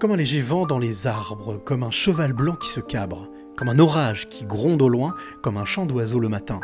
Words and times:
Comme 0.00 0.12
un 0.12 0.16
léger 0.16 0.40
vent 0.40 0.64
dans 0.64 0.78
les 0.78 1.06
arbres, 1.06 1.58
comme 1.58 1.82
un 1.82 1.90
cheval 1.90 2.32
blanc 2.32 2.56
qui 2.56 2.70
se 2.70 2.80
cabre, 2.80 3.28
comme 3.54 3.68
un 3.68 3.78
orage 3.78 4.28
qui 4.28 4.46
gronde 4.46 4.80
au 4.80 4.88
loin, 4.88 5.14
comme 5.42 5.58
un 5.58 5.66
chant 5.66 5.84
d'oiseau 5.84 6.20
le 6.20 6.30
matin. 6.30 6.58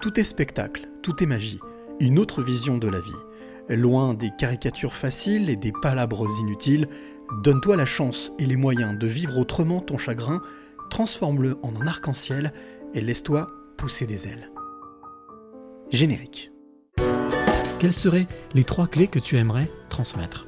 Tout 0.00 0.18
est 0.18 0.24
spectacle, 0.24 0.88
tout 1.02 1.22
est 1.22 1.26
magie, 1.26 1.60
une 2.00 2.18
autre 2.18 2.42
vision 2.42 2.78
de 2.78 2.88
la 2.88 3.00
vie. 3.00 3.12
Loin 3.68 4.14
des 4.14 4.30
caricatures 4.38 4.94
faciles 4.94 5.50
et 5.50 5.56
des 5.56 5.70
palabres 5.82 6.26
inutiles, 6.40 6.88
donne-toi 7.42 7.76
la 7.76 7.84
chance 7.84 8.32
et 8.38 8.46
les 8.46 8.56
moyens 8.56 8.98
de 8.98 9.06
vivre 9.06 9.36
autrement 9.36 9.82
ton 9.82 9.98
chagrin, 9.98 10.40
transforme-le 10.88 11.58
en 11.62 11.76
un 11.76 11.86
arc-en-ciel 11.86 12.54
et 12.94 13.02
laisse-toi 13.02 13.48
pousser 13.76 14.06
des 14.06 14.28
ailes. 14.28 14.50
Générique. 15.90 16.52
Quelles 17.80 17.92
seraient 17.92 18.28
les 18.54 18.64
trois 18.64 18.86
clés 18.86 19.08
que 19.08 19.18
tu 19.18 19.36
aimerais 19.36 19.70
transmettre? 19.90 20.47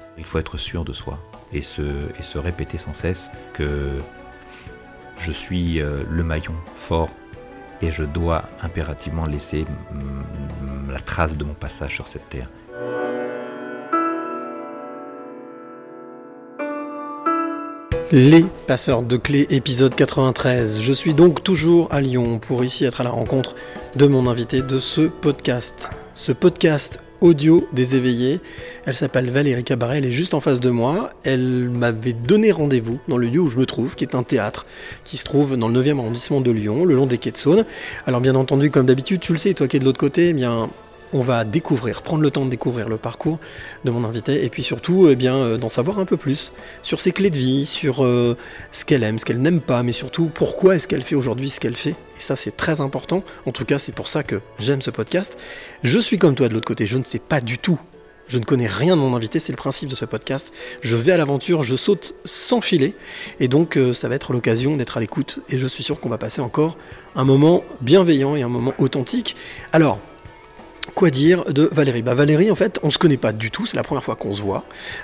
Il 0.21 0.27
faut 0.27 0.37
être 0.37 0.57
sûr 0.57 0.85
de 0.85 0.93
soi 0.93 1.17
et 1.51 1.63
se, 1.63 2.37
répéter 2.37 2.77
sans 2.77 2.93
cesse 2.93 3.31
que 3.53 3.97
je 5.17 5.31
suis 5.31 5.81
euh, 5.81 6.03
le 6.07 6.23
maillon 6.23 6.53
fort 6.75 7.09
et 7.81 7.89
je 7.89 8.03
dois 8.03 8.43
impérativement 8.61 9.25
laisser 9.25 9.65
la 10.91 10.99
trace 10.99 11.37
de 11.37 11.43
mon 11.43 11.55
passage 11.55 11.95
sur 11.95 12.07
cette 12.07 12.29
terre. 12.29 12.49
Les 18.11 18.45
passeurs 18.67 19.01
de 19.01 19.17
clés, 19.17 19.47
épisode 19.49 19.95
93. 19.95 20.81
Je 20.81 20.93
suis 20.93 21.15
donc 21.15 21.43
toujours 21.43 21.91
à 21.91 21.99
Lyon 21.99 22.37
pour 22.37 22.63
ici 22.63 22.85
être 22.85 23.01
à 23.01 23.03
la 23.03 23.09
rencontre 23.09 23.55
de 23.95 24.05
mon 24.05 24.27
invité 24.27 24.61
de 24.61 24.77
ce 24.77 25.01
podcast. 25.07 25.89
Ce 26.13 26.31
podcast 26.31 26.99
audio 27.21 27.67
des 27.71 27.95
éveillés. 27.95 28.39
Elle 28.85 28.95
s'appelle 28.95 29.29
Valérie 29.29 29.63
Cabaret, 29.63 29.99
elle 29.99 30.05
est 30.05 30.11
juste 30.11 30.33
en 30.33 30.41
face 30.41 30.59
de 30.59 30.69
moi. 30.69 31.11
Elle 31.23 31.69
m'avait 31.69 32.13
donné 32.13 32.51
rendez-vous 32.51 32.99
dans 33.07 33.17
le 33.17 33.27
lieu 33.27 33.39
où 33.39 33.47
je 33.47 33.57
me 33.57 33.65
trouve, 33.65 33.95
qui 33.95 34.03
est 34.03 34.15
un 34.15 34.23
théâtre 34.23 34.65
qui 35.05 35.17
se 35.17 35.23
trouve 35.23 35.55
dans 35.55 35.69
le 35.69 35.81
9e 35.81 35.99
arrondissement 35.99 36.41
de 36.41 36.51
Lyon, 36.51 36.83
le 36.83 36.95
long 36.95 37.05
des 37.05 37.17
quais 37.17 37.31
de 37.31 37.37
Saône. 37.37 37.65
Alors 38.07 38.21
bien 38.21 38.35
entendu, 38.35 38.71
comme 38.71 38.85
d'habitude, 38.85 39.21
tu 39.21 39.31
le 39.31 39.37
sais, 39.37 39.53
toi 39.53 39.67
qui 39.67 39.77
es 39.77 39.79
de 39.79 39.85
l'autre 39.85 39.99
côté, 39.99 40.29
eh 40.29 40.33
bien 40.33 40.69
on 41.13 41.21
va 41.21 41.43
découvrir, 41.43 42.01
prendre 42.01 42.23
le 42.23 42.31
temps 42.31 42.45
de 42.45 42.49
découvrir 42.49 42.89
le 42.89 42.97
parcours 42.97 43.39
de 43.85 43.91
mon 43.91 44.03
invité 44.03 44.45
et 44.45 44.49
puis 44.49 44.63
surtout 44.63 45.07
eh 45.09 45.15
bien 45.15 45.35
euh, 45.35 45.57
d'en 45.57 45.69
savoir 45.69 45.99
un 45.99 46.05
peu 46.05 46.17
plus 46.17 46.53
sur 46.81 46.99
ses 46.99 47.11
clés 47.11 47.29
de 47.29 47.37
vie, 47.37 47.65
sur 47.65 48.03
euh, 48.03 48.37
ce 48.71 48.85
qu'elle 48.85 49.03
aime, 49.03 49.19
ce 49.19 49.25
qu'elle 49.25 49.41
n'aime 49.41 49.61
pas, 49.61 49.83
mais 49.83 49.91
surtout 49.91 50.31
pourquoi 50.33 50.75
est-ce 50.75 50.87
qu'elle 50.87 51.03
fait 51.03 51.15
aujourd'hui 51.15 51.49
ce 51.49 51.59
qu'elle 51.59 51.75
fait. 51.75 51.91
Et 51.91 52.21
ça 52.21 52.35
c'est 52.35 52.55
très 52.55 52.81
important. 52.81 53.23
En 53.45 53.51
tout 53.51 53.65
cas, 53.65 53.79
c'est 53.79 53.93
pour 53.93 54.07
ça 54.07 54.23
que 54.23 54.41
j'aime 54.59 54.81
ce 54.81 54.91
podcast. 54.91 55.37
Je 55.83 55.99
suis 55.99 56.17
comme 56.17 56.35
toi 56.35 56.47
de 56.47 56.53
l'autre 56.53 56.67
côté, 56.67 56.85
je 56.85 56.97
ne 56.97 57.03
sais 57.03 57.19
pas 57.19 57.41
du 57.41 57.57
tout. 57.57 57.79
Je 58.27 58.39
ne 58.39 58.45
connais 58.45 58.67
rien 58.67 58.95
de 58.95 59.01
mon 59.01 59.13
invité, 59.13 59.41
c'est 59.41 59.51
le 59.51 59.57
principe 59.57 59.89
de 59.89 59.95
ce 59.95 60.05
podcast. 60.05 60.53
Je 60.81 60.95
vais 60.95 61.11
à 61.11 61.17
l'aventure, 61.17 61.63
je 61.63 61.75
saute 61.75 62.15
sans 62.23 62.61
filet, 62.61 62.93
et 63.41 63.49
donc 63.49 63.77
euh, 63.77 63.91
ça 63.91 64.07
va 64.07 64.15
être 64.15 64.31
l'occasion 64.31 64.77
d'être 64.77 64.95
à 64.95 65.01
l'écoute, 65.01 65.39
et 65.49 65.57
je 65.57 65.67
suis 65.67 65.83
sûr 65.83 65.99
qu'on 65.99 66.07
va 66.07 66.17
passer 66.17 66.39
encore 66.39 66.77
un 67.17 67.25
moment 67.25 67.65
bienveillant 67.81 68.37
et 68.37 68.41
un 68.41 68.47
moment 68.47 68.73
authentique. 68.77 69.35
Alors, 69.73 69.99
Quoi 70.95 71.11
dire 71.11 71.45
de 71.45 71.69
Valérie 71.71 72.01
Bah 72.01 72.15
Valérie, 72.15 72.49
en 72.49 72.55
fait, 72.55 72.79
on 72.81 72.89
se 72.89 72.97
connaît 72.97 73.17
pas 73.17 73.33
du 73.33 73.51
tout, 73.51 73.67
c'est 73.67 73.77
la 73.77 73.83
première 73.83 74.03
fois 74.03 74.15
qu'on 74.15 74.33
se 74.33 74.41
voit. 74.41 74.63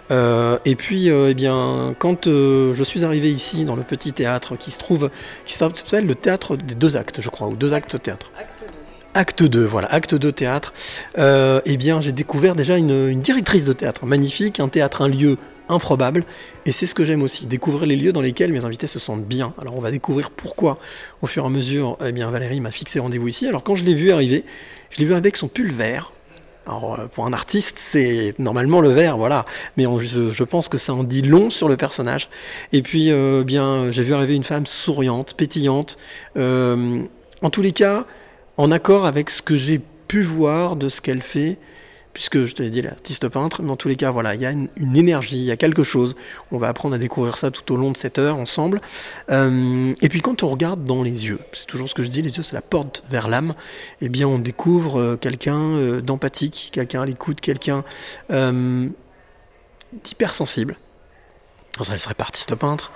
Euh, 0.09 0.57
et 0.66 0.75
puis, 0.75 1.09
euh, 1.09 1.29
eh 1.29 1.34
bien, 1.35 1.94
quand 2.00 2.25
euh, 2.25 2.74
je 2.74 2.84
suis 2.84 3.06
arrivé 3.06 3.31
ici 3.31 3.63
dans 3.63 3.75
le 3.75 3.84
petit 3.84 4.12
théâtre 4.12 4.56
qui 4.56 4.72
se 4.72 4.79
trouve, 4.79 5.12
qui 5.46 5.53
s'appelle 5.53 6.07
le 6.07 6.16
théâtre 6.16 6.56
des 6.56 6.74
deux 6.74 6.97
actes, 6.97 7.22
je 7.22 7.29
crois, 7.29 7.47
ou 7.47 7.56
deux 7.56 7.74
actes 7.74 8.02
théâtre. 8.02 8.31
Acte 9.13 9.44
2, 9.44 9.63
voilà, 9.66 9.88
acte 9.91 10.16
2 10.16 10.31
théâtre. 10.31 10.74
Eh 11.18 11.78
bien, 11.78 12.02
j'ai 12.02 12.12
découvert 12.12 12.56
déjà 12.56 12.78
une, 12.78 13.07
une 13.07 13.22
directrice 13.22 13.66
de 13.66 13.73
théâtre 13.73 14.06
magnifique, 14.06 14.59
un 14.59 14.69
théâtre, 14.69 15.02
un 15.02 15.07
lieu 15.07 15.38
improbable. 15.69 16.23
Et 16.66 16.72
c'est 16.72 16.85
ce 16.85 16.95
que 16.95 17.03
j'aime 17.05 17.22
aussi, 17.22 17.45
découvrir 17.45 17.85
les 17.85 17.95
lieux 17.95 18.13
dans 18.13 18.22
lesquels 18.22 18.51
mes 18.51 18.66
invités 18.66 18.88
se 18.88 19.00
sentent 19.00 19.25
bien. 19.25 19.53
Alors, 19.59 19.78
on 19.78 19.81
va 19.81 19.91
découvrir 19.91 20.31
pourquoi, 20.31 20.78
au 21.22 21.28
fur 21.28 21.44
et 21.44 21.47
à 21.47 21.50
mesure, 21.50 21.97
eh 22.05 22.11
bien, 22.11 22.29
Valérie 22.29 22.59
m'a 22.59 22.72
fixé 22.72 23.00
rendez-vous 23.00 23.28
ici. 23.28 23.47
Alors, 23.47 23.63
quand 23.63 23.75
je 23.75 23.83
l'ai 23.83 23.94
vu 23.94 24.11
arriver, 24.11 24.44
je 24.89 25.00
l'ai 25.00 25.05
vu 25.05 25.13
avec 25.13 25.38
son 25.38 25.47
pull 25.47 25.72
vert. 25.72 26.11
Alors, 26.66 27.00
euh, 27.00 27.05
pour 27.07 27.25
un 27.25 27.33
artiste, 27.33 27.78
c'est 27.79 28.33
normalement 28.39 28.81
le 28.81 28.89
vert, 28.89 29.17
voilà. 29.17 29.45
Mais 29.78 29.85
je 29.85 30.44
pense 30.44 30.67
que 30.67 30.78
ça 30.78 30.94
en 30.94 31.03
dit 31.03 31.22
long 31.22 31.50
sur 31.50 31.69
le 31.69 31.78
personnage. 31.78 32.29
Et 32.73 32.81
puis, 32.81 33.11
euh, 33.11 33.44
bien, 33.44 33.91
j'ai 33.91 34.03
vu 34.03 34.13
arriver 34.13 34.35
une 34.35 34.44
femme 34.44 34.66
souriante, 34.66 35.34
pétillante. 35.35 35.97
Euh, 36.38 37.03
en 37.41 37.49
tous 37.49 37.61
les 37.61 37.72
cas, 37.72 38.05
en 38.57 38.72
accord 38.72 39.05
avec 39.05 39.29
ce 39.29 39.41
que 39.41 39.55
j'ai 39.55 39.79
pu 40.07 40.23
voir 40.23 40.75
de 40.75 40.89
ce 40.89 41.01
qu'elle 41.01 41.22
fait, 41.22 41.57
puisque 42.17 42.45
je 42.45 42.55
te 42.55 42.63
l'ai 42.63 42.72
dit, 42.72 42.79
elle 42.79 42.88
est 42.88 42.89
artiste 42.89 43.29
peintre, 43.29 43.61
mais 43.61 43.69
en 43.69 43.75
tous 43.75 43.89
les 43.89 43.95
cas, 43.95 44.09
voilà, 44.09 44.33
il 44.33 44.41
y 44.41 44.47
a 44.47 44.50
une, 44.50 44.69
énergie, 44.95 45.38
il 45.38 45.44
y 45.44 45.51
a 45.51 45.55
quelque 45.55 45.83
chose. 45.83 46.16
On 46.51 46.57
va 46.57 46.67
apprendre 46.67 46.95
à 46.95 46.97
découvrir 46.97 47.38
ça 47.38 47.51
tout 47.51 47.72
au 47.72 47.78
long 47.78 47.91
de 47.91 47.97
cette 47.97 48.17
heure 48.17 48.38
ensemble. 48.38 48.81
Euh, 49.29 49.94
et 50.01 50.09
puis 50.09 50.22
quand 50.22 50.41
on 50.41 50.47
regarde 50.47 50.83
dans 50.83 51.03
les 51.03 51.28
yeux, 51.28 51.38
c'est 51.53 51.67
toujours 51.67 51.88
ce 51.88 51.94
que 51.94 52.01
je 52.01 52.07
dis, 52.07 52.23
les 52.23 52.35
yeux 52.35 52.41
c'est 52.41 52.55
la 52.55 52.63
porte 52.63 53.03
vers 53.11 53.28
l'âme, 53.28 53.53
eh 54.01 54.09
bien 54.09 54.28
on 54.28 54.39
découvre 54.39 55.00
euh, 55.00 55.16
quelqu'un 55.16 55.59
euh, 55.59 56.01
d'empathique, 56.01 56.72
quelqu'un 56.73 57.03
à 57.03 57.05
l'écoute, 57.05 57.39
quelqu'un 57.39 57.83
d'hypersensible. 60.03 60.75
Alors, 61.78 61.86
ça, 61.86 61.94
elle 61.94 62.00
serait 62.00 62.16
artiste 62.18 62.56
peintre. 62.56 62.92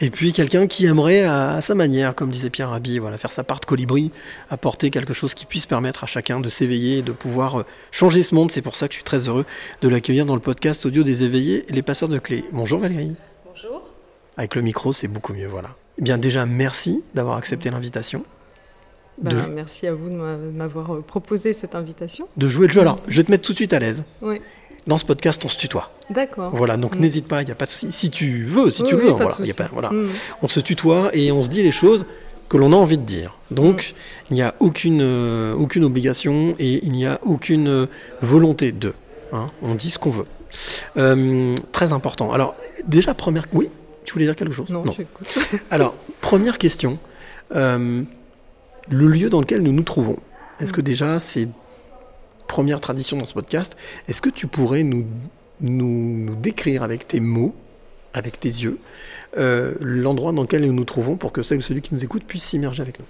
Et 0.00 0.10
puis 0.10 0.34
quelqu'un 0.34 0.66
qui 0.66 0.84
aimerait 0.84 1.24
à, 1.24 1.54
à 1.54 1.60
sa 1.62 1.74
manière, 1.74 2.14
comme 2.14 2.30
disait 2.30 2.50
Pierre 2.50 2.68
Rabhi, 2.68 2.98
voilà, 2.98 3.16
faire 3.16 3.32
sa 3.32 3.44
part 3.44 3.60
de 3.60 3.64
colibri, 3.64 4.12
apporter 4.50 4.90
quelque 4.90 5.14
chose 5.14 5.32
qui 5.32 5.46
puisse 5.46 5.64
permettre 5.64 6.04
à 6.04 6.06
chacun 6.06 6.38
de 6.40 6.48
s'éveiller 6.50 6.98
et 6.98 7.02
de 7.02 7.12
pouvoir 7.12 7.60
euh, 7.60 7.64
changer 7.92 8.22
ce 8.22 8.34
monde. 8.34 8.50
C'est 8.50 8.60
pour 8.60 8.76
ça 8.76 8.88
que 8.88 8.92
je 8.92 8.96
suis 8.98 9.04
très 9.04 9.26
heureux 9.28 9.46
de 9.80 9.88
l'accueillir 9.88 10.26
dans 10.26 10.34
le 10.34 10.40
podcast 10.42 10.84
audio 10.84 11.02
des 11.02 11.24
éveillés, 11.24 11.64
les 11.70 11.80
passeurs 11.82 12.10
de 12.10 12.18
clés. 12.18 12.44
Bonjour 12.52 12.78
Valérie. 12.78 13.14
Bonjour. 13.46 13.82
Avec 14.36 14.54
le 14.54 14.60
micro, 14.60 14.92
c'est 14.92 15.08
beaucoup 15.08 15.32
mieux, 15.32 15.46
voilà. 15.48 15.70
Eh 15.98 16.02
bien 16.02 16.18
déjà, 16.18 16.44
merci 16.44 17.02
d'avoir 17.14 17.38
accepté 17.38 17.70
l'invitation. 17.70 18.22
Bah, 19.18 19.30
Merci 19.50 19.86
à 19.86 19.94
vous 19.94 20.10
de 20.10 20.14
m'a- 20.16 20.36
m'avoir 20.36 20.94
euh, 20.94 21.00
proposé 21.00 21.54
cette 21.54 21.74
invitation. 21.74 22.28
De 22.36 22.48
jouer 22.50 22.66
le 22.66 22.72
jeu. 22.74 22.82
Alors, 22.82 23.00
je 23.08 23.16
vais 23.16 23.24
te 23.24 23.30
mettre 23.30 23.44
tout 23.46 23.52
de 23.52 23.56
suite 23.56 23.72
à 23.72 23.78
l'aise. 23.78 24.04
Oui. 24.20 24.42
Dans 24.86 24.98
ce 24.98 25.04
podcast, 25.04 25.42
on 25.44 25.48
se 25.48 25.58
tutoie. 25.58 25.90
D'accord. 26.10 26.52
Voilà, 26.54 26.76
donc 26.76 26.94
Mm. 26.96 27.00
n'hésite 27.00 27.26
pas, 27.28 27.42
il 27.42 27.46
n'y 27.46 27.50
a 27.50 27.56
pas 27.56 27.64
de 27.66 27.70
souci. 27.70 27.90
Si 27.90 28.10
tu 28.10 28.44
veux, 28.44 28.70
si 28.70 28.82
Oui, 28.82 28.88
tu 28.88 28.94
veux, 28.94 29.10
voilà, 29.10 29.34
y 29.44 29.50
a 29.50 29.54
pas, 29.54 29.68
voilà. 29.72 29.90
Mm. 29.90 30.08
on 30.42 30.48
se 30.48 30.60
tutoie 30.60 31.10
et 31.12 31.32
on 31.32 31.42
se 31.42 31.48
dit 31.48 31.62
les 31.62 31.72
choses 31.72 32.06
que 32.48 32.56
l'on 32.56 32.72
a 32.72 32.76
envie 32.76 32.96
de 32.98 33.02
dire. 33.02 33.36
Donc, 33.50 33.94
il 34.30 34.34
n'y 34.34 34.42
a 34.42 34.54
aucune, 34.60 35.00
euh, 35.02 35.54
aucune 35.54 35.82
obligation 35.82 36.54
et 36.60 36.84
il 36.86 36.92
n'y 36.92 37.04
a 37.06 37.18
aucune 37.24 37.66
euh, 37.68 37.86
volonté 38.22 38.70
de. 38.70 38.94
hein. 39.32 39.48
on 39.62 39.74
dit 39.74 39.90
ce 39.90 39.98
qu'on 39.98 40.10
veut. 40.10 40.26
Euh, 40.96 41.56
très 41.72 41.92
important. 41.92 42.32
Alors, 42.32 42.54
déjà, 42.86 43.12
première. 43.14 43.46
Oui, 43.52 43.68
tu 44.04 44.12
voulais 44.12 44.26
dire 44.26 44.36
quelque 44.36 44.54
chose? 44.54 44.68
Non, 44.70 44.84
j'écoute. 44.96 45.36
Alors, 45.72 45.94
première 46.20 46.58
question. 46.58 46.98
Le 48.88 49.08
lieu 49.08 49.28
dans 49.30 49.40
lequel 49.40 49.62
nous 49.62 49.72
nous 49.72 49.82
trouvons, 49.82 50.16
est-ce 50.60 50.72
que 50.72 50.80
déjà, 50.80 51.18
c'est 51.18 51.48
première 52.46 52.80
tradition 52.80 53.16
dans 53.18 53.24
ce 53.26 53.34
podcast, 53.34 53.76
est-ce 54.08 54.20
que 54.22 54.30
tu 54.30 54.46
pourrais 54.46 54.82
nous, 54.82 55.06
nous, 55.60 56.24
nous 56.26 56.34
décrire 56.36 56.82
avec 56.82 57.06
tes 57.08 57.20
mots, 57.20 57.54
avec 58.14 58.40
tes 58.40 58.48
yeux, 58.48 58.78
euh, 59.36 59.74
l'endroit 59.82 60.32
dans 60.32 60.42
lequel 60.42 60.64
nous 60.66 60.72
nous 60.72 60.84
trouvons 60.84 61.16
pour 61.16 61.32
que 61.32 61.42
celle 61.42 61.58
ou 61.58 61.62
celui 61.62 61.82
qui 61.82 61.92
nous 61.94 62.02
écoute 62.04 62.24
puisse 62.24 62.44
s'immerger 62.44 62.82
avec 62.82 62.98
nous? 62.98 63.06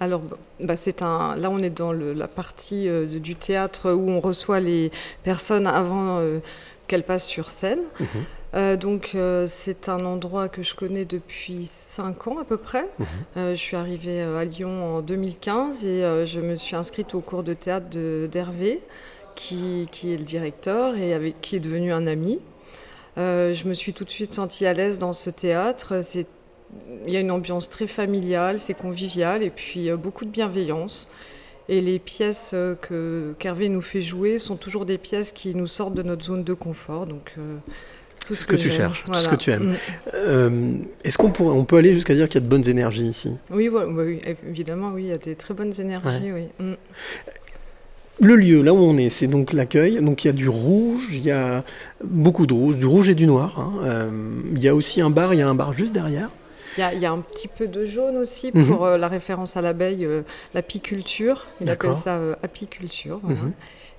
Alors, 0.00 0.22
bah, 0.60 0.76
c'est 0.76 1.02
un. 1.02 1.34
Là, 1.34 1.50
on 1.50 1.58
est 1.58 1.70
dans 1.70 1.92
le- 1.92 2.12
la 2.12 2.28
partie 2.28 2.88
euh, 2.88 3.06
du 3.06 3.34
théâtre 3.34 3.90
où 3.92 4.08
on 4.10 4.20
reçoit 4.20 4.60
les 4.60 4.92
personnes 5.24 5.66
avant 5.66 6.18
euh, 6.18 6.38
qu'elles 6.86 7.02
passent 7.02 7.26
sur 7.26 7.50
scène. 7.50 7.80
Mhm. 7.98 8.06
Euh, 8.54 8.76
donc, 8.76 9.12
euh, 9.14 9.46
c'est 9.46 9.88
un 9.88 10.04
endroit 10.04 10.48
que 10.48 10.62
je 10.62 10.74
connais 10.74 11.04
depuis 11.04 11.68
5 11.70 12.28
ans 12.28 12.38
à 12.38 12.44
peu 12.44 12.56
près. 12.56 12.84
Mhm. 12.98 13.06
Euh, 13.36 13.54
je 13.54 13.60
suis 13.60 13.76
arrivée 13.76 14.22
à 14.22 14.44
Lyon 14.44 14.96
en 14.96 15.00
2015 15.02 15.84
et 15.84 16.26
je 16.26 16.40
me 16.40 16.56
suis 16.56 16.76
inscrite 16.76 17.14
au 17.14 17.20
cours 17.20 17.42
de 17.42 17.54
théâtre 17.54 17.88
d'Hervé, 18.26 18.80
qui, 19.34 19.88
qui 19.92 20.12
est 20.12 20.16
le 20.16 20.24
directeur 20.24 20.96
et 20.96 21.12
avec, 21.12 21.40
qui 21.40 21.56
est 21.56 21.60
devenu 21.60 21.92
un 21.92 22.06
ami. 22.06 22.40
Je 23.16 23.68
me 23.68 23.74
suis 23.74 23.92
tout 23.92 24.04
de 24.04 24.10
suite 24.10 24.32
sentie 24.32 24.64
à 24.64 24.72
l'aise 24.72 24.98
dans 24.98 25.12
ce 25.12 25.28
théâtre. 25.28 26.00
Il 27.06 27.12
y 27.12 27.16
a 27.16 27.20
une 27.20 27.30
ambiance 27.30 27.68
très 27.68 27.86
familiale, 27.86 28.58
c'est 28.58 28.74
convivial 28.74 29.42
et 29.42 29.50
puis 29.50 29.90
beaucoup 29.92 30.24
de 30.24 30.30
bienveillance. 30.30 31.10
Et 31.68 31.80
les 31.80 31.98
pièces 31.98 32.54
que 32.80 33.34
qu'Hervé 33.38 33.68
nous 33.68 33.80
fait 33.80 34.00
jouer 34.00 34.38
sont 34.38 34.56
toujours 34.56 34.86
des 34.86 34.98
pièces 34.98 35.32
qui 35.32 35.54
nous 35.54 35.66
sortent 35.66 35.94
de 35.94 36.02
notre 36.02 36.24
zone 36.24 36.44
de 36.44 36.54
confort. 36.54 37.06
Donc 37.06 37.34
tout 38.28 38.34
Ce 38.34 38.42
ce 38.42 38.46
que 38.46 38.56
tu 38.56 38.68
cherches, 38.70 39.04
tout 39.04 39.14
ce 39.14 39.28
que 39.28 39.34
tu 39.36 39.50
aimes. 39.50 39.70
Mm. 39.72 39.76
Euh, 40.14 40.72
Est-ce 41.02 41.18
qu'on 41.18 41.32
on 41.40 41.64
peut 41.64 41.76
aller 41.78 41.94
jusqu'à 41.94 42.14
dire 42.14 42.28
qu'il 42.28 42.36
y 42.40 42.44
a 42.44 42.46
de 42.46 42.48
bonnes 42.50 42.68
énergies 42.68 43.06
ici? 43.06 43.36
Oui, 43.50 43.68
voilà, 43.68 43.90
bah 43.92 44.02
oui, 44.06 44.18
évidemment, 44.48 44.90
oui, 44.94 45.04
il 45.04 45.08
y 45.08 45.12
a 45.12 45.18
des 45.18 45.34
très 45.34 45.54
bonnes 45.54 45.72
énergies, 45.80 46.30
oui. 46.32 46.42
Mm. 46.60 46.74
Le 48.20 48.34
lieu, 48.34 48.62
là 48.62 48.72
où 48.74 48.78
on 48.78 48.96
est, 48.98 49.10
c'est 49.10 49.28
donc 49.28 49.52
l'accueil. 49.52 50.02
Donc 50.02 50.24
il 50.24 50.26
y 50.26 50.30
a 50.30 50.32
du 50.32 50.48
rouge, 50.48 51.04
il 51.12 51.22
y 51.24 51.30
a 51.30 51.62
beaucoup 52.02 52.46
de 52.46 52.52
rouge, 52.52 52.76
du 52.76 52.84
rouge 52.86 53.08
et 53.08 53.14
du 53.14 53.26
noir. 53.26 53.60
hein. 53.60 53.72
Euh, 53.84 54.40
il 54.52 54.58
y 54.60 54.68
a 54.68 54.74
aussi 54.74 55.00
un 55.00 55.10
bar, 55.10 55.34
il 55.34 55.38
y 55.38 55.42
a 55.42 55.48
un 55.48 55.54
bar 55.54 55.72
juste 55.72 55.94
derrière. 55.94 56.28
Il 56.76 56.80
y, 56.80 56.84
a, 56.84 56.92
il 56.94 57.00
y 57.00 57.06
a 57.06 57.10
un 57.12 57.18
petit 57.20 57.48
peu 57.48 57.66
de 57.68 57.84
jaune 57.84 58.16
aussi 58.16 58.50
Mhm. 58.52 58.66
pour 58.66 58.86
euh, 58.86 58.98
la 58.98 59.08
référence 59.08 59.56
à 59.56 59.62
l'abeille, 59.62 60.06
l'apiculture. 60.54 61.46
Il 61.60 61.70
appelle 61.70 61.96
ça 61.96 62.18
apiculture. 62.42 63.20
voilà. 63.22 63.40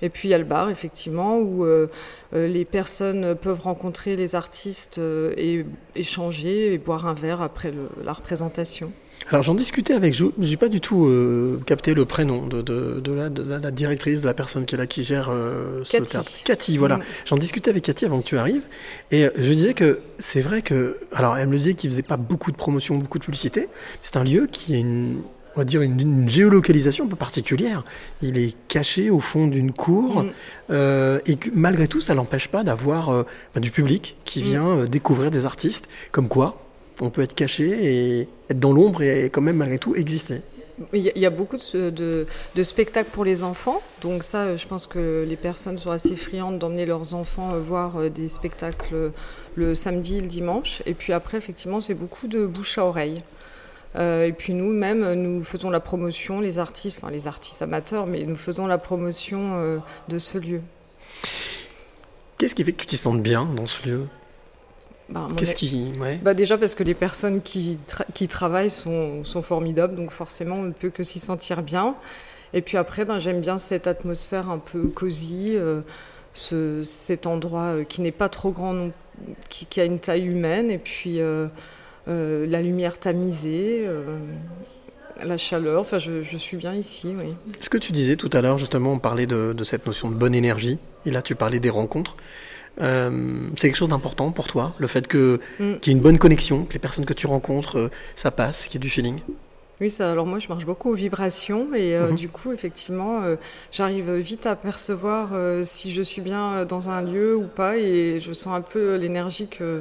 Et 0.02 0.08
puis 0.08 0.28
il 0.28 0.30
y 0.30 0.34
a 0.34 0.38
le 0.38 0.44
bar, 0.44 0.70
effectivement, 0.70 1.38
où 1.38 1.64
euh, 1.64 1.88
euh, 2.34 2.46
les 2.48 2.64
personnes 2.64 3.34
peuvent 3.34 3.60
rencontrer 3.60 4.16
les 4.16 4.34
artistes 4.34 4.98
euh, 4.98 5.32
et 5.36 5.64
échanger 5.94 6.72
et 6.72 6.78
boire 6.78 7.06
un 7.06 7.14
verre 7.14 7.42
après 7.42 7.70
le- 7.70 7.88
la 8.04 8.12
représentation. 8.12 8.92
Alors 9.28 9.42
j'en 9.42 9.54
discutais 9.54 9.92
avec, 9.92 10.14
je 10.14 10.24
j'ai 10.40 10.56
pas 10.56 10.70
du 10.70 10.80
tout 10.80 11.04
euh, 11.06 11.60
capté 11.66 11.92
le 11.92 12.06
prénom 12.06 12.46
de, 12.46 12.62
de, 12.62 13.00
de 13.00 13.12
la, 13.12 13.28
de 13.28 13.42
la- 13.42 13.58
la 13.58 13.70
directrice, 13.70 14.22
de 14.22 14.26
la 14.26 14.32
personne 14.32 14.64
qui 14.64 14.74
est 14.74 14.78
là, 14.78 14.86
qui 14.86 15.02
gère 15.04 15.28
euh, 15.30 15.82
ce 15.84 15.92
Cathy. 15.92 16.12
théâtre. 16.12 16.30
Cathy, 16.44 16.78
voilà. 16.78 16.96
Mm. 16.96 17.02
J'en 17.26 17.36
discutais 17.36 17.68
avec 17.70 17.84
Cathy 17.84 18.06
avant 18.06 18.20
que 18.22 18.26
tu 18.26 18.38
arrives, 18.38 18.64
et 19.12 19.28
je 19.36 19.52
disais 19.52 19.74
que 19.74 20.00
c'est 20.18 20.40
vrai 20.40 20.62
que, 20.62 20.96
alors 21.12 21.36
elle 21.36 21.48
me 21.48 21.56
disait 21.58 21.74
qu'il 21.74 21.90
faisait 21.90 22.02
pas 22.02 22.16
beaucoup 22.16 22.50
de 22.50 22.56
promotion, 22.56 22.96
beaucoup 22.96 23.18
de 23.18 23.24
publicité. 23.24 23.68
C'est 24.00 24.16
un 24.16 24.24
lieu 24.24 24.48
qui 24.50 24.74
a 24.74 24.78
une, 24.78 25.20
on 25.56 25.60
va 25.60 25.64
dire 25.64 25.82
une, 25.82 25.98
une 26.00 26.28
géolocalisation 26.28 27.04
un 27.04 27.08
peu 27.08 27.16
particulière. 27.16 27.84
Il 28.22 28.38
est 28.38 28.54
caché 28.68 29.10
au 29.10 29.20
fond 29.20 29.46
d'une 29.48 29.72
cour, 29.72 30.22
Mm. 30.22 30.30
euh, 30.70 31.20
et 31.26 31.36
que 31.36 31.50
malgré 31.52 31.88
tout, 31.88 32.00
ça 32.00 32.14
l'empêche 32.14 32.48
pas 32.48 32.62
d'avoir 32.62 33.08
euh, 33.10 33.24
bah, 33.54 33.60
du 33.60 33.70
public 33.70 34.16
qui 34.24 34.40
Mm. 34.40 34.44
vient 34.44 34.66
euh, 34.68 34.86
découvrir 34.86 35.30
des 35.30 35.44
artistes. 35.44 35.86
Comme 36.12 36.28
quoi, 36.28 36.62
on 37.00 37.10
peut 37.10 37.22
être 37.22 37.34
caché 37.34 37.66
et 38.20 38.28
être 38.50 38.60
dans 38.60 38.72
l'ombre 38.72 39.02
et 39.02 39.30
quand 39.30 39.40
même 39.40 39.56
malgré 39.56 39.78
tout 39.78 39.94
exister. 39.96 40.42
Il 40.94 41.02
y, 41.14 41.26
a- 41.26 41.30
beaucoup 41.30 41.58
de, 41.58 41.90
de- 41.90 42.26
de 42.54 42.62
spectacles 42.62 43.10
pour 43.12 43.24
les 43.26 43.42
enfants, 43.42 43.82
donc 44.00 44.22
ça, 44.22 44.56
je 44.56 44.66
pense 44.66 44.86
que 44.86 45.26
les 45.28 45.36
personnes 45.36 45.78
sont 45.78 45.90
assez 45.90 46.16
friandes 46.16 46.58
d'emmener 46.58 46.86
leurs 46.86 47.14
enfants 47.14 47.48
voir 47.60 48.08
des 48.10 48.28
spectacles 48.28 49.10
le 49.56 49.74
samedi 49.74 50.20
le 50.22 50.26
dimanche. 50.26 50.82
Et 50.86 50.94
puis 50.94 51.12
après, 51.12 51.36
effectivement, 51.36 51.82
c'est 51.82 51.92
beaucoup 51.92 52.28
de 52.28 52.46
bouche 52.46 52.78
à 52.78 52.86
oreille. 52.86 53.18
Euh, 53.96 54.26
et 54.26 54.32
puis 54.32 54.54
nous-mêmes, 54.54 55.14
nous 55.14 55.42
faisons 55.42 55.68
la 55.70 55.80
promotion, 55.80 56.40
les 56.40 56.58
artistes, 56.58 56.98
enfin 57.02 57.10
les 57.10 57.26
artistes 57.26 57.60
amateurs, 57.62 58.06
mais 58.06 58.24
nous 58.24 58.36
faisons 58.36 58.66
la 58.66 58.78
promotion 58.78 59.40
euh, 59.54 59.78
de 60.08 60.18
ce 60.18 60.38
lieu. 60.38 60.60
Qu'est-ce 62.38 62.54
qui 62.54 62.64
fait 62.64 62.72
que 62.72 62.80
tu 62.80 62.86
t'y 62.86 62.96
sentes 62.96 63.22
bien 63.22 63.44
dans 63.44 63.66
ce 63.66 63.86
lieu? 63.88 64.06
Bah, 65.08 65.28
Qu'est-ce 65.36 65.50
avis- 65.52 65.58
qui. 65.58 65.92
Ouais. 66.00 66.20
Bah 66.22 66.34
déjà 66.34 66.56
parce 66.56 66.74
que 66.76 66.84
les 66.84 66.94
personnes 66.94 67.42
qui, 67.42 67.78
tra- 67.88 68.04
qui 68.14 68.28
travaillent 68.28 68.70
sont, 68.70 69.24
sont 69.24 69.42
formidables, 69.42 69.94
donc 69.96 70.12
forcément 70.12 70.56
on 70.56 70.62
ne 70.62 70.72
peut 70.72 70.90
que 70.90 71.02
s'y 71.02 71.18
sentir 71.18 71.62
bien. 71.62 71.96
Et 72.52 72.62
puis 72.62 72.76
après, 72.76 73.04
ben, 73.04 73.18
j'aime 73.18 73.40
bien 73.40 73.58
cette 73.58 73.86
atmosphère 73.88 74.50
un 74.50 74.58
peu 74.58 74.86
cosy, 74.88 75.54
euh, 75.56 75.80
ce, 76.32 76.82
cet 76.84 77.26
endroit 77.26 77.84
qui 77.88 78.00
n'est 78.02 78.10
pas 78.12 78.28
trop 78.28 78.50
grand, 78.52 78.90
qui, 79.48 79.66
qui 79.66 79.80
a 79.80 79.84
une 79.84 79.98
taille 79.98 80.26
humaine, 80.26 80.70
et 80.70 80.78
puis 80.78 81.18
euh, 82.10 82.46
la 82.46 82.60
lumière 82.60 82.98
tamisée, 82.98 83.84
euh, 83.86 84.18
la 85.24 85.36
chaleur, 85.38 85.80
enfin 85.80 85.98
je, 85.98 86.22
je 86.22 86.36
suis 86.36 86.56
bien 86.56 86.74
ici, 86.74 87.14
oui. 87.18 87.34
Ce 87.60 87.68
que 87.68 87.78
tu 87.78 87.92
disais 87.92 88.16
tout 88.16 88.30
à 88.32 88.40
l'heure, 88.40 88.58
justement, 88.58 88.92
on 88.92 88.98
parlait 88.98 89.26
de, 89.26 89.52
de 89.52 89.64
cette 89.64 89.86
notion 89.86 90.08
de 90.10 90.14
bonne 90.14 90.34
énergie, 90.34 90.78
et 91.06 91.10
là 91.10 91.22
tu 91.22 91.34
parlais 91.34 91.60
des 91.60 91.70
rencontres. 91.70 92.16
Euh, 92.80 93.48
c'est 93.56 93.68
quelque 93.68 93.76
chose 93.76 93.88
d'important 93.90 94.30
pour 94.32 94.46
toi, 94.46 94.74
le 94.78 94.86
fait 94.86 95.06
que 95.08 95.40
Mm. 95.58 95.74
qu'il 95.80 95.92
y 95.92 95.94
ait 95.94 95.98
une 95.98 96.02
bonne 96.02 96.18
connexion, 96.18 96.64
que 96.64 96.72
les 96.72 96.78
personnes 96.78 97.04
que 97.04 97.12
tu 97.12 97.26
rencontres, 97.26 97.90
ça 98.16 98.30
passe, 98.30 98.66
qu'il 98.66 98.74
y 98.74 98.76
ait 98.82 98.86
du 98.86 98.90
feeling. 98.90 99.18
Oui, 99.82 99.90
ça, 99.90 100.10
alors 100.12 100.26
moi 100.26 100.38
je 100.38 100.48
marche 100.48 100.66
beaucoup 100.66 100.90
aux 100.90 100.94
vibrations 100.94 101.74
et 101.74 101.96
euh, 101.96 102.08
Mhm. 102.10 102.14
du 102.16 102.28
coup 102.28 102.52
effectivement 102.52 103.22
euh, 103.22 103.36
j'arrive 103.72 104.12
vite 104.16 104.44
à 104.46 104.54
percevoir 104.54 105.30
euh, 105.32 105.62
si 105.64 105.90
je 105.90 106.02
suis 106.02 106.20
bien 106.20 106.66
dans 106.66 106.90
un 106.90 107.00
lieu 107.02 107.34
ou 107.34 107.44
pas 107.46 107.78
et 107.78 108.18
je 108.20 108.32
sens 108.34 108.54
un 108.54 108.60
peu 108.60 108.96
l'énergie 108.96 109.48
que, 109.48 109.80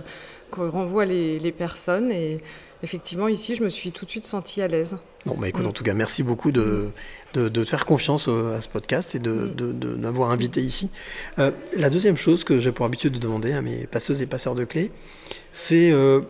que 0.50 0.62
renvoient 0.62 1.06
les, 1.06 1.40
les 1.40 1.52
personnes 1.52 2.12
et 2.12 2.40
effectivement 2.84 3.28
ici 3.28 3.56
je 3.56 3.64
me 3.64 3.70
suis 3.70 3.92
tout 3.92 4.06
de 4.06 4.10
suite 4.12 4.26
sentie 4.26 4.62
à 4.62 4.68
l'aise. 4.68 4.98
Bon, 5.26 5.36
bah 5.38 5.48
écoute, 5.50 5.64
Mm. 5.66 5.68
en 5.68 5.72
tout 5.72 5.84
cas, 5.84 5.94
merci 5.94 6.24
beaucoup 6.24 6.52
de, 6.52 6.90
de, 7.34 7.50
de 7.50 7.64
te 7.64 7.70
faire 7.70 7.86
confiance 7.86 8.28
au- 8.28 8.48
à 8.48 8.62
ce 8.62 8.70
podcast 8.70 9.16
et 9.16 9.20
de, 9.20 9.32
Mm. 9.32 9.56
de, 9.56 9.72
de 9.74 9.96
m'avoir 9.96 10.32
invité 10.32 10.62
ici. 10.62 10.90
Euh, 11.40 11.52
la 11.76 11.90
deuxième 11.90 12.18
chose 12.18 12.44
que 12.44 12.58
j'ai 12.60 12.72
pour 12.72 12.86
habitude 12.86 13.14
de 13.14 13.20
demander 13.20 13.52
à 13.54 13.62
mes 13.62 13.86
passeuses 13.88 14.22
et 14.22 14.28
passeurs 14.28 14.56
de 14.56 14.64
clés, 14.66 14.92
c'est 15.54 15.92
euh, 15.92 16.22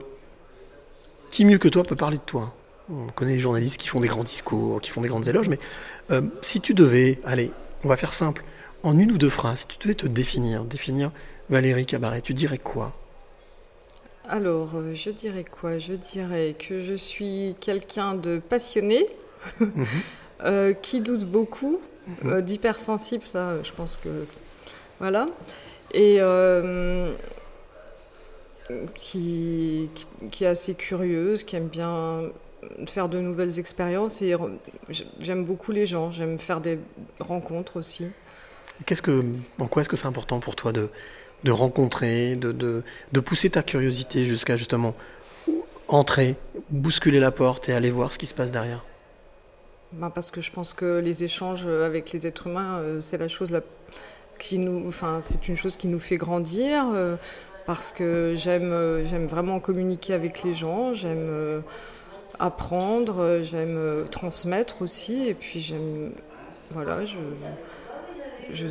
qui 1.31 1.45
mieux 1.45 1.57
que 1.59 1.67
toi 1.67 1.83
peut 1.83 1.95
parler 1.95 2.17
de 2.17 2.23
toi? 2.25 2.53
On 2.91 3.05
connaît 3.13 3.33
les 3.33 3.39
journalistes 3.39 3.79
qui 3.79 3.87
font 3.87 3.99
des 3.99 4.07
grands 4.07 4.23
discours, 4.23 4.81
qui 4.81 4.89
font 4.89 5.01
des 5.01 5.09
grandes 5.09 5.27
éloges, 5.27 5.47
mais 5.49 5.59
euh, 6.09 6.21
si 6.41 6.59
tu 6.59 6.73
devais, 6.73 7.19
allez, 7.23 7.51
on 7.83 7.87
va 7.87 7.97
faire 7.97 8.13
simple, 8.13 8.43
en 8.81 8.97
une 8.97 9.11
ou 9.11 9.17
deux 9.19 9.29
phrases, 9.29 9.59
si 9.59 9.67
tu 9.67 9.77
devais 9.79 9.93
te 9.93 10.07
définir, 10.07 10.63
définir 10.63 11.11
Valérie 11.49 11.85
Cabaret, 11.85 12.21
tu 12.21 12.33
dirais 12.33 12.57
quoi? 12.57 12.93
Alors 14.29 14.69
euh, 14.75 14.93
je 14.93 15.09
dirais 15.09 15.43
quoi? 15.43 15.79
Je 15.79 15.93
dirais 15.93 16.55
que 16.57 16.81
je 16.81 16.93
suis 16.93 17.55
quelqu'un 17.59 18.13
de 18.15 18.37
passionné, 18.39 19.07
Mhm. 19.59 19.85
euh, 20.45 20.73
qui 20.73 21.01
doute 21.01 21.25
beaucoup, 21.25 21.79
Mhm. 22.23 22.31
euh, 22.33 22.41
d'hypersensible, 22.41 23.25
ça 23.25 23.61
je 23.63 23.71
pense 23.71 23.97
que... 23.97 24.09
Voilà. 24.99 25.27
Et 25.93 26.17
euh, 26.19 27.11
qui, 28.95 29.89
qui, 29.95 30.05
qui 30.31 30.43
est 30.43 30.47
assez 30.47 30.75
curieuse, 30.75 31.43
qui 31.43 31.55
aime 31.55 31.67
bien 31.67 32.23
faire 32.87 33.09
de 33.09 33.19
nouvelles 33.19 33.57
expériences 33.57 34.21
et 34.21 34.35
j'aime 35.19 35.45
beaucoup 35.45 35.71
les 35.71 35.85
gens, 35.87 36.11
j'aime 36.11 36.37
faire 36.37 36.59
des 36.61 36.77
rencontres 37.19 37.77
aussi. 37.77 38.07
Qu'est-ce 38.85 39.01
que, 39.01 39.23
en 39.57 39.67
quoi 39.67 39.81
est-ce 39.81 39.89
que 39.89 39.95
c'est 39.95 40.07
important 40.07 40.39
pour 40.39 40.55
toi 40.55 40.71
de, 40.71 40.89
de 41.43 41.51
rencontrer, 41.51 42.35
de, 42.35 42.83
pousser 43.19 43.49
ta 43.49 43.63
curiosité 43.63 44.25
jusqu'à 44.25 44.55
justement 44.55 44.93
entrer, 45.87 46.35
bousculer 46.69 47.19
la 47.19 47.31
porte 47.31 47.69
et 47.69 47.73
aller 47.73 47.91
voir 47.91 48.11
ce 48.11 48.17
qui 48.17 48.25
se 48.25 48.33
passe 48.33 48.51
derrière 48.51 48.83
Ben, 49.93 50.09
parce 50.09 50.31
que 50.31 50.41
je 50.41 50.51
pense 50.51 50.73
que 50.73 50.99
les 50.99 51.23
échanges 51.23 51.65
avec 51.65 52.11
les 52.11 52.27
êtres 52.27 52.47
humains, 52.47 52.79
euh, 52.79 52.99
c'est 52.99 53.17
la 53.17 53.27
chose 53.27 53.51
la, 53.51 53.61
qui 54.37 54.59
nous, 54.59 54.87
enfin, 54.87 55.19
c'est 55.21 55.47
une 55.47 55.55
chose 55.55 55.77
qui 55.77 55.87
nous 55.87 55.99
fait 55.99 56.17
grandir. 56.17 56.87
euh, 56.93 57.15
parce 57.65 57.91
que 57.91 58.33
j'aime, 58.35 58.71
euh, 58.71 59.03
j'aime 59.05 59.27
vraiment 59.27 59.59
communiquer 59.59 60.13
avec 60.13 60.41
les 60.41 60.55
gens, 60.55 60.93
j'aime 60.93 61.61
apprendre, 62.39 63.41
j'aime 63.43 64.05
transmettre 64.09 64.81
aussi, 64.81 65.27
et 65.27 65.35
puis 65.35 65.59
j'aime, 65.59 66.11
voilà, 66.71 67.05
je, 67.05 68.65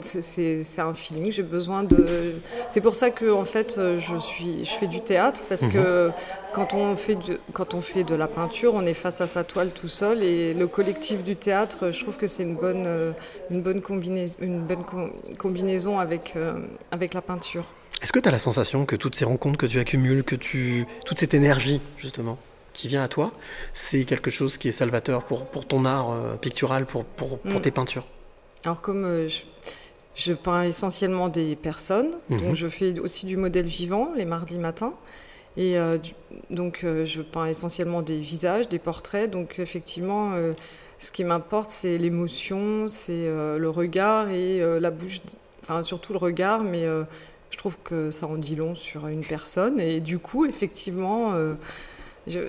c'est, 0.00 0.62
un 0.78 0.94
feeling. 0.94 1.30
J'ai 1.30 1.42
besoin 1.42 1.82
de. 1.82 2.34
C'est 2.70 2.80
pour 2.80 2.94
ça 2.94 3.10
que 3.10 3.30
en 3.32 3.44
fait, 3.44 3.76
euh, 3.78 3.98
je 3.98 4.16
suis, 4.16 4.64
je 4.64 4.70
fais 4.70 4.86
du 4.86 5.00
théâtre 5.00 5.42
parce 5.48 5.66
que 5.66 6.10
quand 6.54 6.74
on 6.74 6.96
fait 6.96 7.14
de, 7.16 7.40
quand 7.52 7.74
on 7.74 7.80
fait 7.80 8.04
de 8.04 8.14
la 8.14 8.26
peinture, 8.26 8.74
on 8.74 8.86
est 8.86 8.94
face 8.94 9.20
à 9.20 9.26
sa 9.26 9.44
toile 9.44 9.70
tout 9.70 9.88
seul 9.88 10.22
et 10.22 10.54
le 10.54 10.66
collectif 10.66 11.22
du 11.24 11.36
théâtre, 11.36 11.90
je 11.90 12.00
trouve 12.02 12.16
que 12.16 12.26
c'est 12.26 12.42
une 12.42 12.56
bonne, 12.56 12.84
euh, 12.86 13.12
une 13.50 13.62
bonne 13.62 13.80
combinaison, 13.80 14.36
une 14.40 14.60
bonne 14.60 14.84
com- 14.84 15.10
combinaison 15.38 15.98
avec 15.98 16.34
euh, 16.36 16.54
avec 16.90 17.14
la 17.14 17.22
peinture. 17.22 17.64
Est-ce 18.02 18.12
que 18.12 18.18
tu 18.18 18.28
as 18.28 18.32
la 18.32 18.38
sensation 18.38 18.84
que 18.86 18.96
toutes 18.96 19.14
ces 19.14 19.24
rencontres 19.24 19.56
que 19.58 19.66
tu 19.66 19.78
accumules, 19.78 20.24
que 20.24 20.34
tu, 20.36 20.86
toute 21.06 21.18
cette 21.18 21.32
énergie 21.34 21.80
justement 21.96 22.38
qui 22.74 22.88
vient 22.88 23.04
à 23.04 23.08
toi, 23.08 23.30
c'est 23.72 24.04
quelque 24.04 24.30
chose 24.32 24.58
qui 24.58 24.68
est 24.68 24.72
salvateur 24.72 25.22
pour, 25.22 25.46
pour 25.46 25.64
ton 25.66 25.84
art 25.84 26.10
euh, 26.10 26.34
pictural, 26.34 26.86
pour, 26.86 27.04
pour, 27.04 27.38
pour 27.38 27.60
Mm. 27.60 27.62
tes 27.62 27.70
peintures? 27.70 28.04
Alors 28.64 28.80
comme 28.80 29.04
euh, 29.04 29.28
je, 29.28 29.42
je 30.14 30.32
peins 30.32 30.62
essentiellement 30.62 31.28
des 31.28 31.56
personnes, 31.56 32.12
Mhm. 32.30 32.40
donc 32.40 32.54
je 32.54 32.66
fais 32.68 32.98
aussi 33.00 33.26
du 33.26 33.36
modèle 33.36 33.66
vivant 33.66 34.10
les 34.16 34.24
mardis 34.24 34.58
matins. 34.58 34.94
Et 35.56 35.78
euh, 35.78 35.98
du- 35.98 36.14
donc 36.50 36.82
euh, 36.82 37.04
je 37.04 37.22
peins 37.22 37.46
essentiellement 37.46 38.02
des 38.02 38.18
visages, 38.18 38.68
des 38.68 38.78
portraits. 38.80 39.30
Donc 39.30 39.58
effectivement, 39.58 40.32
euh, 40.34 40.52
ce 40.98 41.12
qui 41.12 41.22
m'importe, 41.24 41.70
c'est 41.70 41.96
l'émotion, 41.98 42.86
c'est 42.88 43.26
le 43.28 43.68
regard 43.70 44.30
et 44.30 44.60
la 44.80 44.90
bouche, 44.90 45.20
enfin 45.62 45.82
surtout 45.82 46.12
le 46.12 46.18
regard, 46.18 46.62
mais 46.64 46.86
je 47.50 47.58
trouve 47.58 47.76
que 47.84 48.10
ça 48.10 48.26
en 48.26 48.36
dit 48.36 48.56
long 48.56 48.74
sur 48.74 49.06
une 49.08 49.24
personne. 49.24 49.78
Et 49.80 50.00
du 50.00 50.18
coup, 50.18 50.46
effectivement, 50.46 51.32
je- 52.26 52.40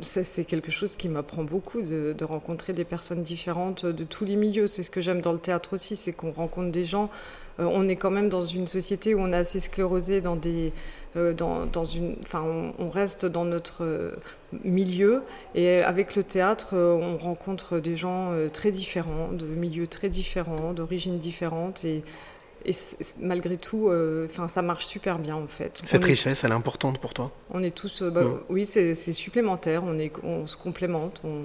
c'est 0.00 0.44
quelque 0.44 0.72
chose 0.72 0.96
qui 0.96 1.08
m'apprend 1.08 1.44
beaucoup 1.44 1.80
de, 1.80 2.14
rencontrer 2.24 2.72
des 2.72 2.84
personnes 2.84 3.22
différentes 3.22 3.86
de 3.86 4.04
tous 4.04 4.24
les 4.24 4.36
milieux. 4.36 4.66
C'est 4.66 4.82
ce 4.82 4.90
que 4.90 5.00
j'aime 5.00 5.20
dans 5.20 5.32
le 5.32 5.38
théâtre 5.38 5.74
aussi, 5.74 5.96
c'est 5.96 6.12
qu'on 6.12 6.32
rencontre 6.32 6.70
des 6.70 6.84
gens. 6.84 7.10
Euh, 7.60 7.68
on 7.70 7.88
est 7.88 7.96
quand 7.96 8.10
même 8.10 8.28
dans 8.28 8.44
une 8.44 8.66
société 8.66 9.14
où 9.14 9.20
on 9.20 9.32
est 9.32 9.36
assez 9.36 9.60
sclérosé 9.60 10.20
dans 10.20 10.34
des, 10.34 10.72
euh, 11.16 11.32
dans, 11.32 11.84
une, 11.84 12.16
enfin, 12.22 12.42
on, 12.44 12.74
on 12.78 12.88
reste 12.88 13.24
dans 13.26 13.44
notre 13.44 13.84
euh, 13.84 14.16
milieu. 14.64 15.22
Et 15.54 15.82
avec 15.82 16.16
le 16.16 16.24
théâtre, 16.24 16.76
on 16.76 17.16
rencontre 17.16 17.78
des 17.78 17.96
gens 17.96 18.32
très 18.52 18.70
différents, 18.70 19.30
de 19.32 19.46
milieux 19.46 19.86
très 19.86 20.08
différents, 20.08 20.72
d'origines 20.72 21.18
différentes. 21.18 21.84
Et, 21.84 22.02
et 22.66 22.72
malgré 23.20 23.56
tout, 23.56 23.88
euh, 23.88 24.26
ça 24.48 24.62
marche 24.62 24.86
super 24.86 25.18
bien 25.18 25.36
en 25.36 25.46
fait. 25.46 25.80
Cette 25.84 26.02
On 26.02 26.06
est- 26.06 26.10
richesse, 26.10 26.44
elle 26.44 26.50
est 26.52 26.54
importante 26.54 26.98
pour 26.98 27.12
toi? 27.14 27.30
On 27.52 27.62
est 27.62 27.74
tous, 27.74 28.02
euh, 28.02 28.10
bah, 28.10 28.22
oui, 28.48 28.64
c'est 28.66 28.94
supplémentaire. 28.94 29.82
On 29.84 29.98
est, 29.98 30.12
on 30.22 30.46
se 30.46 30.56
complémente, 30.56 31.22
on, 31.24 31.42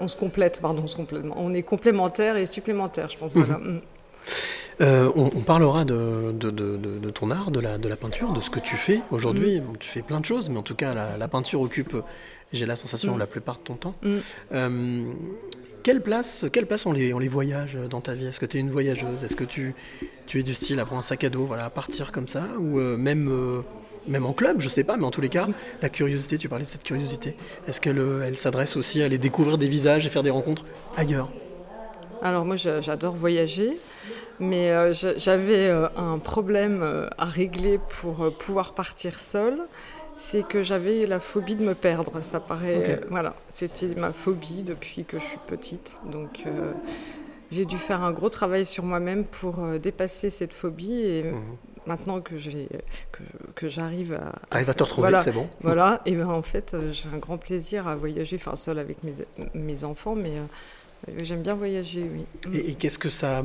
on 0.00 0.08
se 0.08 0.16
complète, 0.16 0.60
pardon, 0.60 0.82
on 0.84 0.86
se 0.86 0.96
complète. 0.96 1.22
On 1.36 1.52
est 1.52 1.62
complémentaire 1.62 2.36
et 2.36 2.46
supplémentaire, 2.46 3.08
je 3.08 3.18
pense. 3.18 3.34
Mhm. 3.34 3.42
Voilà. 3.44 3.60
Euh, 4.80 5.10
on, 5.16 5.24
on 5.34 5.40
parlera 5.40 5.84
de, 5.84 6.30
de- 6.32 6.50
de- 6.50 6.76
de- 6.76 6.98
de 6.98 7.10
ton 7.10 7.30
art, 7.32 7.50
de 7.50 7.58
la, 7.58 7.78
de 7.78 7.88
la 7.88 7.96
peinture, 7.96 8.32
de 8.32 8.40
ce 8.40 8.48
que 8.50 8.60
tu 8.60 8.76
fais 8.76 9.00
aujourd'hui. 9.10 9.60
Bon, 9.60 9.72
Tu 9.78 9.88
fais 9.88 10.02
plein 10.02 10.20
de 10.20 10.24
choses, 10.24 10.48
mais 10.50 10.58
en 10.58 10.62
tout 10.62 10.76
cas, 10.76 10.94
la, 10.94 11.16
la 11.16 11.26
peinture 11.28 11.60
occupe, 11.60 11.96
j'ai 12.52 12.64
la 12.64 12.76
sensation, 12.76 13.16
Mm. 13.16 13.18
la 13.18 13.26
plupart 13.26 13.56
de 13.58 13.62
ton 13.64 13.74
temps. 13.74 13.94
Euh, 14.52 15.12
quelle 15.88 16.02
place, 16.02 16.44
quelle 16.52 16.66
place 16.66 16.84
ont, 16.84 16.92
les, 16.92 17.14
ont 17.14 17.18
les 17.18 17.28
voyages 17.28 17.78
dans 17.88 18.02
ta 18.02 18.12
vie? 18.12 18.26
Est-ce 18.26 18.38
que 18.38 18.44
tu 18.44 18.58
es 18.58 18.60
une 18.60 18.70
voyageuse? 18.70 19.24
Est-ce 19.24 19.34
que 19.34 19.44
tu, 19.44 19.74
tu 20.26 20.38
es 20.38 20.42
du 20.42 20.52
style 20.52 20.78
à 20.80 20.84
prendre 20.84 20.98
un 20.98 21.02
sac 21.02 21.24
à 21.24 21.30
dos, 21.30 21.44
voilà, 21.44 21.64
à 21.64 21.70
partir 21.70 22.12
comme 22.12 22.28
ça? 22.28 22.46
Ou 22.58 22.78
euh, 22.78 22.98
même, 22.98 23.26
euh, 23.30 23.62
même 24.06 24.26
en 24.26 24.34
club, 24.34 24.60
je 24.60 24.68
sais 24.68 24.84
pas, 24.84 24.98
mais 24.98 25.04
en 25.04 25.10
tous 25.10 25.22
les 25.22 25.30
cas, 25.30 25.48
la 25.80 25.88
curiosité, 25.88 26.36
tu 26.36 26.46
parlais 26.46 26.66
de 26.66 26.68
cette 26.68 26.84
curiosité. 26.84 27.36
Est-ce 27.66 27.80
qu'elle 27.80 27.98
euh, 28.00 28.20
elle 28.22 28.36
s'adresse 28.36 28.76
aussi 28.76 29.00
à 29.00 29.06
aller 29.06 29.16
découvrir 29.16 29.56
des 29.56 29.68
visages 29.68 30.06
et 30.06 30.10
faire 30.10 30.22
des 30.22 30.28
rencontres 30.28 30.66
ailleurs? 30.94 31.30
Alors 32.20 32.44
moi, 32.44 32.56
j'a- 32.56 32.82
j'adore 32.82 33.16
voyager, 33.16 33.70
mais 34.40 34.70
euh, 34.72 34.92
j'a- 34.92 35.16
j'avais 35.16 35.68
euh, 35.68 35.88
un 35.96 36.18
problème 36.18 36.82
euh, 36.82 37.08
à 37.16 37.24
régler 37.24 37.78
pour 37.78 38.24
euh, 38.24 38.30
pouvoir 38.30 38.74
partir 38.74 39.18
seule. 39.18 39.56
C'est 40.18 40.42
que 40.46 40.62
j'avais 40.62 41.06
la 41.06 41.20
phobie 41.20 41.54
de 41.56 41.62
me 41.64 41.74
perdre. 41.74 42.20
Ça 42.22 42.40
paraît, 42.40 42.82
euh, 42.88 43.06
voilà, 43.08 43.34
c'était 43.52 43.86
ma 43.96 44.12
phobie 44.12 44.62
depuis 44.62 45.04
que 45.04 45.18
je 45.18 45.24
suis 45.24 45.38
petite. 45.46 45.96
Donc 46.10 46.40
euh, 46.46 46.72
j'ai 47.52 47.64
dû 47.64 47.78
faire 47.78 48.02
un 48.02 48.10
gros 48.10 48.28
travail 48.28 48.66
sur 48.66 48.84
moi-même 48.84 49.24
pour 49.24 49.60
euh, 49.64 49.78
dépasser 49.78 50.30
cette 50.30 50.52
phobie. 50.52 50.92
Et 50.92 51.22
Mhm. 51.22 51.56
maintenant 51.86 52.20
que 52.20 52.36
j'ai 52.36 52.68
que, 53.12 53.22
que 53.54 53.68
j'arrive 53.68 54.12
à, 54.14 54.32
T'arrives 54.50 54.70
à 54.70 54.74
te 54.74 54.82
retrouver, 54.82 55.08
Voilà. 55.08 55.20
c'est 55.20 55.32
bon 55.32 55.48
voilà, 55.62 56.02
et 56.04 56.14
ben 56.14 56.28
en 56.28 56.42
fait, 56.42 56.76
j'ai 56.90 57.08
un 57.14 57.18
grand 57.18 57.38
plaisir 57.38 57.88
à 57.88 57.94
voyager, 57.96 58.36
enfin 58.36 58.56
seul 58.56 58.78
avec 58.78 59.02
mes, 59.04 59.14
mes 59.54 59.84
enfants, 59.84 60.14
mais 60.14 60.32
euh, 60.36 61.12
j'aime 61.22 61.40
bien 61.42 61.54
voyager, 61.54 62.02
oui. 62.12 62.26
Et, 62.52 62.70
et 62.70 62.74
qu'est-ce 62.74 62.98
que 62.98 63.08
ça, 63.08 63.42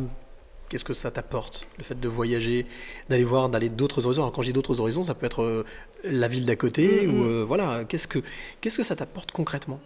qu'est-ce 0.74 0.84
que 0.84 0.96
ça 0.96 1.12
t'apporte, 1.12 1.68
le 1.77 1.84
fait 1.84 2.00
de 2.00 2.08
voyager, 2.08 2.65
d'aller 3.08 3.24
voir, 3.24 3.48
d'aller 3.48 3.70
d'autres 3.70 4.06
horizons? 4.08 4.24
Alors 4.24 4.34
quand 4.34 4.42
je 4.42 4.48
dis 4.48 4.53
d'autres 4.53 4.80
horizons, 4.80 5.03
ça 5.03 5.13
peut 5.13 5.27
être 5.27 5.44
euh, 5.44 5.63
la 6.03 6.27
ville 6.27 6.46
d'à 6.46 6.56
côté 6.56 7.06
Mhm. 7.06 7.20
ou 7.22 7.24
euh, 7.25 7.46
voilà. 7.48 7.86
Qu'est-ce 7.86 8.08
que, 8.08 8.20
qu'est-ce 8.60 8.77
que 8.77 8.84
ça 8.84 8.96
t'apporte 8.96 9.32
concrètement? 9.32 9.80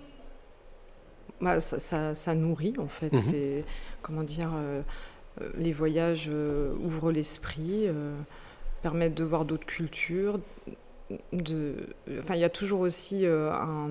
Bah, 1.41 1.60
ça, 1.60 1.77
ça- 1.79 2.15
ça 2.15 2.34
nourrit 2.36 2.74
en 2.79 2.88
fait. 2.88 3.12
Mhm. 3.12 3.20
C'est 3.20 3.65
comment 4.01 4.24
dire, 4.24 4.51
euh, 4.56 4.82
les 5.58 5.74
voyages 5.74 6.32
ouvrent 6.84 7.12
l'esprit, 7.12 7.88
permettent 8.82 9.15
de 9.15 9.25
voir 9.25 9.44
d'autres 9.44 9.67
cultures. 9.67 10.39
De, 11.34 11.75
enfin, 12.20 12.36
il 12.36 12.41
y 12.41 12.44
a 12.46 12.50
toujours 12.50 12.79
aussi 12.82 13.25
un, 13.25 13.89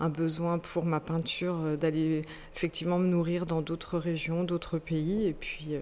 un 0.00 0.08
besoin 0.08 0.58
pour 0.58 0.84
ma 0.84 1.00
peinture 1.00 1.76
d'aller 1.76 2.22
effectivement 2.54 2.98
me 2.98 3.06
nourrir 3.08 3.46
dans 3.46 3.62
d'autres 3.62 3.98
régions, 3.98 4.44
d'autres 4.44 4.78
pays, 4.78 5.26
et 5.26 5.32
puis 5.32 5.70
euh, 5.74 5.80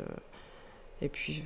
et 1.03 1.09
puis 1.09 1.43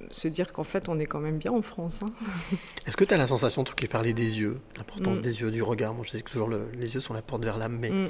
euh, 0.00 0.04
se 0.10 0.28
dire 0.28 0.52
qu'en 0.52 0.64
fait 0.64 0.88
on 0.88 0.98
est 0.98 1.06
quand 1.06 1.20
même 1.20 1.38
bien 1.38 1.52
en 1.52 1.62
France. 1.62 2.02
hein. 2.02 2.12
Est-ce 2.86 2.96
que 2.96 3.04
tu 3.04 3.14
as 3.14 3.16
la 3.18 3.26
sensation, 3.26 3.64
tu 3.64 3.74
qui 3.74 3.86
parlais 3.86 4.12
des 4.12 4.38
yeux, 4.40 4.58
l'importance 4.76 5.18
Mm. 5.18 5.22
des 5.22 5.40
yeux, 5.42 5.50
du 5.50 5.62
regard? 5.62 5.94
Moi, 5.94 6.04
je 6.06 6.10
sais 6.12 6.20
que 6.22 6.30
toujours 6.30 6.48
le- 6.48 6.68
les 6.74 6.94
yeux 6.94 7.00
sont 7.00 7.14
la 7.14 7.22
porte 7.22 7.44
vers 7.44 7.58
l'âme, 7.58 7.78
mais 7.78 7.90
Mm. 7.90 8.08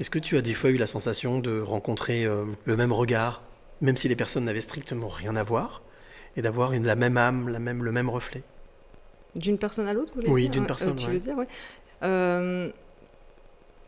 est-ce 0.00 0.10
que 0.10 0.18
tu 0.18 0.36
as 0.36 0.42
des 0.42 0.54
fois 0.54 0.70
eu 0.70 0.76
la 0.78 0.86
sensation 0.86 1.40
de 1.40 1.60
rencontrer 1.60 2.24
euh, 2.24 2.44
le 2.64 2.76
même 2.76 2.92
regard, 2.92 3.42
même 3.80 3.96
si 3.96 4.08
les 4.08 4.16
personnes 4.16 4.44
n'avaient 4.44 4.60
strictement 4.60 5.08
rien 5.08 5.34
à 5.36 5.42
voir, 5.42 5.82
et 6.36 6.42
d'avoir 6.42 6.70
la 6.72 6.94
même 6.94 7.16
âme, 7.16 7.48
la 7.48 7.58
même, 7.58 7.82
le 7.82 7.90
même 7.92 8.08
reflet? 8.08 8.42
D'une 9.34 9.58
personne 9.58 9.86
à 9.88 9.92
l'autre, 9.92 10.12
Oui, 10.26 10.48
d'une 10.48 10.64
Euh, 10.64 10.66
personne, 10.66 10.96
tu 10.96 11.06
ouais. 11.06 11.12
veux 11.14 11.18
dire, 11.18 11.36
ouais. 11.36 11.46
Euh, 12.04 12.70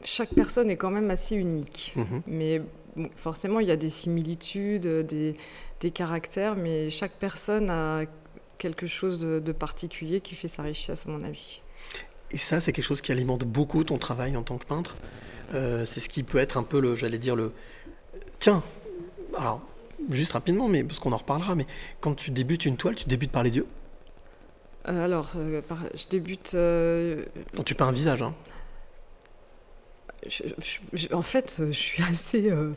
chaque 0.04 0.30
personne 0.34 0.70
est 0.70 0.76
quand 0.76 0.90
même 0.90 1.10
assez 1.10 1.36
unique. 1.36 1.92
Mhm. 1.96 2.22
Mais 2.26 2.60
bon, 2.96 3.08
forcément, 3.16 3.60
il 3.60 3.68
y 3.68 3.70
a 3.70 3.76
des 3.76 3.88
similitudes, 3.90 4.86
des, 5.06 5.34
des 5.80 5.90
caractères, 5.90 6.56
mais 6.56 6.90
chaque 6.90 7.12
personne 7.12 7.70
a 7.70 8.02
quelque 8.58 8.86
chose 8.86 9.20
de, 9.20 9.40
de 9.40 9.52
particulier 9.52 10.20
qui 10.20 10.34
fait 10.34 10.48
sa 10.48 10.62
richesse, 10.62 11.06
à 11.06 11.10
mon 11.10 11.24
avis. 11.24 11.62
Et 12.30 12.38
ça, 12.38 12.60
c'est 12.60 12.72
quelque 12.72 12.84
chose 12.84 13.00
qui 13.00 13.10
alimente 13.10 13.44
beaucoup 13.44 13.82
ton 13.82 13.98
travail 13.98 14.36
en 14.36 14.42
tant 14.42 14.58
que 14.58 14.66
peintre. 14.66 14.96
Euh, 15.54 15.84
c'est 15.86 16.00
ce 16.00 16.08
qui 16.08 16.22
peut 16.22 16.38
être 16.38 16.58
un 16.58 16.62
peu 16.62 16.80
le, 16.80 16.94
j'allais 16.94 17.18
dire 17.18 17.34
le. 17.34 17.52
Tiens, 18.38 18.62
alors 19.36 19.60
juste 20.10 20.32
rapidement, 20.32 20.68
mais 20.68 20.84
parce 20.84 20.98
qu'on 21.00 21.12
en 21.12 21.16
reparlera, 21.16 21.54
mais 21.54 21.66
quand 22.00 22.14
tu 22.14 22.30
débutes 22.30 22.66
une 22.66 22.76
toile, 22.76 22.94
tu 22.94 23.06
débutes 23.06 23.32
par 23.32 23.42
les 23.42 23.56
yeux? 23.56 23.66
Euh, 24.88 25.04
alors, 25.04 25.30
euh, 25.36 25.60
par- 25.60 25.84
je 25.94 26.06
débute. 26.08 26.56
Quand 27.56 27.64
tu 27.64 27.74
peins 27.74 27.88
un 27.88 27.92
visage, 27.92 28.22
hein. 28.22 28.34
Je- 30.28 30.42
je- 30.58 30.78
je- 30.92 31.14
en 31.14 31.22
fait, 31.22 31.56
euh, 31.60 31.66
je 31.72 31.78
suis 31.78 32.02
assez 32.02 32.50
euh, 32.50 32.70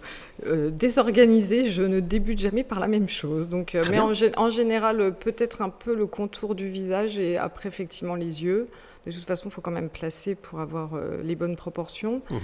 euh, 0.46 0.70
désorganisée. 0.70 1.66
Je 1.66 1.84
ne 1.84 2.00
débute 2.00 2.40
jamais 2.40 2.64
par 2.64 2.80
la 2.80 2.88
même 2.88 3.10
chose. 3.10 3.50
Donc, 3.50 3.76
euh, 3.76 3.84
mais 3.92 4.00
en, 4.00 4.12
gé- 4.14 4.34
en 4.38 4.50
général, 4.50 5.14
peut-être 5.18 5.62
un 5.62 5.70
peu 5.70 5.94
le 5.96 6.08
contour 6.08 6.56
du 6.56 6.70
visage 6.70 7.20
et 7.20 7.38
après, 7.38 7.68
effectivement, 7.70 8.16
les 8.16 8.44
yeux. 8.44 8.68
De 9.06 9.12
toute 9.12 9.26
façon, 9.26 9.50
il 9.50 9.52
faut 9.52 9.62
quand 9.62 9.72
même 9.72 9.90
placer 9.90 10.36
pour 10.36 10.62
avoir 10.62 10.92
les 11.24 11.36
bonnes 11.36 11.58
proportions. 11.58 12.22
Mhm. 12.30 12.40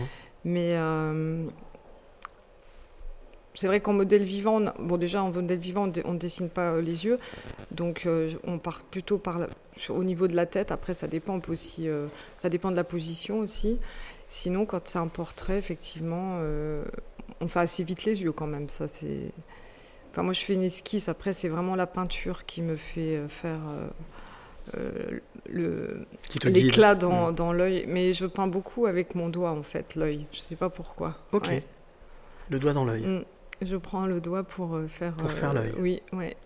Mais 0.45 0.75
c'est 3.53 3.67
vrai 3.67 3.79
qu'en 3.81 3.93
modèle 3.93 4.23
vivant, 4.23 4.61
on 4.61 4.83
bon 4.83 4.97
déjà 4.97 5.21
en 5.23 5.31
modèle 5.31 5.57
vivant, 5.59 5.91
on 6.05 6.13
ne 6.13 6.19
dessine 6.19 6.49
pas 6.49 6.79
les 6.79 7.03
yeux, 7.05 7.19
donc 7.71 8.03
euh, 8.05 8.29
on 8.45 8.57
part 8.57 8.83
plutôt 8.83 9.17
par 9.17 9.39
la- 9.39 9.47
au 9.89 10.03
niveau 10.03 10.27
de 10.27 10.35
la 10.35 10.45
tête. 10.45 10.71
Après, 10.71 10.93
ça 10.93 11.07
dépend 11.07 11.41
aussi, 11.49 11.89
euh, 11.89 12.07
ça 12.37 12.47
dépend 12.49 12.71
de 12.71 12.75
la 12.77 12.83
position 12.85 13.39
aussi. 13.39 13.77
Sinon, 14.29 14.65
quand 14.65 14.87
c'est 14.87 14.99
un 14.99 15.07
portrait, 15.07 15.57
effectivement, 15.57 16.37
euh, 16.37 16.85
on 17.41 17.47
fait 17.47 17.59
assez 17.59 17.83
vite 17.83 18.05
les 18.05 18.21
yeux 18.21 18.31
quand 18.31 18.47
même. 18.47 18.69
Ça 18.69 18.87
c'est. 18.87 19.31
Enfin, 20.11 20.21
moi, 20.23 20.33
je 20.33 20.45
fais 20.45 20.53
une 20.53 20.63
esquisse. 20.63 21.09
Après, 21.09 21.33
c'est 21.33 21.49
vraiment 21.49 21.75
la 21.75 21.87
peinture 21.87 22.45
qui 22.45 22.61
me 22.61 22.75
fait 22.77 23.17
euh, 23.17 23.27
faire. 23.27 23.59
euh, 24.77 25.19
le, 25.49 26.05
l'éclat 26.43 26.93
dans, 26.95 27.31
Mm. 27.31 27.35
dans 27.35 27.51
l'œil. 27.53 27.85
Mais 27.87 28.13
je 28.13 28.25
peins 28.27 28.47
beaucoup 28.47 28.85
avec 28.85 29.15
mon 29.15 29.29
doigt, 29.29 29.51
en 29.51 29.63
fait, 29.63 29.95
l'œil. 29.95 30.25
Je 30.31 30.39
sais 30.39 30.55
pas 30.55 30.69
pourquoi. 30.69 31.15
Ok. 31.31 31.47
Ouais. 31.47 31.63
Le 32.49 32.59
doigt 32.59 32.73
dans 32.73 32.85
l'œil. 32.85 33.01
Mm. 33.05 33.23
Je 33.63 33.75
prends 33.77 34.05
le 34.05 34.21
doigt 34.21 34.43
pour 34.43 34.79
faire. 34.87 35.13
Pour 35.15 35.31
faire 35.31 35.53
l'œil. 35.53 35.73
Oui, 35.79 36.01
ouais. 36.13 36.37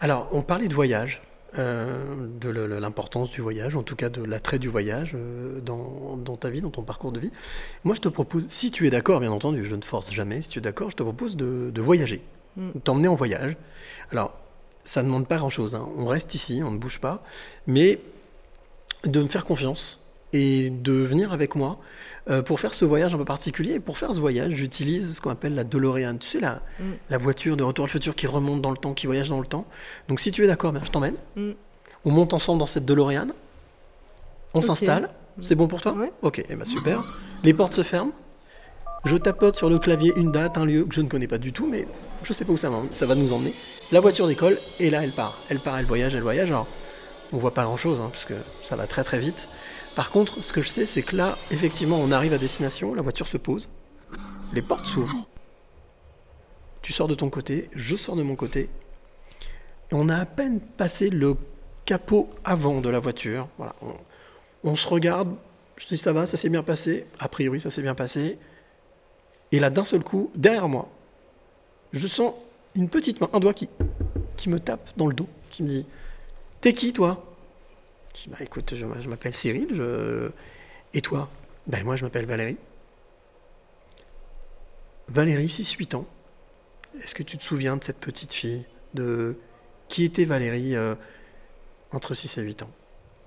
Alors, 0.00 0.28
on 0.32 0.42
parlait 0.42 0.68
de 0.68 0.74
voyage, 0.74 1.20
euh, 1.58 2.26
de 2.40 2.50
l'importance 2.50 3.30
du 3.30 3.40
voyage, 3.40 3.76
en 3.76 3.82
tout 3.82 3.96
cas 3.96 4.08
de 4.08 4.22
l'attrait 4.22 4.58
du 4.58 4.68
voyage 4.68 5.12
euh, 5.14 5.60
dans, 5.60 6.16
dans 6.16 6.36
ta 6.36 6.50
vie, 6.50 6.60
dans 6.62 6.70
ton 6.70 6.82
parcours 6.82 7.12
de 7.12 7.20
vie. 7.20 7.32
Moi, 7.84 7.94
je 7.94 8.00
te 8.00 8.08
propose, 8.08 8.44
si 8.48 8.70
tu 8.70 8.86
es 8.86 8.90
d'accord, 8.90 9.20
bien 9.20 9.32
entendu, 9.32 9.64
je 9.64 9.74
ne 9.74 9.82
force 9.82 10.12
jamais, 10.12 10.42
si 10.42 10.48
tu 10.48 10.58
es 10.58 10.62
d'accord, 10.62 10.90
je 10.90 10.96
te 10.96 11.02
propose 11.02 11.36
de, 11.36 11.70
de 11.72 11.80
voyager, 11.82 12.22
Mm. 12.56 12.72
de 12.74 12.78
t'emmener 12.80 13.08
en 13.08 13.14
voyage. 13.14 13.56
Alors, 14.10 14.34
ça 14.84 15.02
ne 15.02 15.06
demande 15.06 15.26
pas 15.26 15.36
grand-chose, 15.36 15.74
hein. 15.74 15.88
on 15.96 16.06
reste 16.06 16.34
ici, 16.34 16.60
on 16.64 16.70
ne 16.70 16.78
bouge 16.78 16.98
pas, 16.98 17.22
mais 17.66 18.00
de 19.04 19.22
me 19.22 19.28
faire 19.28 19.44
confiance 19.44 20.00
et 20.32 20.70
de 20.70 20.92
venir 20.92 21.32
avec 21.32 21.54
moi 21.54 21.78
euh, 22.30 22.42
pour 22.42 22.60
faire 22.60 22.74
ce 22.74 22.84
voyage 22.84 23.14
un 23.14 23.18
peu 23.18 23.24
particulier. 23.24 23.74
Et 23.74 23.80
pour 23.80 23.98
faire 23.98 24.14
ce 24.14 24.20
voyage, 24.20 24.52
j'utilise 24.52 25.16
ce 25.16 25.20
qu'on 25.20 25.30
appelle 25.30 25.54
la 25.54 25.64
DeLorean. 25.64 26.16
Tu 26.16 26.28
sais, 26.28 26.40
la, 26.40 26.62
Mm. 26.78 26.84
la 27.10 27.18
voiture 27.18 27.56
de 27.56 27.62
Retour 27.62 27.84
à 27.84 27.88
le 27.88 27.92
futur 27.92 28.14
qui 28.14 28.26
remonte 28.26 28.62
dans 28.62 28.70
le 28.70 28.76
temps, 28.76 28.94
qui 28.94 29.06
voyage 29.06 29.28
dans 29.28 29.40
le 29.40 29.46
temps. 29.46 29.66
Donc 30.08 30.20
si 30.20 30.32
tu 30.32 30.44
es 30.44 30.46
d'accord, 30.46 30.72
bien, 30.72 30.82
je 30.84 30.90
t'emmène. 30.90 31.16
Mm. 31.36 31.50
On 32.04 32.10
monte 32.10 32.32
ensemble 32.32 32.58
dans 32.58 32.66
cette 32.66 32.84
DeLorean. 32.84 33.28
On 34.54 34.62
s'installe. 34.62 35.10
C'est 35.40 35.54
bon 35.54 35.66
pour 35.66 35.80
toi? 35.80 35.92
Ouais. 35.94 36.12
Ok, 36.20 36.44
eh 36.48 36.56
ben 36.56 36.64
super. 36.64 37.00
Les 37.42 37.54
portes 37.54 37.74
se 37.74 37.82
ferment. 37.82 38.12
Je 39.04 39.16
tapote 39.16 39.56
sur 39.56 39.68
le 39.68 39.78
clavier 39.78 40.12
une 40.16 40.30
date, 40.30 40.58
un 40.58 40.64
lieu 40.64 40.84
que 40.84 40.94
je 40.94 41.00
ne 41.00 41.08
connais 41.08 41.26
pas 41.26 41.38
du 41.38 41.52
tout, 41.52 41.66
mais 41.66 41.88
je 42.22 42.32
sais 42.32 42.44
pas 42.44 42.52
où 42.52 42.56
ça, 42.56 42.70
va 42.70 43.14
nous 43.14 43.32
emmener. 43.32 43.52
La 43.90 44.00
voiture 44.00 44.28
décolle 44.28 44.58
et 44.78 44.90
là 44.90 45.02
elle 45.02 45.10
part. 45.10 45.38
Elle 45.48 45.58
part, 45.58 45.76
elle 45.78 45.86
voyage, 45.86 46.14
elle 46.14 46.22
voyage. 46.22 46.50
Alors 46.50 46.66
on 47.32 47.38
voit 47.38 47.54
pas 47.54 47.64
grand 47.64 47.76
chose 47.76 47.98
parce 47.98 48.24
que 48.24 48.34
ça 48.62 48.76
va 48.76 48.86
très 48.86 49.02
très 49.02 49.18
vite. 49.18 49.48
Par 49.94 50.10
contre, 50.10 50.42
ce 50.42 50.52
que 50.52 50.62
je 50.62 50.68
sais, 50.68 50.86
c'est 50.86 51.02
que 51.02 51.16
là, 51.16 51.36
effectivement, 51.50 51.98
on 51.98 52.12
arrive 52.12 52.32
à 52.32 52.38
destination, 52.38 52.94
la 52.94 53.02
voiture 53.02 53.28
se 53.28 53.36
pose, 53.36 53.68
les 54.54 54.62
portes 54.62 54.84
s'ouvrent. 54.84 55.28
Tu 56.80 56.92
sors 56.92 57.08
de 57.08 57.14
ton 57.14 57.28
côté, 57.28 57.68
je 57.74 57.94
sors 57.94 58.16
de 58.16 58.22
mon 58.22 58.34
côté. 58.34 58.70
Et 59.90 59.94
on 59.94 60.08
a 60.08 60.16
à 60.16 60.24
peine 60.24 60.60
passé 60.60 61.10
le 61.10 61.36
capot 61.84 62.30
avant 62.44 62.80
de 62.80 62.88
la 62.88 62.98
voiture. 62.98 63.48
Voilà, 63.58 63.74
on, 64.64 64.76
se 64.76 64.88
regarde, 64.88 65.34
je 65.76 65.86
dis 65.86 65.98
ça 65.98 66.12
va, 66.12 66.24
ça 66.24 66.36
s'est 66.36 66.48
bien 66.48 66.62
passé. 66.62 67.06
A 67.18 67.28
priori, 67.28 67.60
ça 67.60 67.70
s'est 67.70 67.82
bien 67.82 67.94
passé. 67.94 68.38
Et 69.52 69.60
là, 69.60 69.68
d'un 69.68 69.84
seul 69.84 70.02
coup, 70.02 70.30
derrière 70.34 70.68
moi, 70.68 70.88
je 71.92 72.06
sens 72.06 72.34
une 72.74 72.88
petite 72.88 73.20
main, 73.20 73.28
un 73.34 73.40
doigt 73.40 73.52
qui, 73.52 73.68
qui 74.38 74.48
me 74.48 74.58
tape 74.58 74.88
dans 74.96 75.06
le 75.06 75.14
dos, 75.14 75.28
qui 75.50 75.62
me 75.62 75.68
dit 75.68 75.86
T'es 76.62 76.72
qui, 76.72 76.94
toi? 76.94 77.31
Je 78.14 78.22
dis 78.24 78.28
Bah 78.30 78.36
écoute, 78.40 78.74
je, 78.74 78.86
je 79.00 79.08
m'appelle 79.08 79.34
Cyril, 79.34 79.68
je... 79.72 80.30
et 80.94 81.00
toi? 81.02 81.28
Ben 81.66 81.84
moi, 81.84 81.96
je 81.96 82.04
m'appelle 82.04 82.26
Valérie. 82.26 82.56
Valérie, 85.08 85.46
6-8 85.46 85.96
ans. 85.96 86.06
Est-ce 87.02 87.14
que 87.14 87.22
tu 87.22 87.38
te 87.38 87.42
souviens 87.42 87.76
de 87.76 87.84
cette 87.84 87.98
petite 87.98 88.32
fille? 88.32 88.64
De 88.94 89.36
qui 89.88 90.04
était 90.04 90.24
Valérie 90.24 90.74
euh, 90.76 90.94
entre 91.92 92.14
6 92.14 92.38
et 92.38 92.42
8 92.42 92.62
ans? 92.62 92.70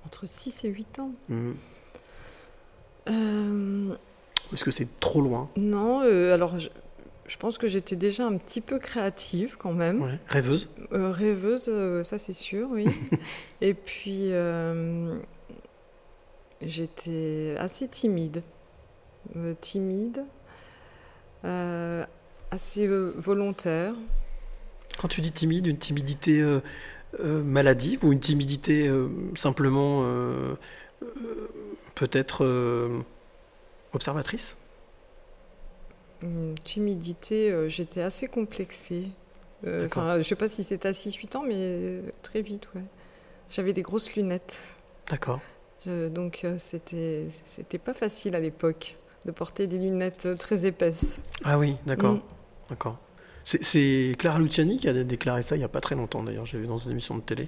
Entre 0.06 0.28
6 0.28 0.64
et 0.66 0.70
8 0.70 1.00
ans 1.00 1.12
Mhm. 1.30 1.56
Euh, 3.08 3.96
Est-ce 4.54 4.64
que 4.64 4.72
c'est 4.72 5.00
trop 5.00 5.22
loin? 5.22 5.50
Non, 5.58 6.02
euh, 6.04 6.34
alors 6.34 6.58
je, 6.58 6.70
je 7.28 7.38
pense 7.38 7.58
que 7.58 7.68
j'étais 7.68 7.96
déjà 7.96 8.26
un 8.26 8.38
petit 8.38 8.62
peu 8.62 8.80
créative 8.80 9.56
quand 9.58 9.74
même. 9.74 10.02
Ouais. 10.02 10.20
Rêveuse 10.28 10.68
Euh, 10.92 11.12
rêveuse, 11.12 11.66
euh, 11.70 12.04
ça 12.04 12.18
c'est 12.18 12.34
sûr, 12.34 12.70
oui. 12.72 12.86
et 13.62 13.74
puis, 13.74 14.32
euh, 14.32 15.18
j'étais 16.62 17.56
assez 17.58 17.88
timide. 17.88 18.44
Timide, 19.60 20.24
assez 21.44 22.88
volontaire. 22.88 23.96
Quand 25.00 25.08
tu 25.08 25.20
dis 25.22 25.32
timide, 25.32 25.66
une 25.66 25.80
timidité 25.80 26.46
maladive 27.20 28.06
ou 28.06 28.14
une 28.14 28.20
timidité 28.20 28.88
simplement 29.34 30.06
peut-être 31.96 33.04
observatrice? 33.94 34.58
Une 36.22 36.56
timidité, 36.64 37.52
euh, 37.52 37.70
j'étais 37.70 38.02
assez 38.02 38.28
complexée. 38.28 39.04
Euh. 39.68 39.86
Enfin, 39.86 40.18
je 40.18 40.24
sais 40.24 40.36
pas 40.36 40.50
si 40.50 40.64
c'était 40.64 40.88
à 40.88 40.92
6-8 40.94 41.38
ans, 41.38 41.44
mais 41.48 41.56
euh, 41.58 42.02
très 42.24 42.42
vite, 42.42 42.68
ouais. 42.76 42.82
J'avais 43.50 43.74
des 43.74 43.82
grosses 43.84 44.16
lunettes. 44.16 44.70
D'accord. 45.10 45.40
Donc, 45.86 46.44
c'était 46.58 47.28
c'était 47.46 47.78
pas 47.78 47.94
facile 47.94 48.36
à 48.36 48.40
l'époque 48.40 48.96
de 49.26 49.32
porter 49.32 49.68
des 49.68 49.78
lunettes 49.78 50.28
très 50.40 50.66
épaisses. 50.66 51.20
Ah 51.44 51.60
oui, 51.60 51.76
d'accord. 51.86 52.14
Mm. 52.16 52.22
D'accord. 52.72 52.98
C'est- 53.44 54.18
Clara 54.18 54.40
Luciani 54.40 54.80
qui 54.80 54.88
a 54.90 55.04
déclaré 55.04 55.44
ça 55.44 55.56
il 55.56 55.60
n'y 55.60 55.64
a 55.66 55.68
pas 55.68 55.82
très 55.82 55.94
longtemps 55.94 56.24
d'ailleurs, 56.24 56.48
j'ai 56.48 56.58
vu 56.58 56.66
dans 56.66 56.80
une 56.80 56.90
émission 56.90 57.16
de 57.16 57.22
télé, 57.22 57.48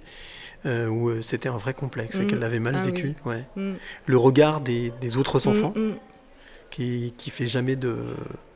euh, 0.67 0.87
où 0.87 1.23
c'était 1.23 1.49
un 1.49 1.57
vrai 1.57 1.73
complexe 1.73 2.17
et 2.17 2.21
Mm. 2.23 2.27
qu'elle 2.27 2.37
l'avait 2.39 2.59
mal 2.59 2.75
Ah 2.77 2.83
oui. 2.85 2.91
vécu. 2.91 3.15
Ouais. 3.25 3.43
Mm. 3.55 3.73
Le 4.05 4.17
regard 4.17 4.61
des, 4.61 4.91
des 5.01 5.17
autres 5.17 5.47
enfants. 5.47 5.73
Qui, 6.69 7.13
qui 7.17 7.29
fait 7.29 7.47
jamais 7.47 7.75
de 7.75 7.95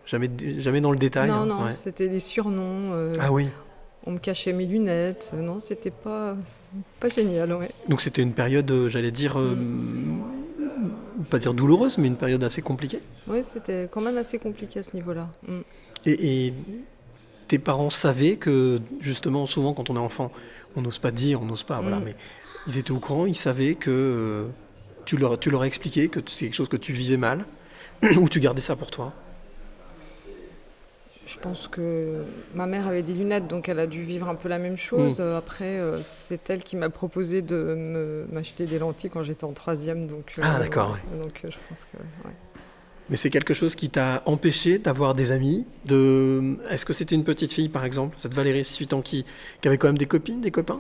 jamais, 0.06 0.30
jamais 0.60 0.82
dans 0.82 0.92
le 0.92 0.98
détail. 0.98 1.30
Non, 1.30 1.36
hein, 1.42 1.46
non, 1.46 1.66
ouais. 1.66 1.72
c'était 1.72 2.08
les 2.08 2.20
surnoms. 2.20 2.92
euh, 2.94 3.14
Ah 3.20 3.32
oui, 3.32 3.48
On 4.06 4.12
me 4.12 4.18
cachait 4.20 4.54
mes 4.54 4.66
lunettes. 4.66 5.32
Euh, 5.34 5.42
Non, 5.42 5.60
c'était 5.60 5.92
pas, 5.92 6.36
pas 7.00 7.10
génial, 7.10 7.54
ouais. 7.54 7.70
donc 7.88 8.02
c'était 8.02 8.22
une 8.22 8.34
période, 8.34 8.70
euh, 8.72 8.90
j'allais 8.90 9.12
dire, 9.12 9.40
euh, 9.40 9.56
pas 11.30 11.40
dire 11.40 11.54
douloureuse, 11.54 11.98
mais 11.98 12.08
une 12.08 12.16
période 12.16 12.44
assez 12.44 12.62
compliquée. 12.62 13.00
Oui, 13.28 13.40
c'était 13.44 13.88
quand 13.92 14.02
même 14.02 14.18
assez 14.18 14.40
compliqué 14.40 14.80
à 14.80 14.84
ce 14.84 14.96
niveau-là. 14.96 15.30
Mm. 15.48 15.60
Et, 16.06 16.48
et 16.48 16.54
tes 17.48 17.60
parents 17.60 17.90
savaient 17.90 18.38
que, 18.38 18.82
justement, 19.00 19.46
souvent 19.46 19.74
quand 19.74 19.90
on 19.90 19.96
est 19.96 20.00
enfant, 20.00 20.32
on 20.76 20.82
n'ose 20.82 21.00
pas 21.00 21.12
dire, 21.12 21.42
on 21.42 21.46
n'ose 21.46 21.64
pas, 21.64 21.80
voilà, 21.82 21.98
Mm. 22.00 22.04
mais 22.06 22.16
ils 22.68 22.78
étaient 22.78 22.92
au 22.92 23.00
courant, 23.00 23.26
ils 23.26 23.36
savaient 23.36 23.76
que 23.76 23.92
euh, 23.92 24.46
tu, 25.06 25.18
leur, 25.18 25.40
tu 25.40 25.50
leur 25.50 25.62
as 25.62 25.68
expliqué 25.68 26.08
que 26.10 26.20
c'est 26.28 26.46
quelque 26.46 26.56
chose 26.56 26.70
que 26.70 26.78
tu 26.78 26.94
vivais 26.94 27.18
mal, 27.18 27.46
ou 28.18 28.30
tu 28.30 28.40
gardais 28.40 28.62
ça 28.62 28.76
pour 28.76 28.90
toi? 28.92 29.14
Je 31.26 31.38
pense 31.38 31.68
que 31.68 32.24
ma 32.56 32.66
mère 32.66 32.88
avait 32.88 33.04
des 33.04 33.14
lunettes, 33.14 33.48
donc 33.48 33.70
elle 33.70 33.80
a 33.80 33.88
dû 33.88 34.02
vivre 34.04 34.28
un 34.28 34.36
peu 34.36 34.50
la 34.50 34.58
même 34.58 34.76
chose. 34.76 35.20
Mm. 35.20 35.22
Euh, 35.22 35.38
Après, 35.38 35.66
euh, 35.80 36.00
c'est 36.02 36.50
elle 36.50 36.62
qui 36.64 36.76
m'a 36.76 36.90
proposé 36.90 37.42
de 37.42 37.56
me- 37.56 38.26
m'acheter 38.32 38.66
des 38.66 38.80
lentilles 38.80 39.10
quand 39.10 39.24
j'étais 39.24 39.46
en 39.46 39.54
troisième. 39.54 40.08
Donc, 40.08 40.34
euh, 40.38 40.42
Ah, 40.44 40.60
d'accord, 40.60 40.98
Donc 41.22 41.40
je 41.44 41.56
pense 41.70 41.86
que. 41.92 41.98
ouais. 42.28 42.34
Mais 43.10 43.18
c'est 43.18 43.30
quelque 43.30 43.54
chose 43.54 43.76
qui 43.76 43.90
t'a 43.90 44.24
empêché 44.26 44.78
d'avoir 44.78 45.14
des 45.14 45.32
amis 45.32 45.66
de... 45.86 46.58
Est-ce 46.70 46.86
que 46.86 46.94
c'était 46.94 47.16
une 47.16 47.26
petite 47.26 47.52
fille, 47.52 47.68
par 47.70 47.84
exemple, 47.86 48.16
cette 48.18 48.34
Valérie, 48.34 48.62
18 48.64 48.94
ans, 48.94 49.02
qui, 49.02 49.26
qui 49.62 49.68
avait 49.68 49.78
quand 49.78 49.88
même 49.90 49.98
des 49.98 50.06
copines, 50.06 50.40
des 50.42 50.52
copains? 50.52 50.80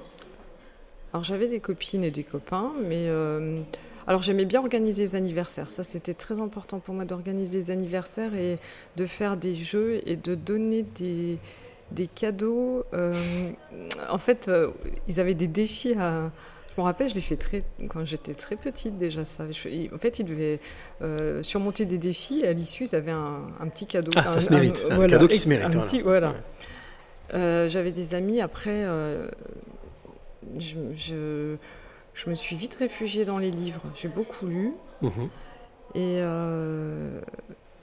Alors 1.13 1.23
j'avais 1.23 1.47
des 1.47 1.59
copines 1.59 2.03
et 2.03 2.11
des 2.11 2.23
copains, 2.23 2.71
mais 2.87 3.05
euh, 3.09 3.59
alors 4.07 4.21
j'aimais 4.21 4.45
bien 4.45 4.61
organiser 4.61 5.01
les 5.03 5.15
anniversaires. 5.15 5.69
Ça 5.69 5.83
c'était 5.83 6.13
très 6.13 6.39
important 6.39 6.79
pour 6.79 6.93
moi 6.95 7.03
d'organiser 7.05 7.57
les 7.59 7.71
anniversaires 7.71 8.33
et 8.33 8.57
de 8.95 9.05
faire 9.05 9.35
des 9.37 9.55
jeux 9.55 10.01
et 10.05 10.15
de 10.15 10.35
donner 10.35 10.83
des, 10.99 11.37
des 11.91 12.07
cadeaux. 12.07 12.85
Euh, 12.93 13.13
en 14.09 14.17
fait, 14.17 14.47
euh, 14.47 14.69
ils 15.07 15.19
avaient 15.19 15.33
des 15.33 15.47
défis 15.47 15.93
à. 15.99 16.21
Je 16.73 16.79
me 16.79 16.85
rappelle, 16.85 17.09
je 17.09 17.15
l'ai 17.15 17.19
fait 17.21 17.35
très, 17.35 17.63
quand 17.89 18.05
j'étais 18.05 18.33
très 18.33 18.55
petite 18.55 18.97
déjà 18.97 19.25
ça. 19.25 19.43
Je- 19.51 19.93
en 19.93 19.97
fait, 19.97 20.19
ils 20.19 20.25
devaient 20.25 20.61
euh, 21.01 21.43
surmonter 21.43 21.83
des 21.83 21.97
défis 21.97 22.39
et 22.43 22.47
à 22.47 22.53
l'issue, 22.53 22.85
ils 22.85 22.95
avaient 22.95 23.11
un, 23.11 23.41
un 23.59 23.67
petit 23.67 23.85
cadeau. 23.85 24.11
Ah, 24.15 24.29
ça 24.29 24.37
Un- 24.37 24.41
se 24.41 24.49
mérite. 24.53 24.85
Un 24.89 24.95
voilà, 24.95 25.17
cadeau 25.17 25.27
qui 25.27 25.37
se 25.39 25.49
mérite, 25.49 25.73
voilà. 25.73 25.91
voilà. 26.03 26.33
Ouais. 27.33 27.69
J'avais 27.69 27.91
des 27.91 28.13
amis 28.13 28.39
après. 28.39 28.85
Je, 30.59 30.75
je- 30.93 31.55
je 32.13 32.29
me 32.29 32.35
suis 32.35 32.55
vite 32.55 32.75
réfugiée 32.75 33.25
dans 33.25 33.37
les 33.37 33.51
livres. 33.51 33.81
J'ai 33.95 34.07
beaucoup 34.09 34.47
lu 34.47 34.73
Mhm. 35.01 35.29
et 35.95 36.19
euh, 36.21 37.19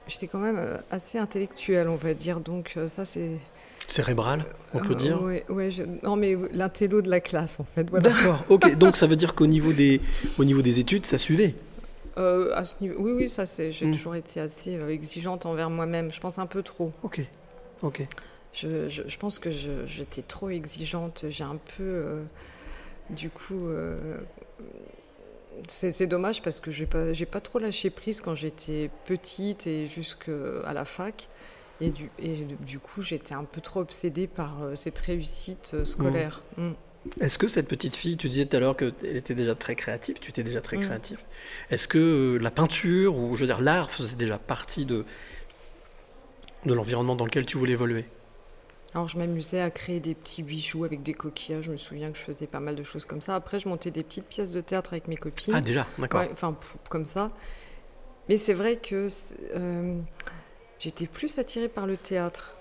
j'étais 0.06 0.26
quand 0.26 0.38
même 0.38 0.58
euh, 0.58 0.76
assez 0.90 1.18
intellectuelle, 1.18 1.88
on 1.88 1.96
va 1.96 2.14
dire. 2.14 2.40
Donc 2.40 2.74
euh, 2.76 2.88
ça, 2.88 3.04
c'est. 3.04 3.38
Cérébral, 3.86 4.44
on 4.74 4.80
peut 4.80 4.92
Euh, 4.92 4.96
dire 4.96 5.22
ouais, 5.22 5.46
ouais, 5.48 5.70
je- 5.70 5.82
Non, 6.02 6.14
mais 6.16 6.36
l'intello 6.52 7.00
de 7.00 7.08
la 7.08 7.20
classe, 7.20 7.58
en 7.58 7.64
fait. 7.64 7.88
Voilà. 7.88 8.10
D'accord, 8.10 8.44
ok. 8.50 8.76
Donc 8.76 8.96
ça 8.98 9.06
veut 9.06 9.16
dire 9.16 9.34
qu'au 9.34 9.46
niveau, 9.46 9.72
des, 9.72 10.02
au 10.38 10.44
niveau 10.44 10.60
des 10.60 10.78
études, 10.78 11.06
ça 11.06 11.16
suivait 11.18 11.54
Euh, 12.18 12.52
à 12.54 12.64
ce 12.66 12.74
niveau- 12.82 12.96
Oui, 12.98 13.12
oui, 13.16 13.28
ça, 13.30 13.46
c'est. 13.46 13.70
J'ai 13.70 13.86
Mm. 13.86 13.92
toujours 13.92 14.14
été 14.16 14.40
assez 14.40 14.78
exigeante 14.90 15.46
envers 15.46 15.70
moi-même. 15.70 16.10
Je 16.10 16.20
pense 16.20 16.38
un 16.38 16.46
peu 16.46 16.62
trop. 16.62 16.90
Ok, 17.02 17.20
ok. 17.82 18.06
Je, 18.52 18.88
je- 18.88 19.02
je 19.06 19.18
pense 19.18 19.38
que 19.38 19.50
j'étais 19.50 20.22
trop 20.22 20.48
exigeante. 20.50 21.26
J'ai 21.28 21.44
un 21.44 21.58
peu. 21.76 21.82
euh, 21.84 22.22
du 23.10 23.30
coup. 23.30 23.68
euh, 23.68 24.18
c'est 25.66 26.06
dommage 26.06 26.40
parce 26.42 26.60
que 26.60 26.70
j'ai 26.70 26.86
pas, 26.86 27.06
pas 27.30 27.40
trop 27.40 27.58
lâché 27.58 27.90
prise 27.90 28.20
quand 28.20 28.34
j'étais 28.34 28.90
petite 29.06 29.66
et 29.66 29.86
jusqu'à 29.86 30.72
la 30.72 30.84
fac. 30.84 31.28
Et 31.80 31.90
du, 31.90 32.10
et 32.18 32.44
du 32.66 32.78
coup, 32.80 33.02
j'étais 33.02 33.34
un 33.34 33.44
peu 33.44 33.60
trop 33.60 33.80
obsédée 33.80 34.26
par 34.26 34.62
euh, 34.62 34.74
cette 34.74 34.98
réussite 34.98 35.84
scolaire. 35.84 36.42
Mm. 36.56 36.70
Est-ce 37.20 37.38
que 37.38 37.46
cette 37.46 37.68
petite 37.68 37.94
fille, 37.94 38.16
tu 38.16 38.28
disais 38.28 38.46
tout 38.46 38.56
à 38.56 38.60
l'heure 38.60 38.76
qu'elle 38.76 38.92
était 39.16 39.34
déjà 39.36 39.54
très 39.54 39.76
créative, 39.76 40.16
tu 40.20 40.30
étais 40.30 40.42
déjà 40.42 40.60
très 40.60 40.76
Mm. 40.76 40.80
créatif. 40.82 41.24
Est-ce 41.70 41.86
que 41.86 42.36
la 42.40 42.50
peinture, 42.50 43.16
ou 43.16 43.34
je 43.36 43.40
veux 43.40 43.46
dire 43.46 43.60
l'art, 43.60 43.90
faisait 43.92 44.16
déjà 44.16 44.38
partie 44.38 44.86
de, 44.86 45.04
de 46.66 46.74
l'environnement 46.74 47.14
dans 47.14 47.24
lequel 47.24 47.46
tu 47.46 47.56
voulais 47.58 47.72
évoluer? 47.74 48.04
Alors, 48.94 49.06
je 49.06 49.18
m'amusais 49.18 49.60
à 49.60 49.70
créer 49.70 50.00
des 50.00 50.14
petits 50.14 50.42
bijoux 50.42 50.84
avec 50.84 51.02
des 51.02 51.12
coquillages. 51.12 51.64
Je 51.64 51.72
me 51.72 51.76
souviens 51.76 52.10
que 52.10 52.16
je 52.16 52.22
faisais 52.22 52.46
pas 52.46 52.60
mal 52.60 52.74
de 52.74 52.82
choses 52.82 53.04
comme 53.04 53.20
ça. 53.20 53.34
Après, 53.34 53.60
je 53.60 53.68
montais 53.68 53.90
des 53.90 54.02
petites 54.02 54.26
pièces 54.26 54.50
de 54.50 54.60
théâtre 54.62 54.92
avec 54.92 55.08
mes 55.08 55.16
copines. 55.16 55.54
Ah 55.54 55.60
déjà, 55.60 55.86
d'accord. 55.98 56.24
Enfin, 56.32 56.56
comme 56.88 57.04
ça. 57.04 57.28
Mais 58.28 58.38
c'est 58.38 58.54
vrai 58.54 58.76
que 58.76 59.08
euh, 59.54 60.00
j'étais 60.78 61.06
plus 61.06 61.38
attirée 61.38 61.68
par 61.68 61.86
le 61.86 61.98
théâtre. 61.98 62.56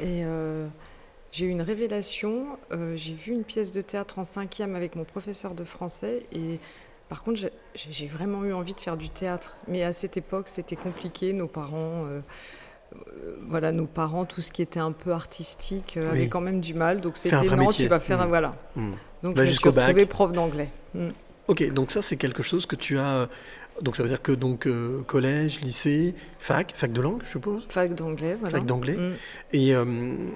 Et 0.00 0.24
euh, 0.24 0.66
j'ai 1.30 1.44
eu 1.44 1.50
une 1.50 1.62
révélation. 1.62 2.58
euh, 2.72 2.96
j'ai 2.96 3.14
vu 3.14 3.32
une 3.32 3.44
pièce 3.44 3.70
de 3.70 3.82
théâtre 3.82 4.18
en 4.18 4.24
cinquième 4.24 4.74
avec 4.76 4.96
mon 4.96 5.04
professeur 5.04 5.54
de 5.54 5.64
français. 5.64 6.20
Et 6.32 6.58
par 7.10 7.22
contre, 7.22 7.50
j'ai 7.74 8.06
vraiment 8.06 8.44
eu 8.44 8.54
envie 8.54 8.72
de 8.72 8.80
faire 8.80 8.96
du 8.96 9.10
théâtre. 9.10 9.56
Mais 9.68 9.82
à 9.82 9.92
cette 9.92 10.16
époque, 10.16 10.48
c'était 10.48 10.76
compliqué. 10.76 11.34
Nos 11.34 11.48
parents. 11.48 12.06
Euh, 12.94 12.98
euh, 12.98 13.36
voilà, 13.48 13.72
nos 13.72 13.86
parents, 13.86 14.24
tout 14.24 14.40
ce 14.40 14.50
qui 14.50 14.62
était 14.62 14.80
un 14.80 14.92
peu 14.92 15.12
artistique, 15.12 15.96
euh, 15.96 16.00
Oui. 16.04 16.18
avait 16.18 16.28
quand 16.28 16.40
même 16.40 16.60
du 16.60 16.74
mal. 16.74 17.00
Donc 17.00 17.16
c'était 17.16 17.36
non, 17.36 17.56
métier. 17.56 17.84
tu 17.84 17.90
vas 17.90 18.00
faire 18.00 18.20
un. 18.20 18.26
Mm. 18.26 18.28
Voilà. 18.28 18.50
Hmm. 18.76 18.90
Donc 19.22 19.36
Va 19.36 19.44
je 19.44 19.50
me 19.50 19.54
suis 19.54 19.68
retrouvée 19.68 20.06
prof 20.06 20.32
d'anglais. 20.32 20.68
Mm. 20.94 21.08
Ok, 21.48 21.72
donc 21.72 21.90
ça 21.90 22.02
c'est 22.02 22.16
quelque 22.16 22.42
chose 22.42 22.66
que 22.66 22.76
tu 22.76 22.98
as. 22.98 23.28
Donc 23.82 23.96
ça 23.96 24.02
veut 24.02 24.08
dire 24.08 24.22
que 24.22 24.32
donc 24.32 24.66
euh, 24.66 25.02
collège, 25.06 25.60
lycée, 25.60 26.14
fac, 26.38 26.72
fac 26.74 26.92
de 26.92 27.00
langue, 27.02 27.20
je 27.24 27.28
suppose. 27.30 27.66
Fac 27.68 27.94
d'anglais, 27.94 28.36
voilà. 28.40 28.58
Fac 28.58 28.66
d'anglais. 28.66 28.96
Mm. 28.96 29.12
Et 29.52 29.74
euh, 29.74 29.84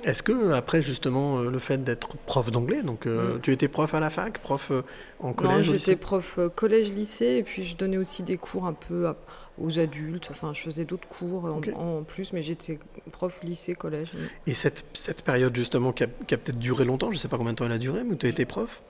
est-ce 0.04 0.22
que 0.22 0.52
après 0.52 0.82
justement 0.82 1.38
euh, 1.38 1.50
le 1.50 1.58
fait 1.58 1.82
d'être 1.82 2.16
prof 2.18 2.50
d'anglais, 2.50 2.82
donc 2.82 3.06
euh, 3.06 3.36
Mm. 3.36 3.40
tu 3.40 3.52
étais 3.52 3.68
prof 3.68 3.94
à 3.94 4.00
la 4.00 4.10
fac, 4.10 4.38
prof 4.40 4.72
en 5.20 5.28
Non, 5.28 5.32
collège, 5.32 5.60
au 5.60 5.62
j'étais 5.72 5.74
lycée? 5.92 5.96
prof 5.96 6.38
euh, 6.38 6.48
collège-lycée 6.50 7.36
et 7.38 7.42
puis 7.42 7.64
je 7.64 7.76
donnais 7.76 7.96
aussi 7.96 8.22
des 8.22 8.36
cours 8.36 8.66
un 8.66 8.72
peu 8.74 9.06
à- 9.08 9.16
aux 9.58 9.78
adultes. 9.78 10.28
Enfin, 10.30 10.52
je 10.52 10.60
faisais 10.62 10.84
d'autres 10.84 11.08
cours 11.08 11.44
en, 11.76 12.02
plus, 12.02 12.32
mais 12.32 12.42
j'étais 12.42 12.78
prof 13.12 13.40
lycée, 13.42 13.74
collège. 13.74 14.12
Et 14.46 14.54
cette, 14.54 14.84
cette 14.94 15.22
période 15.22 15.54
justement 15.56 15.92
qui 15.92 16.04
a, 16.04 16.08
qui 16.26 16.34
a 16.34 16.38
peut-être 16.38 16.58
duré 16.58 16.84
longtemps, 16.84 17.08
je 17.10 17.16
ne 17.16 17.20
sais 17.20 17.28
pas 17.28 17.36
combien 17.38 17.52
de 17.52 17.56
temps 17.58 17.66
elle 17.66 17.72
a 17.72 17.78
duré, 17.78 18.02
mais 18.04 18.16
tu 18.16 18.26
été 18.28 18.44
prof? 18.44 18.82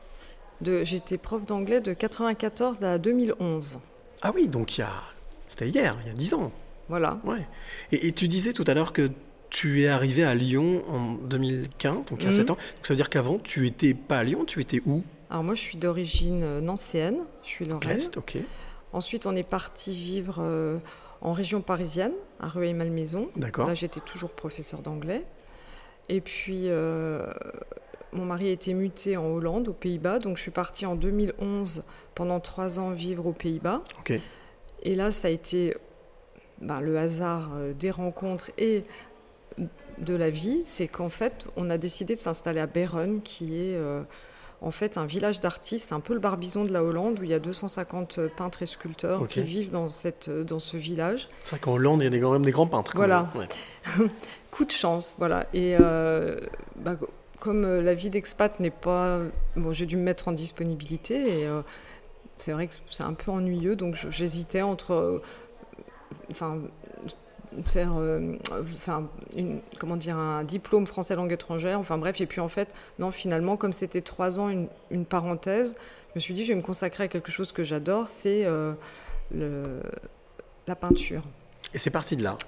J'étais 0.63 1.17
prof 1.19 1.47
d'anglais 1.47 1.81
de 1.81 1.93
94 1.95 2.83
à 2.85 2.99
2011. 2.99 3.79
Ah 4.23 4.33
oui, 4.35 4.49
donc 4.49 4.77
il 4.79 4.83
y 4.83 4.85
a, 4.85 4.93
c'était 5.49 5.69
hier, 5.69 5.97
il 6.03 6.09
y 6.09 6.11
a 6.11 6.15
10 6.15 6.35
ans. 6.35 6.53
Voilà. 6.89 7.21
Ouais. 7.25 7.47
Et, 7.93 8.09
et 8.09 8.13
tu 8.13 8.29
disais 8.29 8.53
tout 8.53 8.65
à 8.67 8.75
l'heure 8.75 8.93
que 8.93 9.11
tu 9.49 9.83
es 9.83 9.89
arrivé 9.89 10.23
à 10.25 10.35
Lyon 10.35 10.83
en 10.89 11.13
2015, 11.15 12.07
donc 12.07 12.19
il 12.21 12.25
y 12.25 12.27
a 12.27 12.31
Mhm. 12.31 12.33
7 12.37 12.51
ans. 12.51 12.55
Donc 12.55 12.87
ça 12.87 12.93
veut 12.95 12.97
dire 12.97 13.11
qu'avant, 13.11 13.39
tu 13.39 13.67
étais 13.67 13.95
pas 13.95 14.19
à 14.19 14.25
Lyon, 14.25 14.45
tu 14.45 14.61
étais 14.61 14.81
où? 14.87 15.03
Alors 15.31 15.43
moi, 15.45 15.55
je 15.55 15.61
suis 15.61 15.79
d'origine 15.79 16.43
euh, 16.43 16.61
nancéenne. 16.61 17.19
Je 17.45 17.49
suis 17.49 17.65
lorraine. 17.65 17.89
L'Est, 17.97 18.17
ok. 18.17 18.39
Ensuite, 18.93 19.27
on 19.27 19.37
est 19.37 19.45
parti 19.45 19.93
vivre 19.95 20.39
euh, 20.41 20.79
en 21.21 21.33
région 21.33 21.61
parisienne, 21.63 22.13
à 22.41 22.49
Rueil-Malmaison. 22.49 23.31
D'accord. 23.37 23.67
Là, 23.69 23.75
j'étais 23.75 24.01
toujours 24.01 24.31
professeur 24.33 24.81
d'anglais. 24.83 25.25
Et 26.09 26.21
puis, 26.21 26.63
euh, 26.67 27.25
mon 28.13 28.25
mari 28.25 28.49
a 28.49 28.53
été 28.53 28.75
muté 28.75 29.17
en 29.17 29.27
Hollande, 29.27 29.69
aux 29.69 29.73
Pays-Bas. 29.73 30.19
Donc 30.19 30.37
je 30.37 30.43
suis 30.43 30.51
partie 30.51 30.87
en 30.87 30.97
2011 30.97 31.85
pendant 32.21 32.39
trois 32.39 32.79
ans 32.79 32.91
vivre 32.91 33.25
aux 33.25 33.33
Pays-Bas. 33.33 33.83
Et 34.83 34.95
là, 34.95 35.11
ça 35.11 35.29
a 35.29 35.31
été 35.31 35.75
ben, 36.61 36.79
le 36.79 36.99
hasard 36.99 37.53
euh, 37.55 37.73
des 37.73 37.91
rencontres 37.91 38.51
et 38.59 38.83
de 39.97 40.15
la 40.15 40.29
vie. 40.29 40.61
C'est 40.67 40.87
qu'en 40.87 41.09
fait, 41.09 41.47
on 41.57 41.71
a 41.71 41.79
décidé 41.79 42.15
de 42.17 42.21
s'installer 42.21 42.61
à 42.61 42.67
Beren, 42.67 43.23
qui 43.23 43.57
est 43.57 43.75
euh, 43.75 44.03
en 44.61 44.71
fait 44.71 44.99
un 44.99 45.07
village 45.07 45.41
d'artistes, 45.41 45.95
un 45.95 46.01
peu 46.01 46.13
le 46.13 46.21
Barbizon 46.21 46.65
de 46.65 46.73
la 46.75 46.85
Hollande, 46.85 47.19
où 47.21 47.25
il 47.25 47.31
y 47.31 47.35
a 47.35 47.39
250 47.39 48.21
peintres 48.37 48.63
et 48.63 48.67
sculpteurs 48.67 49.27
qui 49.27 49.41
vivent 49.41 49.71
dans, 49.71 49.89
cette, 49.89 50.29
dans 50.29 50.59
ce 50.59 50.77
village. 50.77 51.27
C'est 51.45 51.53
vrai 51.53 51.59
qu'en 51.61 51.73
Hollande, 51.73 52.01
il 52.03 52.05
y 52.05 52.07
a 52.07 52.11
des, 52.11 52.21
quand 52.21 52.33
même 52.33 52.45
des 52.45 52.53
grands 52.53 52.67
peintres. 52.67 52.93
Voilà. 52.97 53.31
Ouais. 53.35 53.49
Coup 54.51 54.67
de 54.67 54.73
chance, 54.73 55.17
voilà. 55.19 55.47
Et 55.55 55.75
euh, 55.81 56.39
bah, 56.77 56.97
comme 57.41 57.65
euh, 57.65 57.83
la 57.83 57.95
vie 57.95 58.11
d'expat 58.11 58.61
n'est 58.61 58.71
pas... 58.71 59.19
Bon, 59.57 59.73
j'ai 59.73 59.87
dû 59.87 59.97
me 59.97 60.03
mettre 60.03 60.29
en 60.29 60.33
disponibilité 60.33 61.41
et 61.41 61.47
euh, 61.47 61.63
c'est 62.42 62.53
vrai 62.53 62.66
que 62.68 62.74
c'est 62.87 63.03
un 63.03 63.14
peu 63.14 63.31
ennuyeux, 63.31 63.76
donc 63.76 63.94
j'hésitais 63.94 64.62
entre... 64.62 64.92
euh, 64.92 65.22
Enfin, 66.31 66.61
faire 67.64 67.92
euh, 67.96 68.37
enfin 68.74 69.09
comment 69.79 69.96
dire 69.96 70.16
un 70.16 70.44
diplôme 70.44 70.87
français 70.87 71.14
langue 71.16 71.33
étrangère 71.33 71.79
enfin 71.79 71.98
bref 71.98 72.20
et 72.20 72.26
puis 72.26 72.40
en 72.40 72.48
fait 72.48 72.72
non 72.98 73.11
finalement 73.11 73.57
comme 73.57 73.72
c'était 73.72 74.03
trois 74.03 74.38
ans 74.38 74.48
une, 74.48 75.05
parenthèse 75.05 75.74
je 76.11 76.12
me 76.16 76.20
suis 76.20 76.35
dit 76.35 76.44
je 76.44 76.53
vais 76.53 76.57
me 76.57 76.62
consacrer 76.62 77.05
à 77.05 77.09
quelque 77.09 77.31
chose 77.31 77.53
que 77.53 77.64
j'adore 77.64 78.09
c'est 78.09 78.44
euh, 78.44 78.74
la 80.66 80.76
peinture 80.76 81.22
Et 81.74 81.79
c'est 81.79 81.90
parti 81.90 82.16
de 82.16 82.22
là. 82.22 82.38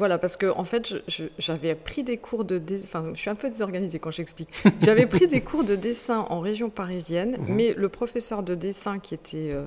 Voilà, 0.00 0.18
parce 0.18 0.36
que 0.36 0.46
en 0.46 0.64
fait, 0.64 0.94
j'avais 1.38 1.74
pris 1.76 2.02
des 2.02 2.16
cours 2.16 2.44
de 2.44 2.58
dé- 2.58 2.80
enfin, 2.82 3.12
je 3.14 3.20
suis 3.20 3.30
un 3.30 3.34
peu 3.36 3.48
désorganisée 3.48 3.98
quand 4.00 4.10
j'explique. 4.10 4.48
J'avais 4.82 5.06
pris 5.06 5.26
des 5.28 5.42
cours 5.42 5.62
de 5.62 5.76
dessin 5.76 6.26
en 6.30 6.40
région 6.40 6.70
parisienne, 6.70 7.36
Mhm. 7.38 7.54
mais 7.54 7.74
le 7.76 7.88
professeur 7.88 8.42
de 8.42 8.54
dessin 8.54 8.98
qui 8.98 9.14
était 9.14 9.50
euh, 9.52 9.66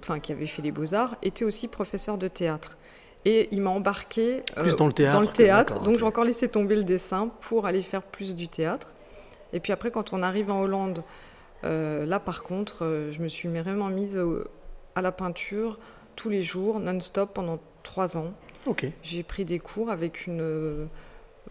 enfin 0.00 0.20
qui 0.20 0.32
avait 0.32 0.46
fait 0.46 0.62
les 0.62 0.70
beaux 0.72 0.94
arts 0.94 1.16
était 1.22 1.44
aussi 1.44 1.68
professeur 1.68 2.16
de 2.18 2.28
théâtre. 2.28 2.78
Et 3.24 3.48
il 3.50 3.60
m'a 3.60 3.70
embarqué 3.70 4.42
euh, 4.56 4.62
Plus 4.62 4.76
dans 4.76 4.86
le 4.86 4.92
théâtre 4.92 5.14
Dans 5.16 5.20
le 5.26 5.26
théâtre, 5.34 5.80
donc 5.82 5.98
j'ai 5.98 6.04
encore 6.04 6.24
laissé 6.24 6.48
tomber 6.48 6.76
le 6.76 6.84
dessin 6.84 7.28
pour 7.40 7.66
aller 7.66 7.82
faire 7.82 8.02
plus 8.02 8.34
du 8.34 8.46
théâtre. 8.48 8.88
Et 9.52 9.60
puis 9.60 9.72
après, 9.72 9.90
quand 9.90 10.12
on 10.12 10.22
arrive 10.22 10.50
en 10.52 10.60
Hollande, 10.62 11.02
euh, 11.64 12.06
là 12.06 12.20
par 12.20 12.44
contre, 12.44 13.08
je 13.10 13.20
me 13.20 13.28
suis 13.28 13.48
vraiment 13.48 13.88
mise 13.88 14.18
à 14.94 15.02
la 15.02 15.10
peinture 15.12 15.78
tous 16.16 16.28
les 16.28 16.42
jours, 16.42 16.78
non-stop, 16.80 17.34
pendant 17.34 17.58
trois 17.82 18.16
ans. 18.16 18.32
J'ai 19.02 19.22
pris 19.22 19.44
des 19.44 19.58
cours 19.58 19.90
avec 19.90 20.26
une 20.26 20.40
euh, 20.40 20.86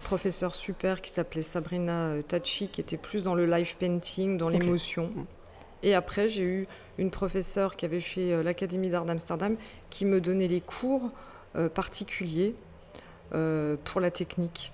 professeure 0.04 0.56
super 0.56 1.02
qui 1.02 1.12
s'appelait 1.12 1.42
Sabrina 1.42 2.10
euh, 2.10 2.22
Tachi, 2.22 2.68
qui 2.68 2.82
était 2.82 2.98
plus 2.98 3.24
dans 3.24 3.36
le 3.36 3.46
live 3.46 3.76
painting, 3.78 4.38
dans 4.38 4.50
l'émotion. 4.50 5.12
Et 5.84 5.94
après, 5.94 6.28
j'ai 6.30 6.44
eu 6.44 6.68
une 6.98 7.12
professeure 7.12 7.76
qui 7.76 7.86
avait 7.86 8.02
fait 8.02 8.32
euh, 8.32 8.44
l'Académie 8.44 8.90
d'art 8.90 9.06
d'Amsterdam, 9.06 9.56
qui 9.90 10.06
me 10.06 10.20
donnait 10.20 10.48
les 10.48 10.62
cours 10.62 11.10
euh, 11.56 11.70
particuliers 11.70 12.56
euh, 13.34 13.78
pour 13.84 14.02
la 14.02 14.12
technique. 14.12 14.72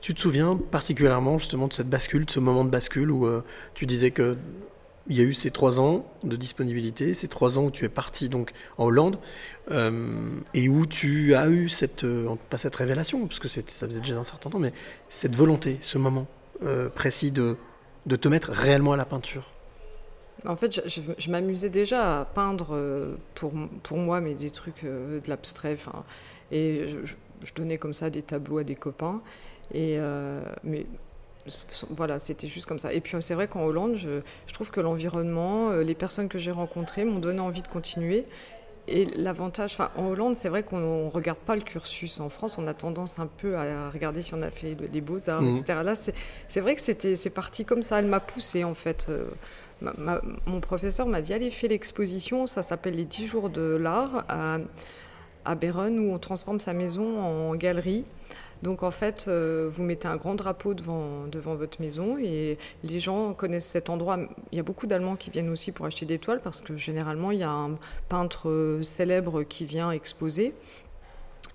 Tu 0.00 0.14
te 0.14 0.20
souviens 0.20 0.58
particulièrement 0.70 1.38
justement 1.38 1.68
de 1.68 1.72
cette 1.72 1.88
bascule, 1.88 2.24
de 2.24 2.30
ce 2.30 2.40
moment 2.40 2.64
de 2.64 2.70
bascule 2.70 3.10
où 3.10 3.26
euh, 3.26 3.44
tu 3.74 3.86
disais 3.86 4.10
que 4.10 4.36
il 5.08 5.16
y 5.16 5.20
a 5.20 5.24
eu 5.24 5.32
ces 5.34 5.50
trois 5.50 5.80
ans 5.80 6.04
de 6.22 6.36
disponibilité, 6.36 7.14
ces 7.14 7.28
trois 7.28 7.58
ans 7.58 7.64
où 7.64 7.70
tu 7.70 7.84
es 7.84 7.88
parti 7.88 8.28
donc 8.28 8.52
en 8.76 8.84
Hollande 8.86 9.18
euh, 9.70 10.38
et 10.54 10.68
où 10.68 10.86
tu 10.86 11.34
as 11.34 11.48
eu 11.48 11.68
cette 11.68 12.04
euh, 12.04 12.34
pas 12.50 12.58
cette 12.58 12.76
révélation 12.76 13.26
parce 13.26 13.40
que 13.40 13.48
ça 13.48 13.62
faisait 13.62 14.00
déjà 14.00 14.18
un 14.18 14.24
certain 14.24 14.50
temps, 14.50 14.58
mais 14.58 14.72
cette 15.08 15.34
volonté, 15.34 15.78
ce 15.80 15.98
moment 15.98 16.26
euh, 16.62 16.88
précis 16.88 17.30
de 17.30 17.56
de 18.06 18.16
te 18.16 18.28
mettre 18.28 18.50
réellement 18.50 18.92
à 18.92 18.96
la 18.96 19.04
peinture. 19.04 19.52
En 20.46 20.56
fait, 20.56 20.80
je, 20.86 21.30
m'amusais 21.30 21.68
déjà 21.68 22.20
à 22.20 22.24
peindre 22.24 22.78
pour, 23.34 23.52
pour 23.82 23.98
moi, 23.98 24.20
mais 24.20 24.34
des 24.34 24.50
trucs 24.50 24.84
de 24.84 25.20
l'abstrait. 25.26 25.76
Et 26.52 26.86
je, 26.86 27.04
je- 27.04 27.54
donnais 27.54 27.76
comme 27.76 27.92
ça 27.92 28.08
des 28.08 28.22
tableaux 28.22 28.58
à 28.58 28.64
des 28.64 28.76
copains. 28.76 29.20
Et, 29.74 29.98
mais 30.62 30.86
voilà, 31.90 32.18
c'était 32.18 32.46
juste 32.48 32.66
comme 32.66 32.78
ça. 32.78 32.92
Et 32.92 33.00
puis 33.00 33.16
c'est 33.20 33.34
vrai 33.34 33.48
qu'en 33.48 33.64
Hollande, 33.64 33.94
je, 33.94 34.20
je 34.46 34.52
trouve 34.52 34.70
que 34.70 34.80
l'environnement, 34.80 35.70
euh, 35.70 35.82
les 35.82 35.94
personnes 35.94 36.28
que 36.28 36.38
j'ai 36.38 36.50
rencontrées 36.52 37.04
m'ont 37.04 37.18
donné 37.18 37.40
envie 37.40 37.62
de 37.62 37.68
continuer. 37.68 38.24
Et 38.90 39.04
l'avantage, 39.16 39.74
enfin, 39.74 39.90
en 39.96 40.06
Hollande, 40.08 40.34
c'est 40.34 40.48
vrai 40.48 40.62
qu'on 40.62 41.04
ne 41.06 41.10
regarde 41.10 41.38
pas 41.38 41.54
le 41.56 41.60
cursus. 41.60 42.20
En 42.20 42.30
France, 42.30 42.56
on 42.56 42.66
a 42.66 42.72
tendance 42.74 43.18
un 43.18 43.26
peu 43.26 43.56
à 43.56 43.90
regarder 43.90 44.22
si 44.22 44.32
on 44.32 44.40
a 44.40 44.50
fait 44.50 44.76
les 44.92 45.00
beaux-arts, 45.02 45.42
Mhm. 45.42 45.56
etc. 45.56 45.80
Là, 45.84 45.94
c'est 45.94 46.60
vrai 46.60 46.74
que 46.74 46.80
c'était 46.80 47.14
c'est 47.14 47.28
parti 47.30 47.64
comme 47.66 47.82
ça. 47.82 47.98
Elle 47.98 48.06
m'a 48.06 48.20
poussée, 48.20 48.64
en 48.64 48.74
fait. 48.74 49.06
Euh, 49.10 49.26
ma- 49.82 49.92
ma- 49.98 50.22
mon 50.46 50.60
professeur 50.60 51.06
m'a 51.06 51.20
dit 51.20 51.34
allez, 51.34 51.50
fais 51.50 51.68
l'exposition. 51.68 52.46
Ça 52.46 52.62
s'appelle 52.62 52.94
les 52.94 53.04
10 53.04 53.26
jours 53.26 53.50
de 53.50 53.76
l'art 53.76 54.24
à, 54.28 54.56
à 55.44 55.54
où 55.54 56.12
on 56.12 56.18
transforme 56.18 56.58
sa 56.60 56.72
maison 56.72 57.20
en 57.20 57.54
galerie. 57.56 58.04
Donc 58.62 58.82
en 58.82 58.90
fait, 58.90 59.26
euh, 59.28 59.68
vous 59.70 59.84
mettez 59.84 60.08
un 60.08 60.16
grand 60.16 60.34
drapeau 60.34 60.74
devant, 60.74 61.26
devant 61.26 61.54
votre 61.54 61.80
maison 61.80 62.18
et 62.18 62.58
les 62.82 62.98
gens 62.98 63.32
connaissent 63.34 63.66
cet 63.66 63.88
endroit. 63.90 64.18
Il 64.52 64.56
y 64.56 64.60
a 64.60 64.64
beaucoup 64.64 64.86
d'Allemands 64.86 65.16
qui 65.16 65.30
viennent 65.30 65.50
aussi 65.50 65.72
pour 65.72 65.86
acheter 65.86 66.06
des 66.06 66.18
toiles 66.18 66.40
parce 66.42 66.60
que 66.60 66.76
généralement, 66.76 67.30
il 67.30 67.38
y 67.38 67.44
a 67.44 67.50
un 67.50 67.78
peintre 68.08 68.48
euh, 68.48 68.82
célèbre 68.82 69.42
qui 69.44 69.64
vient 69.64 69.90
exposer. 69.90 70.54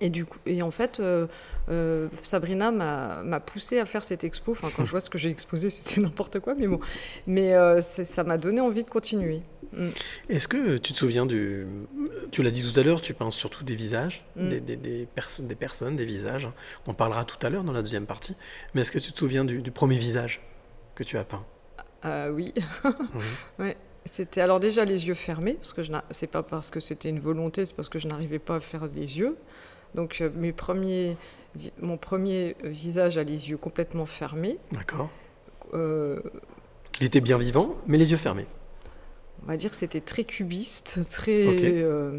Et, 0.01 0.10
du 0.10 0.25
coup, 0.25 0.39
et 0.45 0.62
en 0.62 0.71
fait, 0.71 0.99
euh, 0.99 1.27
euh, 1.69 2.10
Sabrina 2.23 2.71
m'a 2.71 3.39
poussé 3.39 3.79
à 3.79 3.86
faire 3.86 4.03
cette 4.03 4.23
expo. 4.23 4.51
Enfin, 4.51 4.69
quand 4.75 4.84
je 4.86 4.91
vois 4.91 4.99
ce 4.99 5.10
que 5.10 5.17
j'ai 5.17 5.29
exposé, 5.29 5.69
c'était 5.69 6.01
n'importe 6.01 6.39
quoi, 6.39 6.56
mais 6.58 6.67
bon. 6.67 6.79
Mais 7.27 7.53
euh, 7.53 7.79
ça 7.82 8.23
m'a 8.23 8.38
donné 8.38 8.60
envie 8.60 8.84
de 8.84 8.89
continuer. 8.89 9.41
Mm. 9.71 9.88
Est-ce 10.29 10.47
que 10.47 10.77
tu 10.77 10.93
te 10.93 10.97
souviens 10.97 11.25
du. 11.25 11.65
Tu 12.32 12.43
l'as 12.43 12.51
dit 12.51 12.69
tout 12.69 12.77
à 12.79 12.84
l'heure, 12.84 13.01
tu 13.01 13.13
peins 13.13 13.32
surtout 13.32 13.63
des 13.63 13.75
visages, 13.75 14.25
Mm. 14.36 14.49
des, 14.49 14.60
des- 14.60 14.75
des 14.77 15.06
perso- 15.15 15.43
des 15.43 15.56
personnes, 15.56 15.95
des 15.95 16.06
visages. 16.06 16.49
On 16.86 16.91
en 16.91 16.93
parlera 16.93 17.23
tout 17.25 17.38
à 17.45 17.49
l'heure 17.49 17.63
dans 17.63 17.71
la 17.73 17.82
deuxième 17.82 18.06
partie. 18.06 18.36
Mais 18.73 18.82
est-ce 18.82 18.91
que 18.91 18.99
tu 18.99 19.12
te 19.13 19.17
souviens 19.19 19.45
du, 19.45 19.62
du 19.62 19.71
premier 19.71 19.97
visage 19.97 20.41
que 20.95 21.03
tu 21.03 21.17
as 21.17 21.23
peint? 21.23 21.43
Ah 22.03 22.29
oui. 22.32 22.53
Oui. 22.84 23.23
ouais. 23.60 23.77
C'était 24.06 24.41
alors 24.41 24.60
déjà 24.60 24.84
les 24.84 25.08
yeux 25.08 25.13
fermés, 25.13 25.53
parce 25.53 25.71
que 25.71 25.82
je 25.82 25.93
c'est 26.12 26.27
pas 26.27 26.43
parce 26.43 26.69
que 26.69 26.82
c'était 26.82 27.08
une 27.08 27.19
volonté, 27.21 27.65
c'est 27.65 27.73
parce 27.73 27.88
que 27.88 27.99
je 27.99 28.10
n'arrivais 28.10 28.38
pas 28.39 28.58
à 28.58 28.60
faire 28.60 28.86
les 28.93 29.17
yeux. 29.17 29.38
Donc 29.95 30.19
euh, 30.21 30.29
mes 30.36 30.51
premiers, 30.53 31.15
vi- 31.58 31.71
mon 31.82 31.97
premier 31.97 32.56
visage 32.63 33.17
a 33.17 33.23
les 33.23 33.49
yeux 33.51 33.58
complètement 33.58 34.06
fermés. 34.06 34.58
D'accord. 34.71 35.10
Euh, 35.73 36.19
Qu'il 36.91 37.06
était 37.08 37.21
bien 37.21 37.38
vivant, 37.38 37.75
mais 37.88 37.97
les 37.97 38.12
yeux 38.12 38.17
fermés. 38.17 38.45
on 39.43 39.47
va 39.47 39.58
dire 39.58 39.69
que 39.71 39.75
c'était 39.75 40.01
très 40.01 40.23
cubiste, 40.23 41.08
très 41.10 41.43
euh, 41.47 42.17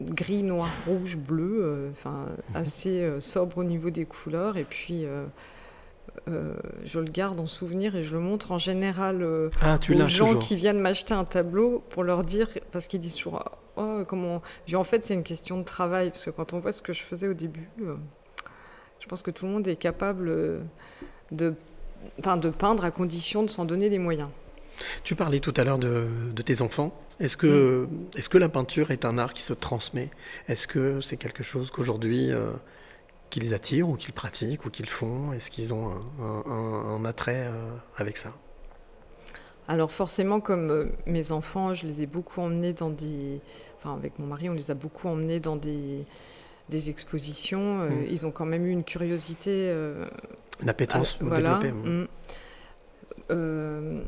gris, 0.00 0.42
noir, 0.42 0.68
rouge, 0.86 1.16
bleu, 1.16 1.58
euh, 1.62 1.90
enfin 1.92 2.26
assez 2.54 3.00
euh, 3.02 3.20
sobre 3.20 3.58
au 3.58 3.64
niveau 3.64 3.90
des 3.90 4.04
couleurs. 4.04 4.56
Et 4.56 4.64
puis 4.64 5.04
euh, 5.04 5.24
je 6.84 6.98
le 7.00 7.10
garde 7.10 7.40
en 7.40 7.46
souvenir 7.46 7.96
et 7.96 8.02
je 8.02 8.14
le 8.14 8.20
montre 8.20 8.52
en 8.52 8.58
général 8.58 9.22
euh, 9.22 9.48
Ah, 9.60 9.76
aux 9.76 10.06
gens 10.06 10.26
toujours. 10.26 10.38
qui 10.42 10.54
viennent 10.56 10.80
m'acheter 10.80 11.14
un 11.14 11.24
tableau 11.24 11.82
pour 11.90 12.04
leur 12.04 12.24
dire, 12.24 12.48
parce 12.72 12.86
qu'ils 12.86 13.00
disent 13.00 13.14
toujours, 13.16 13.42
oh, 13.76 14.02
comment. 14.06 14.42
En 14.74 14.84
fait, 14.84 15.04
c'est 15.04 15.14
une 15.14 15.22
question 15.22 15.58
de 15.58 15.64
travail, 15.64 16.10
parce 16.10 16.24
que 16.24 16.30
quand 16.30 16.52
on 16.52 16.58
voit 16.60 16.72
ce 16.72 16.82
que 16.82 16.92
je 16.92 17.02
faisais 17.02 17.28
au 17.28 17.34
début, 17.34 17.68
euh, 17.82 17.94
je 19.00 19.06
pense 19.06 19.22
que 19.22 19.30
tout 19.30 19.46
le 19.46 19.52
monde 19.52 19.66
est 19.68 19.76
capable 19.76 20.28
euh, 20.28 20.60
de, 21.32 21.54
enfin, 22.18 22.36
de 22.36 22.50
peindre 22.50 22.84
à 22.84 22.90
condition 22.90 23.42
de 23.42 23.48
s'en 23.50 23.64
donner 23.64 23.88
les 23.88 23.98
moyens. 23.98 24.28
Tu 25.04 25.14
parlais 25.14 25.40
tout 25.40 25.52
à 25.58 25.64
l'heure 25.64 25.78
de, 25.78 26.08
de 26.34 26.42
tes 26.42 26.62
enfants. 26.62 26.92
Est-ce 27.18 27.36
que, 27.36 27.86
Mm. 27.90 28.06
est-ce 28.16 28.28
que 28.30 28.38
la 28.38 28.48
peinture 28.48 28.90
est 28.90 29.04
un 29.04 29.18
art 29.18 29.34
qui 29.34 29.42
se 29.42 29.52
transmet? 29.52 30.08
Est-ce 30.48 30.66
que 30.66 31.00
c'est 31.02 31.18
quelque 31.18 31.42
chose 31.42 31.70
qu'aujourd'hui 31.70 32.30
euh, 32.30 32.50
qui 33.28 33.40
les 33.40 33.52
attire 33.52 33.88
ou 33.90 33.96
qu'ils 33.96 34.14
pratiquent 34.14 34.64
ou 34.64 34.70
qu'ils 34.70 34.88
font? 34.88 35.32
Est-ce 35.34 35.50
qu'ils 35.50 35.74
ont 35.74 35.90
un, 35.90 36.24
un- 36.24 36.44
un- 36.50 36.96
un 36.96 37.04
attrait 37.04 37.44
euh, 37.46 37.70
avec 37.96 38.16
ça? 38.16 38.32
Alors 39.70 39.92
forcément, 39.92 40.40
comme 40.40 40.70
euh, 40.70 40.86
mes 41.06 41.30
enfants, 41.30 41.74
je 41.74 41.86
les 41.86 42.02
ai 42.02 42.06
beaucoup 42.06 42.40
emmenés 42.40 42.72
dans 42.72 42.90
des... 42.90 43.40
Enfin, 43.78 43.94
avec 43.94 44.18
mon 44.18 44.26
mari, 44.26 44.48
on 44.48 44.52
les 44.54 44.70
a 44.70 44.74
beaucoup 44.74 45.06
emmenés 45.08 45.38
dans 45.38 45.54
des, 45.56 46.04
des 46.68 46.90
expositions. 46.90 47.82
Euh, 47.82 47.88
Mm. 47.90 48.06
Ils 48.10 48.26
ont 48.26 48.32
quand 48.32 48.46
même 48.46 48.66
eu 48.66 48.70
une 48.70 48.82
curiosité... 48.84 49.50
euh, 49.70 50.06
Une 50.60 50.68
appétence 50.68 51.18
Ah, 51.20 51.24
voilà. 51.24 51.58
développée 51.60 51.72
mm. 51.88 52.08
Euh, 53.30 54.02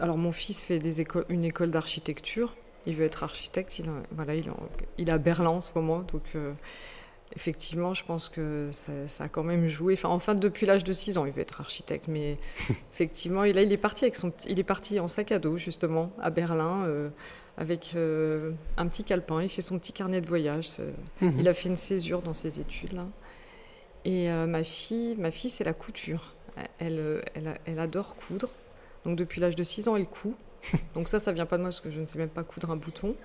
alors 0.00 0.16
mon 0.16 0.32
fils 0.32 0.60
fait 0.62 0.78
des 0.78 1.02
écoles, 1.02 1.26
une 1.28 1.44
école 1.44 1.70
d'architecture. 1.70 2.54
Il 2.86 2.96
veut 2.96 3.04
être 3.04 3.22
architecte. 3.22 3.78
Il, 3.80 3.88
a- 3.90 4.02
voilà, 4.12 4.34
il, 4.34 4.46
est 4.48 4.50
en- 4.50 4.68
il 4.96 5.08
est 5.10 5.12
à 5.12 5.18
Berlin 5.18 5.50
en 5.50 5.60
ce 5.60 5.72
moment. 5.74 5.98
Donc 6.10 6.22
euh, 6.36 6.52
effectivement, 7.36 7.94
je 7.94 8.04
pense 8.04 8.28
que 8.28 8.68
ça, 8.72 8.92
ça 9.08 9.24
a 9.24 9.28
quand 9.28 9.44
même 9.44 9.66
joué. 9.66 9.94
Enfin, 9.94 10.08
enfin 10.08 10.34
depuis 10.34 10.66
l'âge 10.66 10.84
de 10.84 10.92
6 10.92 11.16
ans, 11.18 11.26
il 11.26 11.32
veut 11.32 11.42
être 11.42 11.60
architecte. 11.60 12.06
Mais 12.08 12.38
effectivement, 12.92 13.44
et 13.44 13.52
là, 13.52 13.62
il 13.62 13.72
est 13.72 13.76
parti 13.76 14.04
avec 14.04 14.16
son, 14.16 14.32
il 14.48 14.58
est 14.58 14.64
parti 14.64 14.98
en 15.00 15.08
sac 15.08 15.32
à 15.32 15.38
dos 15.38 15.56
justement 15.56 16.12
à 16.20 16.30
Berlin. 16.30 16.84
euh, 16.86 17.08
avec 17.58 17.92
euh, 17.94 18.52
un 18.78 18.86
petit 18.86 19.04
calepin, 19.04 19.42
il 19.42 19.50
fait 19.50 19.60
son 19.60 19.78
petit 19.78 19.92
carnet 19.92 20.20
de 20.22 20.26
voyage. 20.26 20.66
C'est- 20.68 20.94
Mhm. 21.20 21.36
Il 21.40 21.48
a 21.48 21.52
fait 21.52 21.68
une 21.68 21.76
césure 21.76 22.22
dans 22.22 22.32
ses 22.34 22.58
études 22.58 22.92
là. 22.94 23.06
Et 24.06 24.30
euh, 24.30 24.46
ma 24.46 24.64
fille, 24.64 25.14
ma 25.18 25.30
fille, 25.30 25.50
c'est 25.50 25.64
la 25.64 25.74
couture. 25.74 26.34
elle, 26.78 26.98
euh, 26.98 27.20
elle 27.66 27.78
adore 27.78 28.16
coudre. 28.16 28.48
Donc 29.04 29.16
depuis 29.16 29.40
l'âge 29.40 29.56
de 29.56 29.62
6 29.62 29.88
ans, 29.88 29.96
elle 29.96 30.06
coud. 30.06 30.34
Donc 30.94 31.08
ça, 31.08 31.18
ça 31.20 31.32
vient 31.32 31.46
pas 31.46 31.56
de 31.56 31.62
moi 31.62 31.70
parce 31.70 31.80
que 31.80 31.90
je 31.90 32.00
ne 32.00 32.06
sais 32.06 32.18
même 32.18 32.28
pas 32.28 32.42
coudre 32.42 32.70
un 32.70 32.76
bouton. 32.76 33.16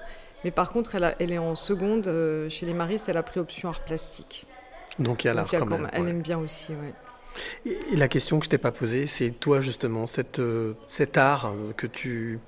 Mais 0.44 0.52
par 0.52 0.72
contre, 0.72 0.96
elle, 0.96 1.04
a- 1.04 1.16
elle 1.20 1.32
est 1.32 1.38
en 1.38 1.56
seconde 1.56 2.08
euh, 2.08 2.50
chez 2.50 2.66
les 2.66 2.74
maristes, 2.74 3.10
elle 3.10 3.18
a 3.18 3.24
pris 3.24 3.40
option 3.40 3.70
art 3.70 3.82
plastique. 3.84 4.46
Donc 5.00 5.24
il 5.24 5.28
y 5.28 5.30
a 5.30 5.34
l'art 5.34 5.48
quand 5.50 5.60
quand 5.60 5.66
même. 5.66 5.82
même- 5.82 5.90
elle 5.94 6.04
ouais. 6.04 6.10
aime 6.12 6.22
bien 6.22 6.38
aussi, 6.40 6.72
ouais. 6.74 6.94
Et, 7.66 7.96
la 7.98 8.08
question 8.08 8.40
que 8.40 8.46
je 8.46 8.50
t'ai 8.50 8.58
pas 8.58 8.72
posée, 8.72 9.08
c'est 9.08 9.32
toi 9.32 9.60
justement, 9.60 10.08
cette, 10.08 10.40
euh, 10.40 10.74
cet 10.88 11.18
art 11.18 11.48
euh, 11.48 11.74
que 11.76 11.88
tu 11.88 12.40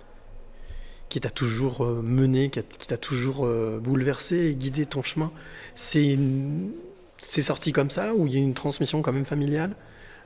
qui 1.10 1.22
t'a 1.22 1.30
toujours 1.30 1.86
mené, 1.86 2.50
qui 2.50 2.62
t'a 2.88 2.98
toujours 2.98 3.46
euh, 3.46 3.80
bouleversé 3.82 4.48
et 4.48 4.56
guidé 4.56 4.86
ton 4.86 5.02
chemin, 5.04 5.32
c'est 5.74 6.06
une- 6.06 6.72
sorti 7.20 7.72
comme 7.72 7.90
ça 7.90 8.13
ou 8.13 8.28
il 8.28 8.34
y 8.34 8.36
a 8.38 8.40
une 8.40 8.54
transmission 8.54 9.02
quand 9.02 9.13
même 9.13 9.26
familiale? 9.26 9.74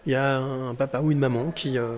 Il 0.08 0.12
y 0.12 0.16
a 0.16 0.38
un 0.40 0.74
papa 0.76 1.02
ou 1.02 1.12
une 1.12 1.20
maman 1.20 1.52
qui 1.52 1.78
euh, 1.78 1.98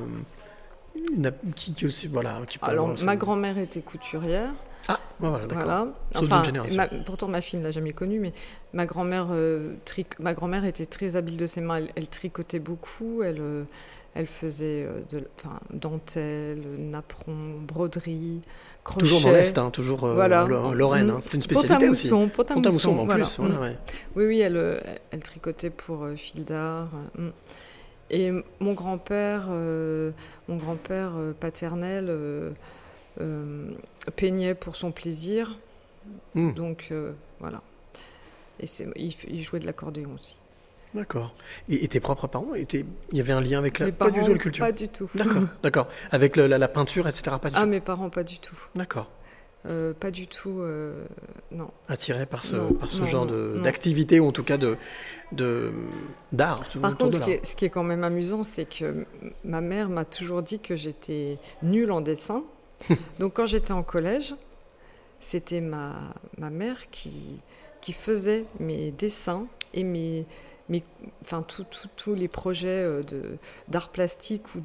qui, 1.55 1.73
qui 1.73 1.85
aussi 1.85 2.07
voilà 2.07 2.39
qui 2.47 2.57
peut 2.57 2.65
Alors, 2.67 2.89
avoir 2.89 3.03
ma 3.05 3.15
grand-mère 3.15 3.57
était 3.57 3.81
couturière. 3.81 4.51
ah 4.87 4.99
voilà 5.19 5.45
d'accord 5.47 5.63
Voilà. 5.63 5.87
Enfin, 6.15 6.43
ma- 6.75 6.87
pourtant 6.87 7.27
ma 7.27 7.41
fille 7.41 7.59
ne 7.59 7.63
l'a 7.65 7.71
jamais 7.71 7.93
connue, 7.93 8.19
mais 8.19 8.33
ma 8.73 8.85
grand-mère, 8.85 9.27
euh, 9.31 9.73
ma 10.19 10.33
grand-mère 10.33 10.65
était 10.65 10.85
très 10.85 11.15
habile 11.15 11.37
de 11.37 11.45
ses 11.47 11.61
mains. 11.61 11.77
Elle, 11.77 11.89
elle 11.95 12.07
tricotait 12.07 12.59
beaucoup. 12.59 13.23
Elle, 13.23 13.39
euh, 13.41 13.63
elle 14.15 14.27
faisait 14.27 14.83
euh, 14.85 14.99
de, 15.09 15.23
enfin, 15.43 15.59
dentelle, 15.71 16.61
napperon, 16.77 17.33
broderie, 17.67 18.41
crochet. 18.83 18.99
toujours 19.05 19.21
dans 19.21 19.31
l'est 19.31 19.57
hein, 19.57 19.71
toujours 19.71 20.03
euh, 20.03 20.13
Voilà. 20.13 20.45
Lo- 20.45 20.73
Lorraine 20.75 21.09
hein, 21.09 21.17
c'est 21.19 21.33
une 21.33 21.41
spécialité 21.41 21.89
aussi 21.89 22.09
Pont-à-Mousson, 22.09 22.89
en 22.99 23.07
plus 23.07 23.37
voilà, 23.39 23.55
Mm. 23.55 23.61
ouais. 23.61 23.77
Oui, 24.15 24.25
oui, 24.25 24.39
elle, 24.41 24.83
elle 25.09 25.19
tricotait 25.21 25.71
pour 25.71 26.05
fil 26.15 26.43
d'art. 26.45 26.89
mm. 27.17 27.29
Et 28.09 28.31
mon 28.59 28.73
grand-père, 28.73 29.45
euh, 29.49 30.11
mon 30.47 30.57
grand-père 30.57 31.11
euh, 31.15 31.33
paternel 31.33 32.05
euh, 32.09 32.51
peignait 34.15 34.53
pour 34.55 34.75
son 34.75 34.91
plaisir. 34.91 35.57
Mm. 36.35 36.53
Donc 36.53 36.91
voilà. 37.39 37.61
Et 38.59 38.67
c'est, 38.67 38.87
il, 38.95 39.13
il 39.29 39.41
jouait 39.41 39.59
de 39.59 39.65
l'accordéon 39.65 40.11
aussi. 40.19 40.37
D'accord. 40.93 41.33
Et, 41.69 41.83
et 41.83 41.87
tes 41.87 41.99
propres 41.99 42.27
parents 42.27 42.53
étaient... 42.53 42.85
Il 43.11 43.17
y 43.17 43.21
avait 43.21 43.33
un 43.33 43.41
lien 43.41 43.57
avec 43.57 43.79
la... 43.79 43.87
Mes 43.87 43.91
pas 43.91 44.11
du 44.11 44.19
tout 44.21 44.31
la 44.31 44.37
culture 44.37 44.63
Pas 44.63 44.71
du 44.71 44.87
tout. 44.89 45.09
D'accord, 45.15 45.43
d'accord. 45.63 45.87
Avec 46.11 46.35
le- 46.37 46.45
la, 46.45 46.59
la 46.59 46.67
peinture, 46.67 47.07
etc. 47.07 47.37
Pas 47.41 47.49
du 47.49 47.55
Ah, 47.57 47.63
tout. 47.63 47.67
mes 47.69 47.79
parents, 47.79 48.09
pas 48.11 48.23
du 48.23 48.37
tout. 48.37 48.55
D'accord. 48.75 49.09
Euh, 49.65 49.93
pas 49.93 50.11
du 50.11 50.27
tout. 50.27 50.59
euh, 50.59 51.05
non. 51.51 51.69
Attiré 51.87 52.25
par 52.25 52.43
ce, 52.45 52.55
Non, 52.57 52.73
par 52.73 52.89
ce 52.89 52.97
non, 52.99 53.05
genre 53.05 53.25
d'activité, 53.61 54.19
ou 54.19 54.27
en 54.27 54.31
tout 54.33 54.43
cas 54.43 54.57
de 54.57 54.77
de- 55.31 55.71
d'art. 56.31 56.61
Par 56.81 56.97
contre, 56.97 57.13
ce 57.15 57.19
qui, 57.21 57.31
est, 57.31 57.45
ce 57.45 57.55
qui 57.55 57.65
est 57.65 57.69
quand 57.69 57.83
même 57.83 58.03
amusant, 58.03 58.43
c'est 58.43 58.65
que 58.65 59.05
ma 59.45 59.61
mère 59.61 59.89
m'a 59.89 60.05
toujours 60.05 60.41
dit 60.43 60.59
que 60.59 60.75
j'étais 60.75 61.37
nulle 61.63 61.91
en 61.91 62.01
dessin. 62.01 62.43
Donc 63.19 63.33
quand 63.35 63.45
j'étais 63.45 63.71
en 63.71 63.83
collège, 63.83 64.35
c'était 65.21 65.61
ma, 65.61 65.93
ma 66.37 66.49
mère 66.49 66.89
qui, 66.91 67.39
qui 67.81 67.93
faisait 67.93 68.45
mes 68.59 68.91
dessins 68.91 69.47
et 69.73 69.83
mes, 69.85 70.25
mes, 70.69 70.83
enfin, 71.21 71.45
tous 71.45 72.15
les 72.15 72.27
projets 72.29 72.67
euh, 72.69 73.01
d'art 73.67 73.89
plastique 73.89 74.55
ou 74.55 74.61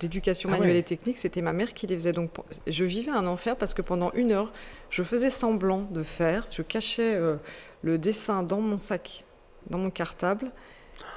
d'éducation 0.00 0.48
Ah 0.52 0.56
manuelle 0.58 0.74
ouais. 0.74 0.78
et 0.80 0.84
technique, 0.84 1.18
c'était 1.18 1.42
ma 1.42 1.52
mère 1.52 1.74
qui 1.74 1.86
les 1.86 1.96
faisait. 1.96 2.12
Donc 2.12 2.30
je 2.66 2.84
vivais 2.84 3.10
un 3.10 3.26
enfer 3.26 3.56
parce 3.56 3.74
que 3.74 3.82
pendant 3.82 4.12
une 4.12 4.30
heure, 4.32 4.52
je 4.90 5.02
faisais 5.02 5.30
semblant 5.30 5.82
de 5.90 6.02
faire, 6.02 6.46
je 6.50 6.62
cachais 6.62 7.14
euh, 7.16 7.36
le 7.82 7.98
dessin 7.98 8.42
dans 8.44 8.60
mon 8.60 8.78
sac, 8.78 9.24
dans 9.68 9.78
mon 9.78 9.90
cartable, 9.90 10.50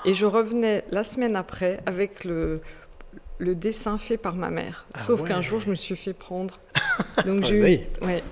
et 0.06 0.14
je 0.14 0.26
revenais 0.26 0.84
la 0.90 1.04
semaine 1.04 1.36
après 1.36 1.80
avec 1.86 2.24
le, 2.26 2.62
le 3.38 3.54
dessin 3.56 3.98
fait 4.00 4.18
par 4.18 4.34
ma 4.36 4.50
mère. 4.50 4.88
Ah 4.96 5.00
Sauf 5.00 5.22
ouais. 5.22 5.28
qu'un 5.28 5.42
jour, 5.42 5.60
je 5.60 5.70
me 5.70 5.76
suis 5.76 5.96
fait 5.96 6.14
prendre. 6.14 6.60
Donc 7.26 7.42
Ah 7.44 7.48
j'ai 7.48 7.56
eu- 7.56 7.64
oui. 7.64 7.84
ouais. 8.02 8.24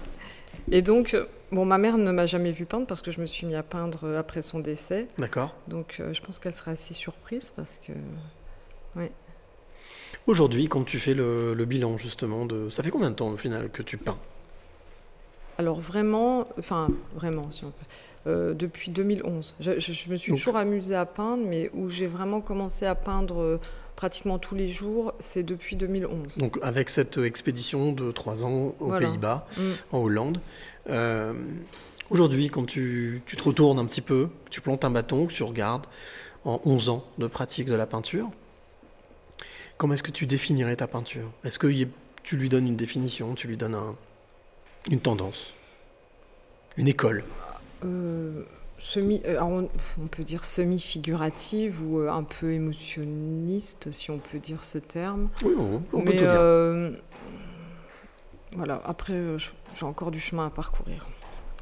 Et 0.71 0.81
donc, 0.81 1.15
bon, 1.53 1.65
ma 1.65 1.77
mère 1.77 1.97
ne 1.97 2.11
m'a 2.11 2.25
jamais 2.25 2.51
vu 2.51 2.65
peindre 2.65 2.85
parce 2.87 3.01
que 3.01 3.11
je 3.11 3.21
me 3.21 3.25
suis 3.25 3.45
mis 3.47 3.55
à 3.55 3.63
peindre 3.63 4.01
euh, 4.03 4.19
après 4.19 4.41
son 4.41 4.59
décès. 4.59 5.07
D'accord. 5.17 5.55
Donc 5.67 5.97
euh, 5.99 6.11
je 6.13 6.21
pense 6.21 6.39
qu'elle 6.39 6.53
sera 6.53 6.71
assez 6.71 6.93
surprise 6.93 7.51
parce 7.55 7.79
que 7.85 7.93
Aujourd'hui, 10.27 10.67
quand 10.69 10.83
tu 10.83 10.99
fais 10.99 11.13
le, 11.13 11.53
le 11.53 11.65
bilan, 11.65 11.97
justement, 11.97 12.45
de... 12.45 12.69
ça 12.69 12.81
fait 12.83 12.91
combien 12.91 13.09
de 13.09 13.15
temps 13.15 13.29
au 13.29 13.35
final 13.35 13.69
que 13.69 13.81
tu 13.83 13.97
peins? 13.97 14.17
Alors 15.57 15.79
vraiment, 15.81 16.47
enfin 16.57 16.87
vraiment, 17.15 17.51
si 17.51 17.65
on 17.65 17.71
peut, 17.71 17.85
euh, 18.27 18.53
depuis 18.53 18.89
2011. 18.89 19.55
Je, 19.59 19.79
je- 19.79 19.91
je 19.93 20.09
me 20.09 20.15
suis 20.15 20.31
Donc- 20.31 20.39
toujours 20.39 20.55
amusée 20.55 20.95
à 20.95 21.05
peindre, 21.05 21.43
mais 21.45 21.69
où 21.73 21.89
j'ai 21.89 22.07
vraiment 22.07 22.39
commencé 22.41 22.85
à 22.85 22.95
peindre 22.95 23.59
pratiquement 23.97 24.39
tous 24.39 24.55
les 24.55 24.67
jours, 24.69 25.13
c'est 25.19 25.43
depuis 25.43 25.75
2011. 25.75 26.37
Donc, 26.37 26.57
avec 26.63 26.89
cette 26.89 27.17
expédition 27.17 27.91
de 27.91 28.11
trois 28.11 28.43
ans 28.43 28.73
aux 28.79 28.87
Voilà. 28.87 29.07
Pays-Bas, 29.07 29.45
Mm. 29.57 29.61
en 29.91 29.97
Hollande, 29.99 30.39
euh, 30.89 31.33
aujourd'hui, 32.09 32.49
quand 32.49 32.65
tu, 32.65 33.21
tu 33.25 33.35
te 33.37 33.43
retournes 33.43 33.79
un 33.79 33.85
petit 33.85 34.01
peu, 34.01 34.29
que 34.45 34.49
tu 34.49 34.61
plantes 34.61 34.85
un 34.85 34.91
bâton, 34.91 35.25
que 35.25 35.33
tu 35.33 35.43
regardes 35.43 35.85
en 36.45 36.59
11 36.65 36.89
ans 36.89 37.05
de 37.17 37.27
pratique 37.27 37.67
de 37.67 37.75
la 37.75 37.85
peinture, 37.85 38.29
comment 39.77 39.93
est-ce 39.93 40.03
que 40.03 40.11
tu 40.11 40.25
définirais 40.25 40.75
ta 40.75 40.87
peinture? 40.87 41.31
Est-ce 41.43 41.59
que 41.59 41.67
tu 42.23 42.37
lui 42.37 42.49
donnes 42.49 42.67
une 42.67 42.75
définition, 42.75 43.33
tu 43.35 43.47
lui 43.47 43.57
donnes 43.57 43.75
un- 43.75 43.95
une 44.89 44.99
tendance, 44.99 45.53
une 46.77 46.87
école? 46.87 47.23
Euh, 47.85 48.43
semi, 48.77 49.21
euh, 49.25 49.31
alors 49.37 49.49
on, 49.49 49.69
on 50.01 50.07
peut 50.07 50.23
dire 50.23 50.43
semi-figurative 50.45 51.81
ou 51.85 51.99
un 51.99 52.23
peu 52.23 52.51
émotionniste, 52.53 53.91
si 53.91 54.11
on 54.11 54.19
peut 54.19 54.39
dire 54.39 54.63
ce 54.63 54.77
terme. 54.77 55.29
Oui, 55.43 55.53
on, 55.57 55.75
on 55.75 55.81
peut 55.81 56.11
Mais, 56.11 56.17
tout 56.17 56.25
dire. 56.25 56.39
euh, 56.39 56.91
voilà, 58.55 58.81
après, 58.85 59.13
euh, 59.13 59.37
j'ai 59.37 59.85
encore 59.85 60.11
du 60.11 60.19
chemin 60.19 60.47
à 60.47 60.49
parcourir. 60.49 61.05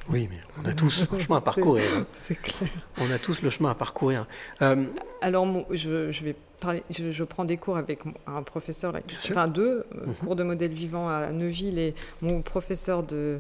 Oui, 0.09 0.27
mais 0.31 0.37
on 0.61 0.65
a 0.67 0.73
tous 0.73 1.07
un 1.11 1.19
chemin 1.19 1.37
à 1.37 1.41
parcourir. 1.51 1.83
C'est 2.13 2.35
clair. 2.35 2.69
On 2.97 3.09
a 3.11 3.19
tous 3.19 3.41
le 3.43 3.49
chemin 3.49 3.69
à 3.69 3.75
parcourir. 3.75 4.25
Euh, 4.61 4.85
Alors, 5.21 5.47
je, 5.69 6.11
je 6.11 6.23
vais 6.23 6.35
parler, 6.59 6.83
je, 6.89 7.11
je 7.11 7.23
prends 7.23 7.45
des 7.45 7.57
cours 7.57 7.77
avec 7.77 7.99
un 8.25 8.41
professeur, 8.43 8.91
là, 8.93 8.99
enfin 9.29 9.47
deux, 9.47 9.85
euh, 9.95 10.05
Mhm. 10.07 10.13
cours 10.15 10.35
de 10.35 10.43
modèle 10.43 10.71
vivant 10.71 11.07
à 11.07 11.31
Neuville 11.31 11.77
et 11.77 11.93
mon 12.21 12.41
professeur 12.41 13.03
de 13.03 13.39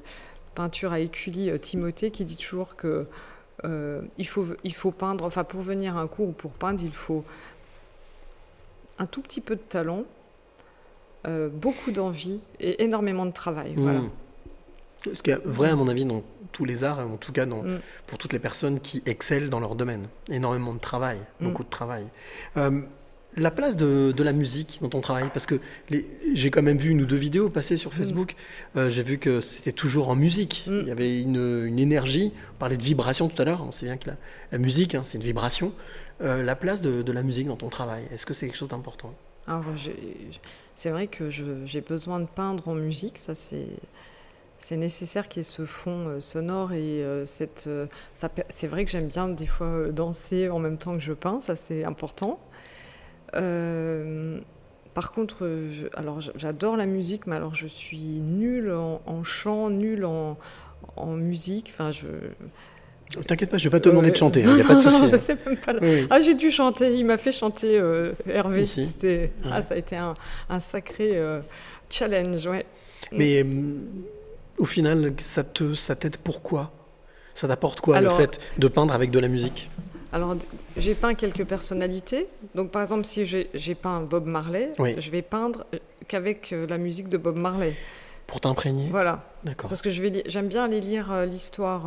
peinture 0.53 0.91
à 0.91 0.99
Écully, 0.99 1.51
Timothée, 1.59 2.11
qui 2.11 2.25
dit 2.25 2.37
toujours 2.37 2.75
que 2.75 3.07
euh, 3.63 4.01
il, 4.17 4.27
faut, 4.27 4.45
il 4.63 4.73
faut 4.73 4.91
peindre, 4.91 5.25
enfin 5.25 5.43
pour 5.43 5.61
venir 5.61 5.97
à 5.97 6.01
un 6.01 6.07
cours 6.07 6.29
ou 6.29 6.31
pour 6.31 6.51
peindre, 6.51 6.81
il 6.83 6.93
faut 6.93 7.23
un 8.99 9.05
tout 9.07 9.21
petit 9.21 9.41
peu 9.41 9.55
de 9.55 9.61
talent, 9.61 10.03
euh, 11.27 11.49
beaucoup 11.49 11.91
d'envie 11.91 12.39
et 12.59 12.83
énormément 12.83 13.25
de 13.25 13.31
travail. 13.33 13.73
Voilà. 13.75 13.99
Hmm. 14.01 14.09
Ce 15.13 15.23
qui 15.23 15.31
est 15.31 15.39
vrai, 15.45 15.69
à 15.69 15.75
mon 15.75 15.87
avis, 15.87 16.05
dans 16.05 16.23
tous 16.51 16.65
les 16.65 16.83
arts, 16.83 16.99
en 16.99 17.17
tout 17.17 17.31
cas 17.31 17.45
dans, 17.45 17.63
Mm. 17.63 17.79
pour 18.07 18.17
toutes 18.17 18.33
les 18.33 18.39
personnes 18.39 18.79
qui 18.79 19.01
excellent 19.05 19.47
dans 19.49 19.59
leur 19.59 19.75
domaine. 19.75 20.03
Énormément 20.29 20.73
de 20.73 20.79
travail, 20.79 21.17
Mm. 21.39 21.45
beaucoup 21.45 21.63
de 21.63 21.69
travail. 21.69 22.05
Euh, 22.57 22.81
la 23.37 23.49
place 23.49 23.77
de, 23.77 24.11
de 24.11 24.23
la 24.23 24.33
musique 24.33 24.79
dans 24.81 24.89
ton 24.89 24.99
travail, 25.01 25.29
parce 25.33 25.45
que 25.45 25.55
j'ai 26.33 26.51
quand 26.51 26.61
même 26.61 26.77
vu 26.77 26.89
une 26.89 27.01
ou 27.01 27.05
deux 27.05 27.15
vidéos 27.15 27.47
passer 27.49 27.77
sur 27.77 27.93
Facebook, 27.93 28.35
Euh, 28.75 28.89
j'ai 28.89 29.03
vu 29.03 29.17
que 29.17 29.39
c'était 29.41 29.71
toujours 29.71 30.09
en 30.09 30.15
musique. 30.15 30.65
Il 30.67 30.87
y 30.87 30.91
avait 30.91 31.21
une, 31.21 31.65
une 31.65 31.79
énergie, 31.79 32.31
on 32.55 32.59
parlait 32.59 32.77
de 32.77 32.83
vibration 32.83 33.27
tout 33.29 33.41
à 33.41 33.45
l'heure, 33.45 33.63
on 33.65 33.71
sait 33.71 33.85
bien 33.85 33.97
que 33.97 34.09
la, 34.09 34.17
la 34.51 34.57
musique, 34.57 34.93
hein, 34.95 35.01
c'est 35.05 35.17
une 35.17 35.23
vibration. 35.23 35.71
Euh, 36.21 36.43
la 36.43 36.55
place 36.55 36.81
de, 36.81 37.01
de 37.01 37.11
la 37.13 37.23
musique 37.23 37.47
dans 37.47 37.55
ton 37.55 37.69
travail, 37.69 38.03
est-ce 38.11 38.25
que 38.25 38.33
c'est 38.33 38.45
quelque 38.47 38.57
chose 38.57 38.69
d'important? 38.69 39.13
J'ai- 39.75 39.95
c'est 40.75 40.89
vrai 40.89 41.07
que 41.07 41.29
j'ai 41.29 41.81
besoin 41.81 42.19
de 42.19 42.25
peindre 42.25 42.67
en 42.67 42.75
musique, 42.75 43.17
ça 43.17 43.35
c'est 43.35 44.77
nécessaire 44.77 45.27
qu'il 45.27 45.39
y 45.39 45.41
ait 45.41 45.43
ce 45.43 45.65
fond 45.65 46.07
euh, 46.07 46.19
sonore 46.19 46.71
et 46.73 47.03
euh, 47.03 47.25
cette 47.25 47.65
euh, 47.67 47.87
c'est 48.13 48.67
vrai 48.67 48.85
que 48.85 48.91
j'aime 48.91 49.07
bien 49.07 49.27
des 49.27 49.47
fois 49.47 49.87
danser 49.91 50.49
en 50.49 50.59
même 50.59 50.77
temps 50.77 50.93
que 50.93 50.99
je 51.03 51.13
peins, 51.13 51.41
ça 51.41 51.55
c'est 51.55 51.83
important. 51.83 52.39
Par 54.93 55.13
contre, 55.13 55.49
alors 55.93 56.19
j'adore 56.19 56.75
la 56.75 56.85
musique, 56.85 57.25
mais 57.25 57.37
alors 57.37 57.55
je 57.55 57.65
suis 57.67 58.19
nulle 58.19 58.73
en, 58.73 59.01
en 59.05 59.23
chant, 59.23 59.69
nulle 59.69 60.03
en, 60.03 60.37
en 60.97 61.13
musique. 61.13 61.69
Enfin, 61.71 61.91
je. 61.91 62.07
T'inquiète 63.27 63.49
pas, 63.49 63.57
je 63.57 63.63
vais 63.65 63.69
pas 63.69 63.79
te 63.79 63.89
demander 63.89 64.11
de 64.11 64.15
chanter, 64.15 64.41
il 64.41 64.47
n'y 64.53 64.61
a 64.61 64.63
pas 64.65 64.75
de 64.75 64.79
souci. 64.79 64.95
hein. 65.05 65.55
Pas 65.65 65.73
Oui, 65.81 66.07
ah, 66.09 66.21
j'ai 66.21 66.33
dû 66.35 66.51
chanter. 66.51 66.95
Il 66.95 67.05
m'a 67.05 67.17
fait 67.17 67.31
chanter 67.31 67.77
euh, 67.79 68.13
Hervé. 68.27 68.65
Ouais. 69.03 69.31
ah, 69.51 69.61
ça 69.61 69.73
a 69.73 69.77
été 69.77 69.95
un, 69.97 70.13
un 70.49 70.59
sacré 70.59 71.11
euh, 71.13 71.39
challenge. 71.89 72.45
Ouais. 72.47 72.65
Mais 73.11 73.43
euh, 73.43 73.75
au 74.57 74.65
final, 74.65 75.13
ça 75.17 75.43
te, 75.43 75.73
ça 75.75 75.95
t'aide 75.95 76.17
pourquoi? 76.17 76.71
Ça 77.33 77.47
t'apporte 77.47 77.81
quoi 77.81 77.97
Alors- 77.97 78.17
le 78.17 78.23
fait 78.25 78.39
de 78.57 78.67
peindre 78.67 78.93
avec 78.93 79.11
de 79.11 79.19
la 79.19 79.27
musique? 79.27 79.69
Alors, 80.13 80.35
j'ai 80.75 80.93
peint 80.93 81.13
quelques 81.13 81.45
personnalités. 81.45 82.27
Donc, 82.53 82.69
par 82.71 82.81
exemple, 82.81 83.05
si 83.05 83.23
j'ai, 83.25 83.75
peint 83.75 84.01
Bob 84.01 84.25
Marley, 84.27 84.71
Oui. 84.77 84.95
je 84.97 85.09
vais 85.09 85.21
peindre 85.21 85.65
euh, 85.73 85.77
qu'avec 86.09 86.51
euh, 86.51 86.67
la 86.67 86.77
musique 86.77 87.07
de 87.07 87.15
Bob 87.17 87.37
Marley. 87.37 87.73
Pour 88.27 88.41
t'imprégner? 88.41 88.89
Voilà. 88.91 89.25
D'accord. 89.45 89.69
Parce 89.69 89.81
que 89.81 89.89
j'aime 89.89 90.47
bien 90.49 90.65
aller 90.65 90.81
lire 90.81 91.11
euh, 91.13 91.25
l'histoire. 91.25 91.83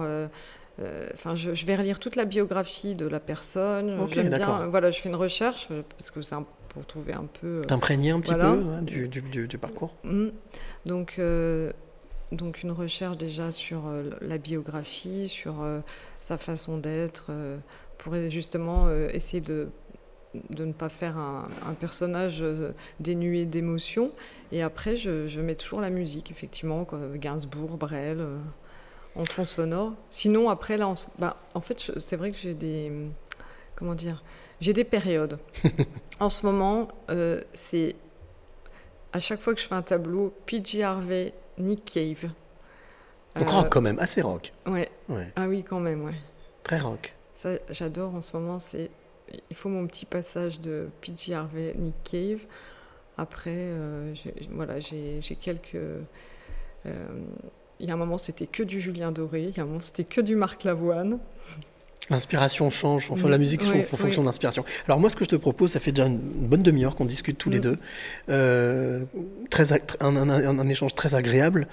Euh, 0.81 0.83
euh, 0.85 1.09
Enfin, 1.15 1.35
je, 1.35 1.55
je 1.55 1.67
vais 1.67 1.77
relire 1.77 1.99
toute 1.99 2.17
la 2.17 2.25
biographie 2.25 2.95
de 2.95 3.07
la 3.07 3.21
personne. 3.21 3.97
J'aime 4.09 4.31
bien. 4.31 4.67
voilà, 4.67 4.91
je 4.91 5.01
fais 5.01 5.09
une 5.09 5.15
recherche 5.17 5.69
euh, 5.71 5.83
parce 5.97 6.11
que 6.11 6.21
c'est 6.23 6.35
pour 6.69 6.85
trouver 6.87 7.13
un 7.13 7.27
peu. 7.41 7.47
euh, 7.61 7.65
T'imprégner 7.65 8.11
un 8.11 8.21
petit 8.21 8.35
Voilà. 8.35 8.53
peu 8.53 8.59
hein, 8.69 8.83
du, 8.83 9.09
du- 9.09 9.23
du- 9.23 9.47
du 9.49 9.59
parcours 9.59 9.95
Mm. 10.05 10.29
Donc, 10.87 11.15
euh, 11.19 11.73
donc 12.33 12.63
une 12.63 12.73
recherche 12.73 13.17
déjà 13.17 13.51
sur 13.53 13.87
euh, 13.87 14.11
la 14.21 14.39
biographie, 14.39 15.29
sur 15.29 15.63
euh, 15.63 15.81
sa 16.21 16.37
façon 16.39 16.79
d'être, 16.79 17.27
euh, 17.31 17.57
pour 17.99 18.15
justement 18.29 18.87
euh, 18.89 19.09
essayer 19.13 19.41
de, 19.41 19.69
de 20.51 20.65
ne 20.65 20.73
pas 20.73 20.89
faire 20.89 21.17
un, 21.17 21.47
un 21.69 21.75
personnage 21.75 22.45
dénué 22.99 23.47
d'émotions. 23.47 24.11
Et 24.51 24.63
après, 24.63 24.97
je, 24.97 25.29
je 25.29 25.41
mets 25.41 25.55
toujours 25.55 25.81
la 25.81 25.91
musique, 25.91 26.31
effectivement, 26.33 26.85
quoi, 26.85 26.99
Gainsbourg, 27.15 27.77
Brel, 27.77 28.19
en 29.17 29.25
fond 29.25 29.45
sonore. 29.45 29.93
Sinon, 30.09 30.49
après, 30.51 30.77
là, 30.77 30.89
en, 30.89 30.95
s- 30.95 31.07
bah, 31.19 31.37
en 31.55 31.61
fait, 31.61 31.93
c'est 31.99 32.17
vrai 32.17 32.31
que 32.33 32.37
j'ai 32.37 32.55
des... 32.55 32.91
Comment 33.77 33.95
dire 33.95 34.23
J'ai 34.61 34.73
des 34.73 34.85
périodes. 34.85 35.39
en 36.21 36.29
ce 36.29 36.47
moment, 36.47 36.89
euh, 37.11 37.43
c'est 37.55 37.97
à 39.13 39.21
chaque 39.21 39.41
fois 39.41 39.55
que 39.55 39.61
je 39.61 39.67
fais 39.67 39.75
un 39.75 39.83
tableau, 39.83 40.33
PG 40.47 40.83
Harvey, 40.83 41.33
Nick 41.59 41.85
Cave. 41.85 42.31
Donc 43.37 43.49
Euh, 43.49 43.51
rock 43.51 43.69
quand 43.71 43.81
même, 43.81 43.99
assez 43.99 44.21
rock. 44.23 44.53
Ouais. 44.67 44.91
Ouais, 45.09 45.33
Ah 45.37 45.47
oui, 45.49 45.65
quand 45.65 45.81
même, 45.81 46.05
ouais. 46.05 46.15
très 46.63 46.79
rock. 46.79 47.15
Ça, 47.35 47.51
j'adore 47.71 48.15
en 48.15 48.21
ce 48.21 48.37
moment. 48.37 48.59
C'est, 48.61 48.91
il 49.51 49.57
faut 49.57 49.69
mon 49.69 49.87
petit 49.89 50.07
passage 50.07 50.61
de 50.61 50.89
PG 51.01 51.35
Harvey, 51.35 51.75
Nick 51.77 51.95
Cave. 52.05 52.47
Après, 53.19 53.51
euh, 53.55 54.15
j'ai- 54.15 54.35
voilà, 54.53 54.79
j'ai, 54.81 55.21
j'ai 55.21 55.35
quelques. 55.37 55.75
euh, 55.77 56.05
il 57.81 57.89
y 57.89 57.91
a 57.91 57.95
un 57.95 57.99
moment, 57.99 58.19
c'était 58.19 58.47
que 58.47 58.63
du 58.63 58.81
Julien 58.81 59.13
Doré. 59.13 59.43
Il 59.51 59.57
y 59.57 59.61
a 59.61 59.63
un 59.63 59.67
moment, 59.67 59.81
c'était 59.81 60.05
que 60.05 60.21
du 60.21 60.37
Marc 60.37 60.65
Lavoine. 60.65 61.19
L'inspiration 62.11 62.69
change, 62.69 63.11
enfin 63.11 63.29
Mm, 63.29 63.31
la 63.31 63.39
musique 63.39 63.63
change 63.65 63.87
en 63.91 63.97
fonction 63.97 64.21
ouais. 64.21 64.27
d'inspiration. 64.27 64.63
Alors 64.87 65.01
moi 65.01 65.09
ce 65.09 65.17
que 65.17 65.25
je 65.25 65.31
te 65.31 65.37
propose, 65.37 65.73
ça 65.73 65.81
fait 65.81 65.91
déjà 65.91 66.07
une 66.07 66.19
bonne 66.19 66.63
demi-heure 66.63 66.97
qu'on 66.97 67.07
discute 67.07 67.39
tous 67.39 67.49
les 67.49 67.59
Mm. 67.59 67.63
deux, 67.63 67.77
Euh, 68.29 69.05
très, 69.49 69.73
un 70.01 70.69
échange 70.69 70.95
très 70.95 71.15
agréable. 71.15 71.67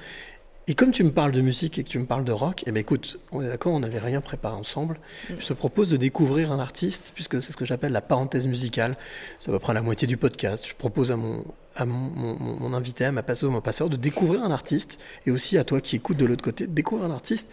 Et 0.68 0.76
comme 0.76 0.92
tu 0.92 1.04
me 1.04 1.12
parles 1.12 1.32
de 1.32 1.42
musique 1.42 1.80
et 1.80 1.84
que 1.84 1.90
tu 1.90 1.98
me 2.00 2.06
parles 2.06 2.24
de 2.24 2.32
rock, 2.32 2.64
eh 2.68 2.72
ben 2.72 2.80
écoute, 2.80 3.20
on 3.32 3.42
est 3.42 3.48
d'accord, 3.48 3.74
on 3.74 3.80
n'avait 3.80 4.00
rien 4.00 4.22
préparé 4.22 4.56
ensemble. 4.56 5.00
Mm. 5.30 5.34
Je 5.40 5.48
te 5.48 5.54
propose 5.54 5.90
de 5.90 5.98
découvrir 5.98 6.52
un 6.52 6.60
artiste, 6.60 7.12
puisque 7.16 7.42
c'est 7.42 7.52
ce 7.52 7.58
que 7.58 7.66
j'appelle 7.66 7.92
la 7.92 8.02
parenthèse 8.02 8.46
musicale. 8.48 8.96
C'est 9.40 9.50
à 9.50 9.54
peu 9.54 9.60
près 9.60 9.74
la 9.74 9.82
moitié 9.82 10.08
du 10.08 10.18
podcast. 10.18 10.66
Je 10.68 10.76
propose 10.76 11.12
à 11.12 11.18
mon, 11.18 11.44
à 11.76 11.86
mon, 11.86 11.98
mon- 11.98 12.40
mon- 12.40 12.56
mon 12.60 12.74
invité, 12.74 13.06
à 13.06 13.12
ma 13.12 13.24
passeuse, 13.24 13.50
mon 13.50 13.60
passeur, 13.60 13.90
de 13.90 13.98
découvrir 13.98 14.44
un 14.44 14.52
artiste, 14.52 15.00
et 15.26 15.32
aussi 15.32 15.58
à 15.58 15.64
toi 15.64 15.82
qui 15.82 15.96
écoutes 15.96 16.18
de 16.18 16.26
l'autre 16.26 16.44
côté, 16.44 16.68
de 16.68 16.74
découvrir 16.74 17.10
un 17.10 17.14
artiste. 17.14 17.50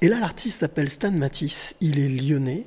Et 0.00 0.08
là, 0.08 0.18
l'artiste 0.18 0.60
s'appelle 0.60 0.88
Stan 0.90 1.10
Matisse, 1.12 1.76
il 1.82 1.98
est 1.98 2.08
lyonnais, 2.08 2.64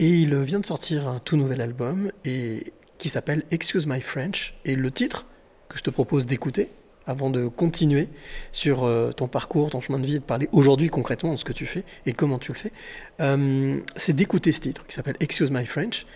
et 0.00 0.08
il 0.08 0.34
vient 0.40 0.58
de 0.60 0.66
sortir 0.66 1.06
un 1.06 1.20
tout 1.20 1.36
nouvel 1.36 1.60
album, 1.60 2.10
et, 2.24 2.72
qui 2.98 3.08
s'appelle 3.08 3.44
Excuse 3.52 3.86
My 3.86 4.00
French. 4.00 4.54
Et 4.64 4.74
le 4.74 4.90
titre 4.90 5.26
que 5.68 5.78
je 5.78 5.82
te 5.84 5.90
propose 5.90 6.26
d'écouter, 6.26 6.70
avant 7.10 7.28
de 7.28 7.48
continuer 7.48 8.08
sur 8.52 8.84
euh, 8.84 9.12
ton 9.12 9.26
parcours, 9.26 9.70
ton 9.70 9.80
chemin 9.80 9.98
de 9.98 10.06
vie, 10.06 10.16
et 10.16 10.18
de 10.20 10.24
parler 10.24 10.48
aujourd'hui 10.52 10.88
concrètement 10.88 11.32
de 11.32 11.38
ce 11.38 11.44
que 11.44 11.52
tu 11.52 11.66
fais 11.66 11.84
et 12.06 12.12
comment 12.12 12.38
tu 12.38 12.52
le 12.52 12.58
fais, 12.58 12.72
euh, 13.20 13.80
c'est 13.96 14.14
d'écouter 14.14 14.52
ce 14.52 14.60
titre 14.60 14.86
qui 14.86 14.94
s'appelle 14.94 15.16
Excuse 15.20 15.50
My 15.50 15.66
French, 15.66 16.06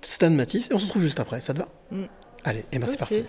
Stan 0.00 0.30
Matisse, 0.30 0.70
et 0.70 0.74
on 0.74 0.78
se 0.78 0.86
retrouve 0.86 1.02
juste 1.02 1.20
après, 1.20 1.40
ça 1.40 1.52
te 1.52 1.58
va? 1.58 1.68
Mm. 1.90 2.04
Allez, 2.44 2.64
et 2.70 2.78
ben 2.78 2.86
c'est 2.86 2.98
parti. 2.98 3.24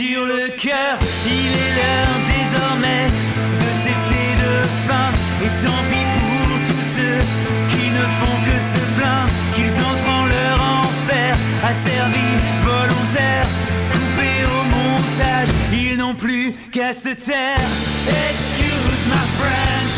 Sur 0.00 0.24
le 0.24 0.48
cœur. 0.56 0.98
Il 1.26 1.52
est 1.64 1.72
l'heure 1.78 2.16
désormais 2.36 3.06
de 3.62 3.68
cesser 3.84 4.28
de 4.44 4.52
feindre, 4.86 5.18
et 5.44 5.52
tant 5.62 5.82
pis 5.90 6.06
pour 6.18 6.48
tous 6.68 6.84
ceux 6.96 7.20
qui 7.68 7.84
ne 7.98 8.04
font 8.18 8.38
que 8.46 8.56
se 8.72 8.82
plaindre, 8.96 9.32
qu'ils 9.54 9.76
entrent 9.88 10.10
en 10.20 10.26
leur 10.26 10.58
enfer, 10.80 11.36
asservis, 11.70 12.36
volontaires, 12.64 13.48
coupés 13.92 14.42
au 14.56 14.62
montage, 14.76 15.48
ils 15.72 15.96
n'ont 15.98 16.14
plus 16.14 16.52
qu'à 16.72 16.94
se 16.94 17.10
taire. 17.10 17.68
Excuse 18.08 19.04
my 19.06 19.24
French. 19.38 19.89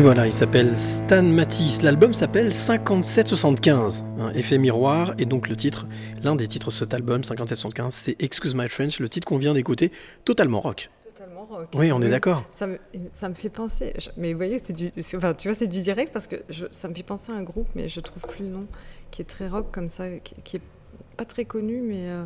Et 0.00 0.02
voilà, 0.02 0.26
il 0.26 0.32
s'appelle 0.32 0.78
Stan 0.78 1.22
Matisse. 1.22 1.82
L'album 1.82 2.14
s'appelle 2.14 2.54
5775, 2.54 4.02
un 4.18 4.30
effet 4.30 4.56
miroir, 4.56 5.12
et 5.18 5.26
donc 5.26 5.46
le 5.46 5.56
titre, 5.56 5.86
l'un 6.22 6.36
des 6.36 6.48
titres 6.48 6.68
de 6.68 6.72
cet 6.72 6.94
album, 6.94 7.22
5775, 7.22 7.92
c'est 7.92 8.16
Excuse 8.22 8.54
My 8.54 8.66
French, 8.70 8.98
le 8.98 9.10
titre 9.10 9.26
qu'on 9.26 9.36
vient 9.36 9.52
d'écouter, 9.52 9.92
totalement 10.24 10.60
rock. 10.60 10.88
Totalement 11.14 11.44
rock. 11.44 11.68
Oui, 11.74 11.92
on 11.92 12.00
est 12.00 12.08
d'accord. 12.08 12.44
Ça 12.50 12.66
me, 12.66 12.78
ça 13.12 13.28
me 13.28 13.34
fait 13.34 13.50
penser, 13.50 13.92
je- 13.98 14.08
mais 14.16 14.32
vous 14.32 14.38
voyez, 14.38 14.58
c'est 14.58 14.72
du, 14.72 14.90
enfin, 15.16 15.34
tu 15.34 15.48
vois, 15.48 15.54
c'est 15.54 15.66
du 15.66 15.82
direct 15.82 16.14
parce 16.14 16.26
que 16.28 16.36
je, 16.48 16.64
ça 16.70 16.88
me 16.88 16.94
fait 16.94 17.02
penser 17.02 17.30
à 17.30 17.34
un 17.34 17.42
groupe, 17.42 17.68
mais 17.74 17.90
je 17.90 18.00
trouve 18.00 18.22
plus 18.22 18.44
le 18.44 18.52
nom, 18.52 18.66
qui 19.10 19.20
est 19.20 19.26
très 19.26 19.48
rock 19.48 19.66
comme 19.70 19.90
ça, 19.90 20.08
qui, 20.24 20.34
qui 20.42 20.56
est 20.56 20.62
pas 21.18 21.26
très 21.26 21.44
connu, 21.44 21.82
mais 21.82 22.08
euh, 22.08 22.24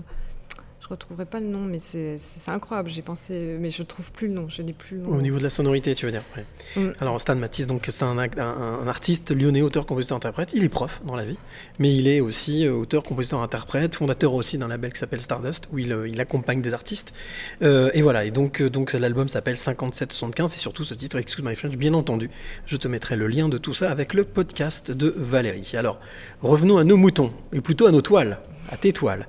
je 0.84 0.88
retrouverai 0.90 1.24
pas 1.24 1.40
le 1.40 1.46
nom, 1.46 1.60
mais 1.60 1.78
c'est 1.78 2.18
incroyable. 2.48 2.90
J'ai 2.90 3.00
pensé, 3.00 3.56
mais 3.58 3.70
je 3.70 3.82
trouve 3.82 4.12
plus 4.12 4.28
le 4.28 4.34
nom, 4.34 4.48
je 4.50 4.60
n'ai 4.60 4.74
plus 4.74 4.96
le 4.98 5.02
nom. 5.04 5.10
Au 5.16 5.22
niveau 5.22 5.38
de 5.38 5.42
la 5.42 5.48
sonorité, 5.48 5.94
tu 5.94 6.04
veux 6.04 6.12
dire. 6.12 6.22
ouais. 6.36 6.44
Mm. 6.82 6.92
Alors 7.00 7.18
Stan 7.20 7.34
Matisse, 7.36 7.66
donc 7.66 7.86
c'est 7.90 8.02
un, 8.02 8.16
ac- 8.18 8.38
un- 8.38 8.80
un 8.82 8.86
artiste 8.86 9.30
lyonnais, 9.30 9.62
auteur, 9.62 9.86
compositeur, 9.86 10.16
interprète. 10.16 10.52
Il 10.54 10.62
est 10.62 10.68
prof 10.68 11.00
dans 11.06 11.16
la 11.16 11.24
vie, 11.24 11.38
mais 11.78 11.94
il 11.96 12.06
est 12.06 12.20
aussi 12.20 12.66
euh, 12.66 12.72
auteur, 12.74 13.02
compositeur, 13.02 13.40
interprète, 13.40 13.94
fondateur 13.94 14.34
aussi 14.34 14.58
d'un 14.58 14.68
label 14.68 14.92
qui 14.92 14.98
s'appelle 14.98 15.22
Stardust, 15.22 15.68
où 15.72 15.78
il, 15.78 15.90
euh, 15.92 16.06
il 16.06 16.20
accompagne 16.20 16.60
des 16.60 16.74
artistes. 16.74 17.14
Euh, 17.62 17.90
et 17.94 18.02
voilà. 18.02 18.26
Et 18.26 18.30
donc, 18.30 18.62
donc 18.62 18.92
l'album 18.92 19.28
s'appelle 19.28 19.56
5775 19.56 20.54
et 20.54 20.58
surtout 20.58 20.84
ce 20.84 20.92
titre, 20.94 21.16
Excuse 21.16 21.44
My 21.44 21.56
French, 21.56 21.76
bien 21.76 21.94
entendu. 21.94 22.28
Je 22.66 22.76
te 22.76 22.88
mettrai 22.88 23.16
le 23.16 23.26
lien 23.26 23.48
de 23.48 23.56
tout 23.56 23.72
ça 23.74 23.90
avec 23.90 24.12
le 24.12 24.24
podcast 24.24 24.90
de 24.90 25.14
Valérie. 25.16 25.72
Alors 25.76 25.98
revenons 26.42 26.76
à 26.76 26.84
nos 26.84 26.96
moutons 26.98 27.32
et 27.54 27.60
plutôt 27.62 27.86
à 27.86 27.90
nos 27.92 28.02
toiles, 28.02 28.38
à 28.70 28.76
tes 28.76 28.92
toiles. 28.92 29.26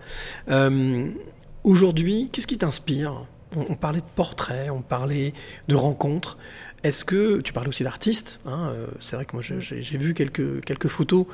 Euh, 0.49 1.07
Aujourd'hui, 1.65 2.29
qu'est-ce 2.31 2.45
qui 2.45 2.59
t'inspire? 2.59 3.25
On, 3.57 3.65
on 3.69 3.75
parlait 3.75 3.99
de 4.01 4.05
portraits, 4.15 4.69
on 4.69 4.81
parlait 4.83 5.33
de 5.67 5.73
rencontres. 5.75 6.37
Est-ce 6.83 7.03
que 7.03 7.41
tu 7.41 7.53
parlais 7.53 7.69
aussi 7.69 7.83
d'artistes 7.83 8.39
hein, 8.45 8.69
euh, 8.71 8.85
C'est 9.01 9.15
vrai 9.15 9.25
que 9.25 9.31
moi 9.35 9.41
j'ai- 9.41 9.97
vu 9.97 10.13
quelques, 10.13 10.63
quelques 10.63 10.87
photos. 10.87 11.25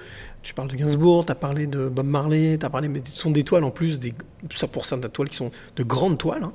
Tu 0.41 0.53
parles 0.53 0.69
de 0.69 0.77
Gainsbourg, 0.77 1.25
tu 1.25 1.33
as 1.33 1.35
parlé 1.35 1.67
de 1.67 1.89
Bob 1.89 2.05
Marley, 2.05 2.57
tu 2.57 2.65
as 2.65 2.69
parlé, 2.69 2.87
mais 2.87 3.01
ce 3.03 3.13
sont 3.17 3.31
des 3.31 3.43
toiles 3.43 3.65
en 3.65 3.71
plus, 3.71 3.99
des, 3.99 4.13
ça 4.55 4.67
pour 4.67 4.85
certaines 4.85 5.09
toiles 5.11 5.27
qui 5.27 5.35
sont 5.35 5.51
de 5.75 5.83
grandes 5.83 6.17
toiles. 6.17 6.43
hein. 6.43 6.53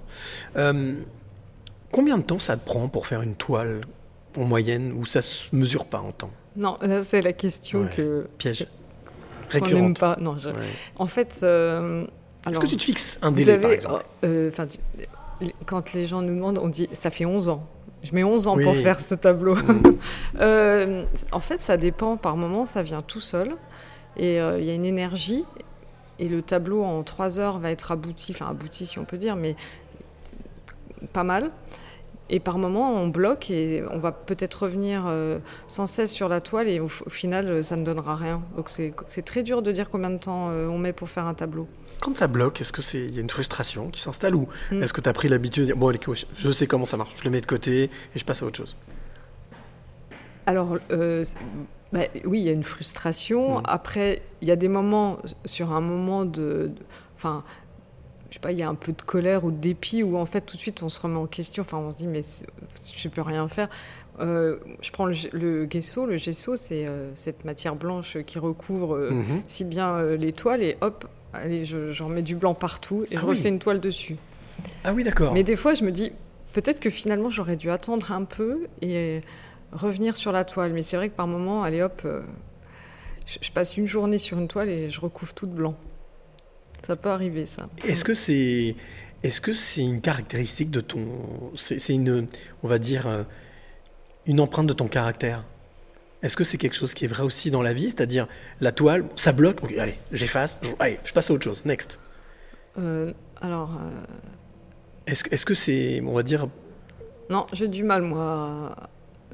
Euh, 0.57 0.95
combien 1.93 2.16
de 2.16 2.22
temps 2.22 2.39
ça 2.39 2.57
te 2.57 2.64
prend 2.64 2.89
pour 2.89 3.07
faire 3.07 3.20
une 3.20 3.35
toile 3.35 3.83
en 4.39 4.45
moyenne 4.45 4.93
où 4.93 5.05
ça 5.05 5.20
se 5.20 5.55
mesure 5.55 5.85
pas 5.85 6.01
en 6.01 6.12
temps? 6.12 6.31
Non, 6.57 6.79
là, 6.81 7.03
c'est 7.03 7.20
la 7.20 7.35
question 7.35 7.81
Ouais. 7.83 7.91
que 7.95 8.27
Piège. 8.39 8.61
n'aime 8.62 8.68
Récurrente. 9.51 10.01
pas. 10.01 10.16
Non, 10.18 10.39
je- 10.39 10.49
Ouais. 10.49 10.57
en 10.97 11.07
fait. 11.07 11.41
euh, 11.43 12.07
Est-ce 12.51 12.61
que 12.61 12.66
tu 12.66 12.76
te 12.76 12.82
fixes 12.82 13.18
un 13.22 13.30
Vous 13.30 13.36
délai 13.36 13.59
par 13.59 13.70
exemple? 13.72 14.05
euh, 14.24 14.51
tu- 14.68 15.53
quand 15.66 15.92
les 15.92 16.07
gens 16.07 16.22
nous 16.22 16.34
demandent, 16.34 16.59
on 16.59 16.68
dit 16.68 16.88
ça 16.92 17.11
fait 17.11 17.24
11 17.26 17.49
ans. 17.49 17.66
Je 18.03 18.14
mets 18.14 18.24
11 18.24 18.47
ans 18.49 18.57
pour 18.57 18.74
faire 18.82 19.01
ce 19.01 19.14
tableau. 19.14 19.55
Mm. 19.57 19.82
Euh, 20.40 21.05
en 21.32 21.40
fait, 21.40 21.61
ça 21.62 21.76
dépend. 21.76 22.16
Par 22.16 22.36
moment, 22.36 22.64
ça 22.64 22.82
vient 22.82 23.01
tout 23.03 23.20
seul. 23.20 23.51
Et 24.18 24.40
euh, 24.40 24.59
il 24.61 24.64
y 24.66 24.70
a 24.70 24.74
une 24.74 24.84
énergie. 24.84 25.44
Et 26.18 26.28
le 26.28 26.40
tableau, 26.42 26.82
en 26.84 27.03
3 27.03 27.40
heures, 27.40 27.59
va 27.59 27.70
être 27.70 27.90
abouti. 27.92 28.32
Enfin, 28.32 28.51
abouti, 28.51 28.86
si 28.86 28.99
on 28.99 29.05
peut 29.05 29.16
dire, 29.18 29.34
mais 29.36 29.57
pas 31.12 31.24
mal. 31.24 31.51
Et 32.28 32.40
par 32.40 32.59
moment, 32.59 32.92
on 32.94 33.07
bloque 33.09 33.51
et 33.51 33.82
on 33.92 33.99
va 33.99 34.11
peut-être 34.12 34.64
revenir 34.64 35.05
euh, 35.07 35.38
sans 35.68 35.86
cesse 35.86 36.12
sur 36.12 36.28
la 36.28 36.40
toile. 36.40 36.68
Et 36.68 36.80
au, 36.80 36.86
au 37.07 37.11
final, 37.11 37.49
euh, 37.49 37.62
ça 37.62 37.76
ne 37.76 37.84
donnera 37.84 38.16
rien. 38.16 38.42
Donc, 38.57 38.68
c'est 38.68 39.22
très 39.24 39.42
dur 39.42 39.62
de 39.62 39.70
dire 39.72 39.88
combien 39.90 40.11
de 40.11 40.18
temps 40.18 40.49
euh, 40.51 40.66
on 40.68 40.78
met 40.78 40.92
pour 40.92 41.09
faire 41.09 41.26
un 41.26 41.34
tableau. 41.34 41.68
Quand 42.01 42.16
ça 42.16 42.26
bloque, 42.26 42.61
est-ce 42.61 42.72
que 42.72 42.82
c'est 42.82 43.05
il 43.05 43.14
y 43.14 43.18
a 43.18 43.20
une 43.22 43.30
frustration 43.30 43.88
qui 43.90 44.01
s'installe 44.01 44.34
ou 44.34 44.49
Mm. 44.70 44.82
est-ce 44.82 44.92
que 44.92 45.01
tu 45.01 45.09
as 45.09 45.12
pris 45.12 45.28
l'habitude 45.28 45.62
de 45.62 45.66
dire 45.66 45.76
bon 45.76 45.88
allez, 45.88 46.01
je 46.36 46.51
sais 46.51 46.66
comment 46.66 46.86
ça 46.86 46.97
marche, 46.97 47.12
je 47.16 47.24
le 47.24 47.30
mets 47.30 47.40
de 47.40 47.47
côté 47.47 47.84
et 47.84 48.18
je 48.18 48.24
passe 48.24 48.42
à 48.42 48.47
autre 48.47 48.57
chose? 48.59 48.76
Alors, 50.47 50.78
euh, 50.92 51.24
bah, 51.92 52.01
oui, 52.24 52.40
il 52.40 52.47
y 52.47 52.49
a 52.49 52.53
une 52.53 52.62
frustration. 52.64 53.59
Mm. 53.59 53.62
Après, 53.66 54.22
il 54.42 54.49
y 54.49 54.51
a 54.51 54.57
des 54.57 54.68
moments, 54.68 55.18
sur 55.44 55.74
un 55.74 55.80
moment 55.80 56.24
de. 56.24 56.70
Enfin, 57.16 57.42
je 58.28 58.34
sais 58.34 58.40
pas, 58.40 58.53
il 58.53 58.59
y 58.59 58.62
a 58.62 58.68
un 58.68 58.74
peu 58.74 58.92
de 58.92 59.03
colère 59.03 59.44
ou 59.44 59.51
de 59.51 59.57
dépit 59.57 60.03
où 60.03 60.16
en 60.18 60.26
fait 60.26 60.42
tout 60.42 60.57
de 60.57 60.61
suite 60.61 60.82
on 60.82 60.88
se 60.88 61.01
remet 61.01 61.16
en 61.16 61.26
question. 61.26 61.62
Enfin, 61.62 61.78
on 61.78 61.90
se 61.90 61.97
dit, 61.97 62.07
mais 62.07 62.22
je 62.94 63.09
peux 63.09 63.22
rien 63.22 63.49
faire. 63.49 63.68
Euh, 64.20 64.57
je 64.80 64.90
prends 64.92 65.07
le, 65.07 65.14
le 65.32 65.66
gesso. 65.70 66.07
Le 66.07 66.16
gesso, 66.16 66.57
c'est 66.57 66.86
euh, 66.86 67.11
cette 67.14 67.44
matière 67.44 67.74
blanche 67.76 68.16
qui 68.26 68.38
recouvre 68.38 68.94
euh, 68.97 69.11
Mhm. 69.11 69.42
si 69.47 69.64
bien 69.64 70.03
les 70.03 70.32
toiles 70.32 70.62
et 70.62 70.76
hop, 70.80 71.07
allez, 71.33 71.64
je- 71.64 71.91
j'en 71.91 72.09
mets 72.09 72.22
du 72.22 72.35
blanc 72.37 72.55
partout 72.55 73.05
et 73.11 73.16
Ah 73.16 73.20
je 73.20 73.27
oui. 73.27 73.37
refais 73.37 73.49
une 73.49 73.59
toile 73.59 73.81
dessus. 73.81 74.16
Ah 74.85 74.93
oui 74.93 75.05
d'accord. 75.05 75.33
Mais 75.35 75.43
des 75.45 75.57
fois, 75.57 75.74
je 75.74 75.85
me 75.85 75.93
dis, 75.93 76.12
peut-être 76.53 76.81
que 76.81 76.91
finalement, 76.91 77.31
j'aurais 77.31 77.57
dû 77.57 77.70
attendre 77.70 78.12
un 78.12 78.24
peu 78.24 78.66
et 78.83 79.20
revenir 79.72 80.16
sur 80.16 80.33
la 80.33 80.45
toile. 80.45 80.72
Mais 80.72 80.83
c'est 80.83 80.97
vrai 80.97 81.09
que 81.11 81.14
par 81.16 81.27
moment, 81.29 81.62
allez 81.62 81.83
hop, 81.83 82.03
euh, 82.05 82.22
je, 83.27 83.39
je 83.41 83.51
passe 83.53 83.77
une 83.77 83.87
journée 83.87 84.18
sur 84.18 84.39
une 84.39 84.49
toile 84.49 84.68
et 84.68 84.89
je 84.89 85.01
recouvre 85.01 85.35
tout 85.35 85.47
de 85.47 85.53
blanc. 85.53 85.74
Ça 86.87 86.95
peut 86.97 87.11
arriver, 87.11 87.47
ça. 87.47 87.68
Est-ce 87.85 88.05
que 88.05 88.14
c'est 88.14 88.77
est-ce 89.22 89.41
que 89.41 89.53
c'est 89.53 89.81
une 89.83 90.01
caractéristique 90.01 90.70
de 90.70 90.81
ton 90.81 91.05
c'est 91.57 91.79
c'est 91.81 91.95
une 91.95 92.29
on 92.62 92.68
va 92.68 92.79
dire 92.79 93.07
euh, 93.09 93.22
une 94.27 94.41
empreinte 94.41 94.66
de 94.68 94.72
ton 94.72 94.87
caractère? 94.87 95.45
Est-ce 96.22 96.36
que 96.36 96.44
c'est 96.44 96.56
quelque 96.58 96.74
chose 96.76 96.94
qui 96.94 97.04
est 97.04 97.08
vrai 97.08 97.22
aussi 97.22 97.50
dans 97.50 97.62
la 97.62 97.72
vie, 97.72 97.84
c'est-à-dire 97.90 98.26
la 98.60 98.72
toile, 98.72 99.04
ça 99.16 99.32
bloque, 99.32 99.60
allez, 99.78 99.94
j'efface, 100.12 100.58
allez, 100.78 100.98
je 101.04 101.12
passe 101.12 101.30
à 101.30 101.34
autre 101.34 101.44
chose, 101.44 101.64
next. 101.66 102.00
Euh, 102.78 103.12
alors, 103.40 103.70
euh, 103.80 104.04
Est-ce 105.06 105.22
que- 105.24 105.32
est-ce 105.34 105.46
que 105.46 105.54
c'est, 105.54 106.00
on 106.04 106.14
va 106.14 106.22
dire, 106.24 106.48
non, 107.30 107.46
j'ai 107.52 107.68
du 107.68 107.84
mal, 107.84 108.02
moi. 108.02 108.74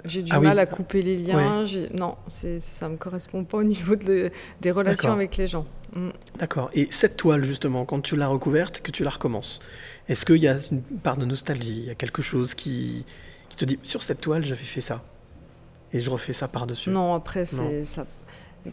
J'ai 0.04 0.22
du 0.22 0.32
Ah 0.32 0.40
oui. 0.40 0.46
mal 0.46 0.58
à 0.58 0.66
couper 0.66 1.02
les 1.02 1.16
liens. 1.18 1.64
j'ai- 1.64 1.88
Non, 1.90 2.16
c'est- 2.28 2.60
ça 2.60 2.88
me 2.88 2.96
correspond 2.96 3.44
pas 3.44 3.58
au 3.58 3.62
niveau 3.74 3.94
de 3.96 4.04
le- 4.06 4.30
des 4.60 4.70
relations 4.70 5.12
avec 5.12 5.36
les 5.36 5.46
gens. 5.46 5.66
Mm. 5.94 6.08
D'accord. 6.38 6.70
Et 6.74 6.88
cette 6.90 7.16
toile, 7.16 7.44
justement, 7.44 7.84
quand 7.84 8.00
tu 8.00 8.16
l'as 8.16 8.26
recouverte, 8.28 8.80
que 8.80 8.90
tu 8.90 9.04
la 9.04 9.10
recommences, 9.10 9.60
est-ce 10.08 10.24
qu'il 10.26 10.38
y 10.42 10.48
a 10.48 10.56
une 10.70 10.82
part 10.82 11.16
de 11.18 11.24
nostalgie? 11.26 11.78
Il 11.80 11.84
y 11.84 11.90
a 11.90 11.94
quelque 11.94 12.22
chose 12.22 12.54
qui, 12.54 13.04
qui 13.50 13.56
te 13.58 13.64
dit 13.66 13.78
sur 13.82 14.02
cette 14.02 14.20
toile, 14.20 14.44
j'avais 14.44 14.64
fait 14.64 14.80
ça. 14.80 15.02
Et 15.92 16.00
je 16.00 16.10
refais 16.10 16.32
ça 16.32 16.48
par-dessus. 16.48 16.90
Non, 16.90 17.14
après, 17.14 17.44
c'est 17.44 17.84
ça. 17.84 18.06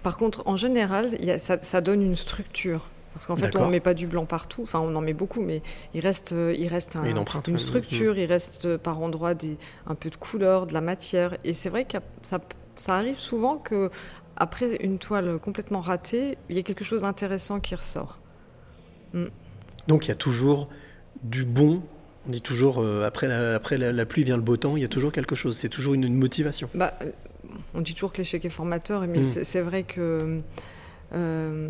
Par 0.04 0.18
contre, 0.18 0.44
en 0.48 0.56
général, 0.56 1.08
il 1.20 1.26
y 1.26 1.32
a- 1.32 1.40
ça, 1.40 1.58
ça 1.64 1.82
donne 1.82 2.02
une 2.02 2.16
structure. 2.16 2.88
Parce 3.14 3.26
qu'en 3.26 3.36
fait, 3.36 3.56
on 3.58 3.66
ne 3.66 3.72
met 3.72 3.80
pas 3.80 3.96
du 3.96 4.06
blanc 4.08 4.26
partout. 4.26 4.62
Enfin, 4.62 4.80
on 4.80 4.96
en 4.96 5.02
met 5.02 5.14
beaucoup, 5.16 5.42
mais 5.42 5.62
il 5.96 6.00
reste, 6.02 6.32
euh, 6.32 6.54
il 6.58 6.68
reste 6.68 6.96
un- 6.96 7.04
Une 7.06 7.18
empreinte, 7.18 7.48
une 7.48 7.56
ouais. 7.56 7.60
structure, 7.60 8.18
il 8.18 8.26
reste 8.26 8.66
euh, 8.66 8.78
par 8.78 9.00
endroits 9.02 9.34
des, 9.34 9.58
un 9.88 9.96
peu 9.96 10.10
de 10.12 10.16
couleur, 10.16 10.68
de 10.68 10.74
la 10.74 10.82
matière. 10.82 11.36
Et 11.44 11.54
c'est 11.54 11.70
vrai 11.70 11.86
que 11.86 11.98
ça, 12.22 12.40
ça 12.76 12.96
arrive 12.96 13.18
souvent 13.20 13.58
que 13.58 13.90
après 14.38 14.76
une 14.78 15.00
toile 15.00 15.40
complètement 15.40 15.82
ratée, 15.82 16.38
il 16.50 16.56
y 16.56 16.60
a 16.60 16.64
quelque 16.64 16.84
chose 16.86 17.02
d'intéressant 17.02 17.60
qui 17.60 17.74
ressort. 17.76 18.16
Donc 19.88 20.06
il 20.06 20.10
y 20.10 20.12
a 20.12 20.16
toujours 20.16 20.70
du 21.24 21.46
bon. 21.46 21.82
On 22.30 22.32
dit 22.32 22.42
toujours, 22.42 22.78
euh, 22.80 23.08
après, 23.08 23.28
la, 23.28 23.56
après 23.56 23.80
la, 23.80 23.92
la 23.92 24.06
pluie 24.06 24.24
vient 24.24 24.36
le 24.36 24.44
beau 24.44 24.56
temps, 24.56 24.78
il 24.78 24.82
y 24.82 24.86
a 24.86 24.88
toujours 24.88 25.12
quelque 25.12 25.34
chose. 25.34 25.58
C'est 25.58 25.68
toujours 25.68 25.96
une, 25.96 26.04
une 26.04 26.14
motivation. 26.16 26.70
Bah, 26.76 26.94
euh, 27.02 27.10
on 27.74 27.82
dit 27.82 27.96
toujours 27.96 28.14
que 28.14 28.20
l'échec 28.20 28.46
est 28.46 28.50
formateur, 28.50 29.02
mais 29.08 29.22
Mm. 29.22 29.44
c'est 29.44 29.62
vrai 29.62 29.82
que 29.82 30.40
euh, 31.16 31.70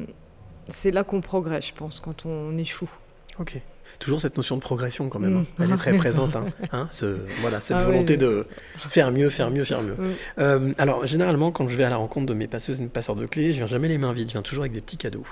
c'est 0.67 0.91
là 0.91 1.05
qu'on 1.05 1.21
progresse, 1.21 1.67
je 1.69 1.73
pense, 1.73 2.01
quand 2.01 2.25
on 2.25 2.57
échoue. 2.57 2.91
Ok. 3.39 3.61
Toujours 3.99 4.19
cette 4.19 4.35
notion 4.35 4.57
de 4.57 4.61
progression 4.61 5.07
quand 5.07 5.19
même. 5.19 5.37
hein. 5.37 5.45
Mm. 5.59 5.63
Elle 5.63 5.71
est 5.71 5.77
très 5.77 5.93
présente. 5.93 6.35
hein. 6.35 6.45
Hein, 6.73 6.89
ce- 6.91 7.19
voilà, 7.39 7.61
cette 7.61 7.77
Ah 7.77 7.85
volonté 7.85 8.15
oui. 8.15 8.19
de 8.19 8.45
faire 8.75 9.11
mieux, 9.13 9.29
faire 9.29 9.49
mieux, 9.51 9.63
faire 9.63 9.81
mieux. 9.81 9.93
Mm. 9.93 10.13
Euh, 10.39 10.73
alors, 10.77 11.05
généralement, 11.05 11.53
quand 11.53 11.69
je 11.69 11.77
vais 11.77 11.85
à 11.85 11.89
la 11.89 11.95
rencontre 11.95 12.25
de 12.25 12.33
mes 12.33 12.47
passeuses 12.47 12.81
et 12.81 12.83
mes 12.83 12.89
passeurs 12.89 13.15
de 13.15 13.25
clés, 13.27 13.53
je 13.53 13.59
viens 13.59 13.65
jamais 13.65 13.87
les 13.87 13.97
mains 13.97 14.11
vides, 14.11 14.27
je 14.27 14.33
viens 14.33 14.41
toujours 14.41 14.63
avec 14.63 14.73
des 14.73 14.81
petits 14.81 14.97
cadeaux. 14.97 15.25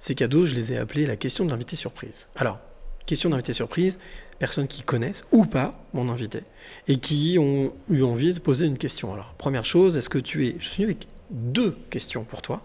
Ces 0.00 0.14
cadeaux, 0.14 0.46
je 0.46 0.54
les 0.54 0.72
ai 0.72 0.78
appelés 0.78 1.04
la 1.04 1.16
question 1.16 1.44
de 1.44 1.50
l'invité 1.50 1.76
surprise. 1.76 2.26
Alors, 2.36 2.58
question 3.04 3.28
d'invité 3.30 3.52
surprise, 3.52 3.98
personnes 4.42 4.66
qui 4.66 4.82
connaissent 4.82 5.24
ou 5.30 5.44
pas 5.44 5.70
mon 5.94 6.08
invité 6.08 6.40
et 6.88 6.98
qui 6.98 7.36
ont 7.38 7.72
eu 7.88 8.02
envie 8.02 8.34
de 8.34 8.40
poser 8.40 8.66
une 8.66 8.76
question. 8.76 9.14
Alors, 9.14 9.34
première 9.38 9.64
chose, 9.64 9.96
est-ce 9.96 10.08
que 10.08 10.18
tu 10.18 10.48
es. 10.48 10.56
Je 10.58 10.66
suis 10.68 10.82
avec 10.82 11.06
deux 11.30 11.76
questions 11.90 12.24
pour 12.24 12.42
toi. 12.42 12.60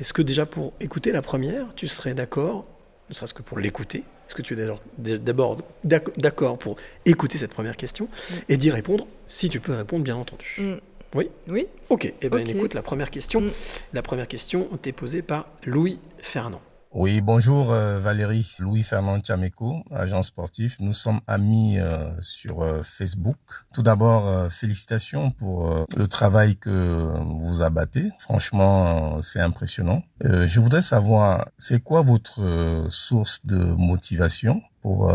Est-ce 0.00 0.14
que 0.14 0.22
déjà 0.22 0.46
pour 0.46 0.72
écouter 0.80 1.12
la 1.12 1.20
première, 1.20 1.74
tu 1.74 1.86
serais 1.86 2.14
d'accord, 2.14 2.64
ne 3.10 3.14
serait-ce 3.14 3.34
que 3.34 3.42
pour 3.42 3.58
l'écouter? 3.58 3.98
Est-ce 4.26 4.34
que 4.34 4.40
tu 4.40 4.54
es 4.54 4.56
d'abord- 4.56 4.80
d'abord 4.98 5.56
d'ac- 5.84 6.18
d'accord 6.18 6.56
pour 6.58 6.76
écouter 7.04 7.36
cette 7.36 7.52
première 7.52 7.76
question 7.76 8.08
et 8.48 8.56
d'y 8.56 8.70
répondre 8.70 9.06
si 9.28 9.50
tu 9.50 9.60
peux 9.60 9.74
répondre, 9.74 10.02
bien 10.04 10.16
entendu 10.16 10.56
Mm. 10.58 10.74
Oui? 11.14 11.28
Oui. 11.48 11.66
Ok, 11.90 12.10
eh 12.22 12.26
Ok. 12.28 12.48
écoute, 12.48 12.72
la 12.72 12.80
première 12.80 13.10
question. 13.10 13.42
Mm. 13.42 13.50
La 13.92 14.00
première 14.00 14.26
question 14.28 14.66
t'est 14.80 14.92
posée 14.92 15.20
par 15.20 15.46
Louis 15.66 15.98
Fernand. 16.22 16.62
Oui, 16.94 17.22
bonjour 17.22 17.72
euh, 17.72 17.98
Valérie, 17.98 18.54
Louis 18.58 18.82
Fernand 18.82 19.18
Chameco, 19.24 19.82
agent 19.90 20.22
sportif. 20.24 20.76
Nous 20.78 20.92
sommes 20.92 21.22
amis 21.26 21.78
euh, 21.78 22.10
sur 22.20 22.60
euh, 22.60 22.82
Facebook. 22.82 23.38
Tout 23.72 23.82
d'abord, 23.82 24.52
félicitations 24.52 25.30
pour 25.30 25.86
le 25.96 26.06
travail 26.06 26.56
que 26.56 27.08
vous 27.40 27.62
abattez. 27.62 28.10
Franchement, 28.18 29.22
c'est 29.22 29.40
impressionnant. 29.40 30.02
Je 30.22 30.60
voudrais 30.60 30.82
savoir, 30.82 31.48
c'est 31.56 31.80
quoi 31.80 32.02
votre 32.02 32.86
source 32.90 33.40
de 33.46 33.56
motivation 33.56 34.62
pour 34.82 35.10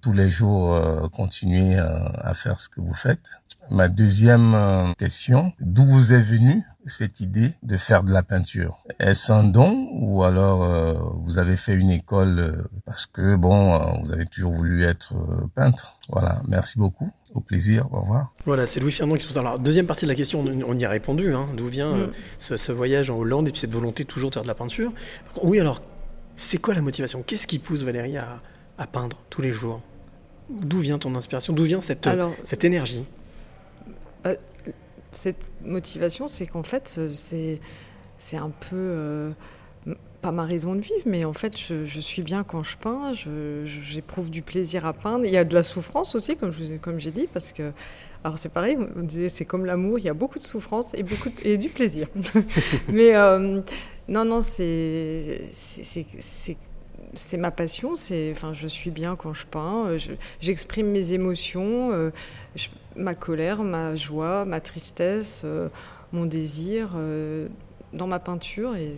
tous 0.00 0.12
les 0.14 0.30
jours 0.30 1.10
continuer 1.10 1.76
à 1.76 2.32
faire 2.32 2.58
ce 2.58 2.70
que 2.70 2.80
vous 2.80 2.94
faites? 2.94 3.28
Ma 3.70 3.88
deuxième 3.88 4.56
question, 4.98 5.52
d'où 5.60 5.84
vous 5.84 6.14
est 6.14 6.22
venue 6.22 6.64
cette 6.86 7.20
idée 7.20 7.50
de 7.62 7.76
faire 7.76 8.02
de 8.02 8.12
la 8.12 8.22
peinture 8.22 8.78
Est-ce 8.98 9.32
un 9.32 9.44
don 9.44 9.88
ou 9.92 10.24
alors 10.24 10.64
euh, 10.64 10.94
vous 11.22 11.38
avez 11.38 11.56
fait 11.56 11.74
une 11.74 11.90
école 11.90 12.38
euh, 12.38 12.62
parce 12.86 13.06
que 13.06 13.36
bon, 13.36 13.78
vous 14.02 14.12
avez 14.12 14.26
toujours 14.26 14.52
voulu 14.52 14.84
être 14.84 15.14
peintre? 15.54 15.96
Voilà, 16.08 16.42
merci 16.48 16.78
beaucoup. 16.78 17.10
Au 17.34 17.40
plaisir, 17.40 17.86
au 17.92 18.00
revoir. 18.00 18.32
Voilà, 18.44 18.66
c'est 18.66 18.80
Louis 18.80 18.90
Fernand 18.90 19.14
qui 19.14 19.22
se 19.22 19.28
pose. 19.28 19.38
Alors, 19.38 19.58
deuxième 19.58 19.86
partie 19.86 20.04
de 20.04 20.10
la 20.10 20.16
question, 20.16 20.44
on 20.66 20.78
y 20.78 20.84
a 20.84 20.88
répondu. 20.88 21.32
Hein, 21.32 21.46
d'où 21.56 21.66
vient 21.66 21.94
mm. 21.94 22.12
ce, 22.38 22.56
ce, 22.56 22.72
voyage 22.72 23.08
en 23.08 23.18
Hollande 23.18 23.46
et 23.46 23.52
puis 23.52 23.60
cette 23.60 23.70
volonté 23.70 24.04
toujours 24.04 24.30
de 24.30 24.34
faire 24.34 24.42
de 24.42 24.48
la 24.48 24.54
peinture? 24.54 24.92
Oui, 25.44 25.60
alors, 25.60 25.80
c'est 26.34 26.58
quoi 26.58 26.74
la 26.74 26.80
motivation? 26.80 27.22
Qu'est-ce 27.24 27.46
qui 27.46 27.60
pousse 27.60 27.82
Valérie 27.82 28.16
à, 28.16 28.40
à 28.78 28.86
peindre 28.88 29.18
tous 29.30 29.42
les 29.42 29.52
jours? 29.52 29.80
D'où 30.48 30.80
vient 30.80 30.98
ton 30.98 31.14
inspiration? 31.14 31.52
D'où 31.52 31.64
vient 31.64 31.80
cette, 31.80 32.08
cette 32.42 32.64
énergie? 32.64 33.04
Cette 35.12 35.44
motivation, 35.64 36.28
c'est 36.28 36.46
qu'en 36.46 36.62
fait, 36.62 37.00
c'est, 37.10 38.36
un 38.36 38.50
peu. 38.50 38.76
Euh, 38.76 39.30
pas 40.20 40.32
ma 40.32 40.44
raison 40.44 40.74
de 40.74 40.80
vivre, 40.80 41.02
mais 41.06 41.24
en 41.24 41.32
fait, 41.32 41.56
je, 41.58 42.00
suis 42.00 42.22
bien 42.22 42.44
quand 42.44 42.62
je 42.62 42.76
peins, 42.76 43.12
j'éprouve 43.64 44.30
du 44.30 44.42
plaisir 44.42 44.84
à 44.84 44.92
peindre. 44.92 45.24
Il 45.24 45.32
y 45.32 45.38
a 45.38 45.44
de 45.44 45.54
la 45.54 45.62
souffrance 45.62 46.14
aussi, 46.14 46.36
comme, 46.36 46.52
je, 46.52 46.76
comme 46.76 47.00
j'ai 47.00 47.10
dit, 47.10 47.28
parce 47.32 47.52
que. 47.52 47.72
Alors 48.22 48.38
c'est 48.38 48.52
pareil, 48.52 48.76
on 48.96 49.02
disait 49.02 49.30
c'est 49.30 49.46
comme 49.46 49.64
l'amour, 49.64 49.98
il 49.98 50.04
y 50.04 50.10
a 50.10 50.12
beaucoup 50.14 50.38
de 50.38 50.44
souffrance 50.44 50.92
et, 50.92 51.02
beaucoup 51.02 51.30
et 51.42 51.56
du 51.56 51.70
plaisir. 51.70 52.06
mais 52.88 53.14
euh, 53.16 53.62
non, 54.08 54.26
non, 54.26 54.42
c'est, 54.42 55.50
c'est, 57.14 57.36
ma 57.36 57.50
passion. 57.50 57.94
C'est, 57.96 58.30
enfin, 58.32 58.52
je 58.52 58.68
suis 58.68 58.90
bien 58.90 59.16
quand 59.16 59.34
je 59.34 59.46
peins. 59.46 59.86
Euh, 59.86 59.98
j'exprime 60.40 60.88
mes 60.88 61.12
émotions, 61.12 61.92
euh, 61.92 62.10
ma 62.96 63.14
colère, 63.14 63.62
ma 63.62 63.96
joie, 63.96 64.44
ma 64.44 64.60
tristesse, 64.60 65.42
euh, 65.44 65.68
mon 66.12 66.26
désir 66.26 66.90
dans 67.92 68.06
ma 68.06 68.18
peinture. 68.18 68.76
Et 68.76 68.96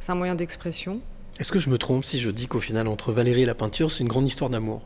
c'est 0.00 0.12
un 0.12 0.16
moyen 0.16 0.34
d'expression. 0.34 1.00
Est-ce 1.38 1.52
que 1.52 1.58
je 1.58 1.70
me 1.70 1.78
trompe 1.78 2.04
si 2.04 2.18
je 2.18 2.30
dis 2.30 2.46
qu'au 2.46 2.60
final, 2.60 2.86
entre 2.88 3.12
Valérie 3.12 3.42
et 3.42 3.46
la 3.46 3.54
peinture, 3.54 3.90
c'est 3.90 4.02
une 4.02 4.08
grande 4.08 4.26
histoire 4.26 4.50
d'amour? 4.50 4.82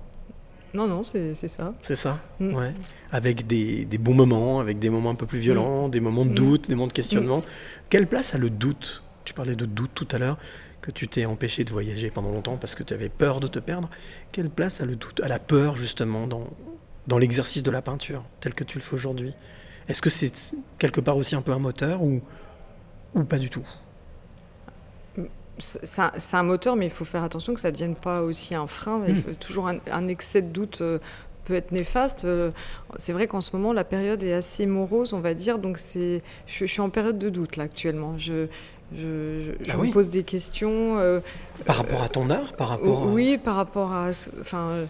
Non, 0.75 0.87
non, 0.87 1.03
c'est 1.03 1.35
ça. 1.35 1.73
C'est 1.83 1.97
ça? 1.97 2.19
Mm. 2.39 2.55
Ouais. 2.55 2.75
Avec 3.11 3.47
des, 3.47 3.87
bons 3.99 4.15
moments, 4.15 4.61
avec 4.61 4.79
des 4.79 4.91
moments 4.91 5.11
un 5.11 5.15
peu 5.15 5.25
plus 5.25 5.39
violents, 5.39 5.89
mm. 5.89 5.91
des 5.91 6.01
moments 6.01 6.25
de 6.25 6.31
mm. 6.31 6.35
doute, 6.35 6.69
des 6.69 6.75
moments 6.75 6.89
de 6.89 6.93
questionnement. 6.93 7.43
Quelle 7.89 8.07
place 8.07 8.35
a 8.35 8.39
le 8.39 8.51
doute? 8.51 9.03
Tu 9.25 9.33
parlais 9.33 9.57
de 9.57 9.65
doute 9.65 9.91
tout 9.95 10.07
à 10.13 10.19
l'heure 10.19 10.39
que 10.87 10.93
tu 10.93 11.09
t'es 11.09 11.27
empêché 11.27 11.65
de 11.65 11.71
voyager 11.71 12.11
pendant 12.11 12.31
longtemps 12.31 12.57
parce 12.57 12.77
que 12.77 12.85
tu 12.85 12.95
avais 12.95 13.09
peur 13.09 13.41
de 13.41 13.49
te 13.49 13.59
perdre. 13.59 13.91
Quelle 14.31 14.49
place 14.49 14.81
a 14.81 14.85
le 14.85 14.95
doute, 14.95 15.21
à 15.21 15.27
la 15.27 15.41
peur 15.41 15.75
justement 15.75 16.29
dans, 16.29 16.47
dans 17.09 17.19
l'exercice 17.19 17.65
de 17.65 17.73
la 17.73 17.83
peinture 17.83 18.23
tel 18.39 18.55
que 18.55 18.63
tu 18.63 18.79
le 18.79 18.85
fais 18.85 18.95
aujourd'hui? 18.95 19.35
Est-ce 19.89 20.01
que 20.01 20.11
c'est 20.11 20.33
quelque 20.79 21.01
part 21.01 21.17
aussi 21.17 21.35
un 21.35 21.43
peu 21.43 21.51
un 21.51 21.59
moteur 21.59 22.03
ou, 22.03 22.21
ou 23.15 23.25
pas 23.25 23.39
du 23.39 23.51
tout? 23.51 23.67
C'est 25.59 26.37
un, 26.37 26.43
moteur, 26.45 26.77
mais 26.77 26.85
il 26.87 26.93
faut 26.93 27.07
faire 27.07 27.25
attention 27.25 27.55
que 27.55 27.61
ça 27.61 27.69
ne 27.69 27.73
devienne 27.73 27.97
pas 27.97 28.21
aussi 28.21 28.55
un 28.55 28.69
frein. 28.69 29.03
Il 29.09 29.17
hmm. 29.17 29.37
toujours 29.41 29.69
un, 29.69 30.09
excès 30.09 30.43
de 30.43 30.49
doute 30.49 30.83
euh, 30.83 30.99
peut 31.47 31.55
être 31.55 31.73
néfaste. 31.73 32.27
Euh, 32.27 32.53
c'est 32.97 33.13
vrai 33.13 33.27
qu'en 33.27 33.41
ce 33.41 33.57
moment, 33.57 33.73
la 33.73 33.85
période 33.85 34.23
est 34.23 34.35
assez 34.35 34.67
morose, 34.67 35.15
on 35.15 35.21
va 35.21 35.35
dire. 35.35 35.59
Donc, 35.59 35.79
je, 35.79 36.21
je, 36.47 36.65
suis 36.67 36.81
en 36.81 36.91
période 36.91 37.19
de 37.19 37.31
doute 37.31 37.57
là 37.57 37.65
actuellement. 37.65 38.19
Je, 38.19 38.49
je, 38.95 39.53
ah 39.69 39.79
me 39.79 39.91
pose 39.91 40.11
des 40.11 40.23
questions. 40.23 40.99
Euh, 40.99 41.21
par 41.65 41.77
rapport 41.77 42.03
à 42.03 42.09
ton 42.09 42.31
art 42.31 42.53
par 42.53 42.69
rapport 42.69 43.07
Oui, 43.07 43.39
par 43.39 43.57
rapport 43.57 43.93
à. 43.93 44.11
Enfin, 44.41 44.87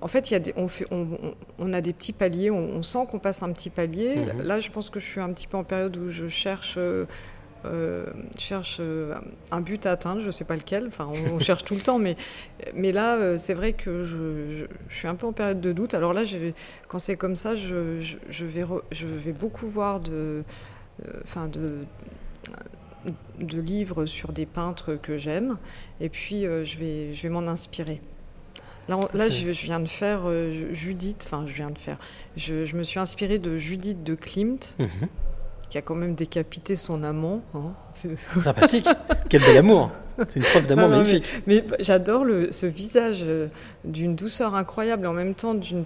en 0.00 0.08
fait, 0.08 0.30
y 0.30 0.34
a 0.34 0.40
des, 0.40 0.52
on, 0.56 0.66
fait, 0.66 0.86
on, 0.90 1.06
on, 1.58 1.72
a 1.72 1.80
des 1.80 1.92
petits 1.92 2.12
paliers, 2.12 2.50
on, 2.50 2.82
sent 2.82 3.06
qu'on 3.08 3.20
passe 3.20 3.42
un 3.42 3.52
petit 3.52 3.70
palier. 3.70 4.16
Mhm. 4.16 4.42
Là, 4.42 4.58
je 4.58 4.70
pense 4.70 4.90
que 4.90 4.98
je 4.98 5.06
suis 5.06 5.20
un 5.20 5.32
petit 5.32 5.46
peu 5.46 5.56
en 5.56 5.64
période 5.64 5.96
où 5.96 6.10
je 6.10 6.28
cherche. 6.28 6.74
Euh, 6.76 7.06
euh, 7.64 8.06
cherche 8.36 8.80
un 9.52 9.60
but 9.60 9.86
à 9.86 9.92
atteindre, 9.92 10.20
je 10.20 10.26
ne 10.26 10.32
sais 10.32 10.42
pas 10.42 10.56
lequel, 10.56 10.88
enfin 10.88 11.08
on, 11.32 11.38
cherche 11.38 11.64
tout 11.64 11.76
le 11.76 11.80
temps, 11.80 12.00
mais, 12.00 12.16
mais 12.74 12.90
là 12.90 13.38
c'est 13.38 13.54
vrai 13.54 13.72
que 13.72 14.02
je, 14.02 14.66
je, 14.88 14.96
suis 14.96 15.06
un 15.06 15.14
peu 15.14 15.28
en 15.28 15.32
période 15.32 15.60
de 15.60 15.72
doute. 15.72 15.94
Alors 15.94 16.12
là, 16.12 16.24
quand 16.88 16.98
c'est 16.98 17.14
comme 17.14 17.36
ça, 17.36 17.54
je, 17.54 18.00
je, 18.00 18.44
vais, 18.44 18.66
je 18.90 19.06
vais 19.06 19.30
beaucoup 19.30 19.68
voir 19.68 20.00
de, 20.00 20.42
enfin 21.22 21.46
de, 21.46 21.84
de 23.38 23.60
livres 23.60 24.06
sur 24.06 24.32
des 24.32 24.46
peintres 24.46 24.94
que 24.94 25.16
j'aime, 25.16 25.58
et 26.00 26.08
puis 26.08 26.46
euh, 26.46 26.64
je 26.64 26.78
vais, 26.78 27.14
je 27.14 27.22
vais 27.22 27.28
m'en 27.28 27.46
inspirer. 27.48 28.00
Là, 28.88 28.98
là 29.14 29.28
je, 29.28 29.48
viens 29.48 29.80
de 29.80 29.88
faire 29.88 30.22
euh, 30.24 30.50
Judith, 30.72 31.22
enfin 31.26 31.44
je 31.46 31.54
viens 31.54 31.70
de 31.70 31.78
faire, 31.78 31.98
je, 32.36 32.64
je, 32.64 32.76
me 32.76 32.82
suis 32.82 32.98
inspirée 32.98 33.38
de 33.38 33.56
Judith 33.56 34.02
de 34.02 34.14
Klimt, 34.14 34.76
mhm. 34.78 35.08
qui 35.70 35.78
a 35.78 35.82
quand 35.82 35.94
même 35.94 36.14
décapité 36.14 36.76
son 36.76 37.02
amant. 37.02 37.42
Hein. 37.54 37.74
Sympathique, 38.42 38.88
quel 39.28 39.40
bel 39.42 39.56
amour 39.56 39.90
c'est 40.18 40.36
une 40.36 40.42
preuve 40.42 40.66
d'amour 40.66 40.88
magnifique. 40.88 41.42
Mais, 41.46 41.64
j'adore 41.80 42.26
ce 42.50 42.66
visage 42.66 43.22
euh, 43.24 43.48
d'une 43.84 44.14
douceur 44.14 44.54
incroyable 44.54 45.04
et 45.04 45.08
en 45.08 45.14
même 45.14 45.34
temps 45.34 45.54
d'une 45.54 45.84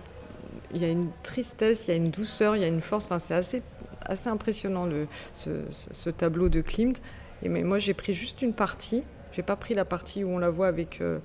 il 0.74 0.82
y 0.82 0.84
a 0.84 0.88
une 0.88 1.10
tristesse, 1.22 1.84
il 1.86 1.90
y 1.90 1.94
a 1.94 1.96
une 1.96 2.10
douceur, 2.10 2.56
il 2.56 2.62
y 2.62 2.64
a 2.64 2.68
une 2.68 2.80
force. 2.80 3.04
Enfin, 3.06 3.18
c'est 3.18 3.34
assez 3.34 3.62
assez 4.06 4.28
impressionnant 4.28 4.86
le, 4.86 5.06
ce, 5.32 6.10
tableau 6.10 6.48
de 6.48 6.60
Klimt. 6.60 7.00
Et 7.42 7.48
mais 7.48 7.62
moi, 7.62 7.78
j'ai 7.78 7.94
pris 7.94 8.14
juste 8.14 8.42
une 8.42 8.52
partie. 8.52 9.02
J'ai 9.32 9.42
pas 9.42 9.56
pris 9.56 9.74
la 9.74 9.84
partie 9.84 10.24
où 10.24 10.30
on 10.30 10.38
la 10.38 10.48
voit 10.48 10.68
avec 10.68 11.00
euh, 11.00 11.18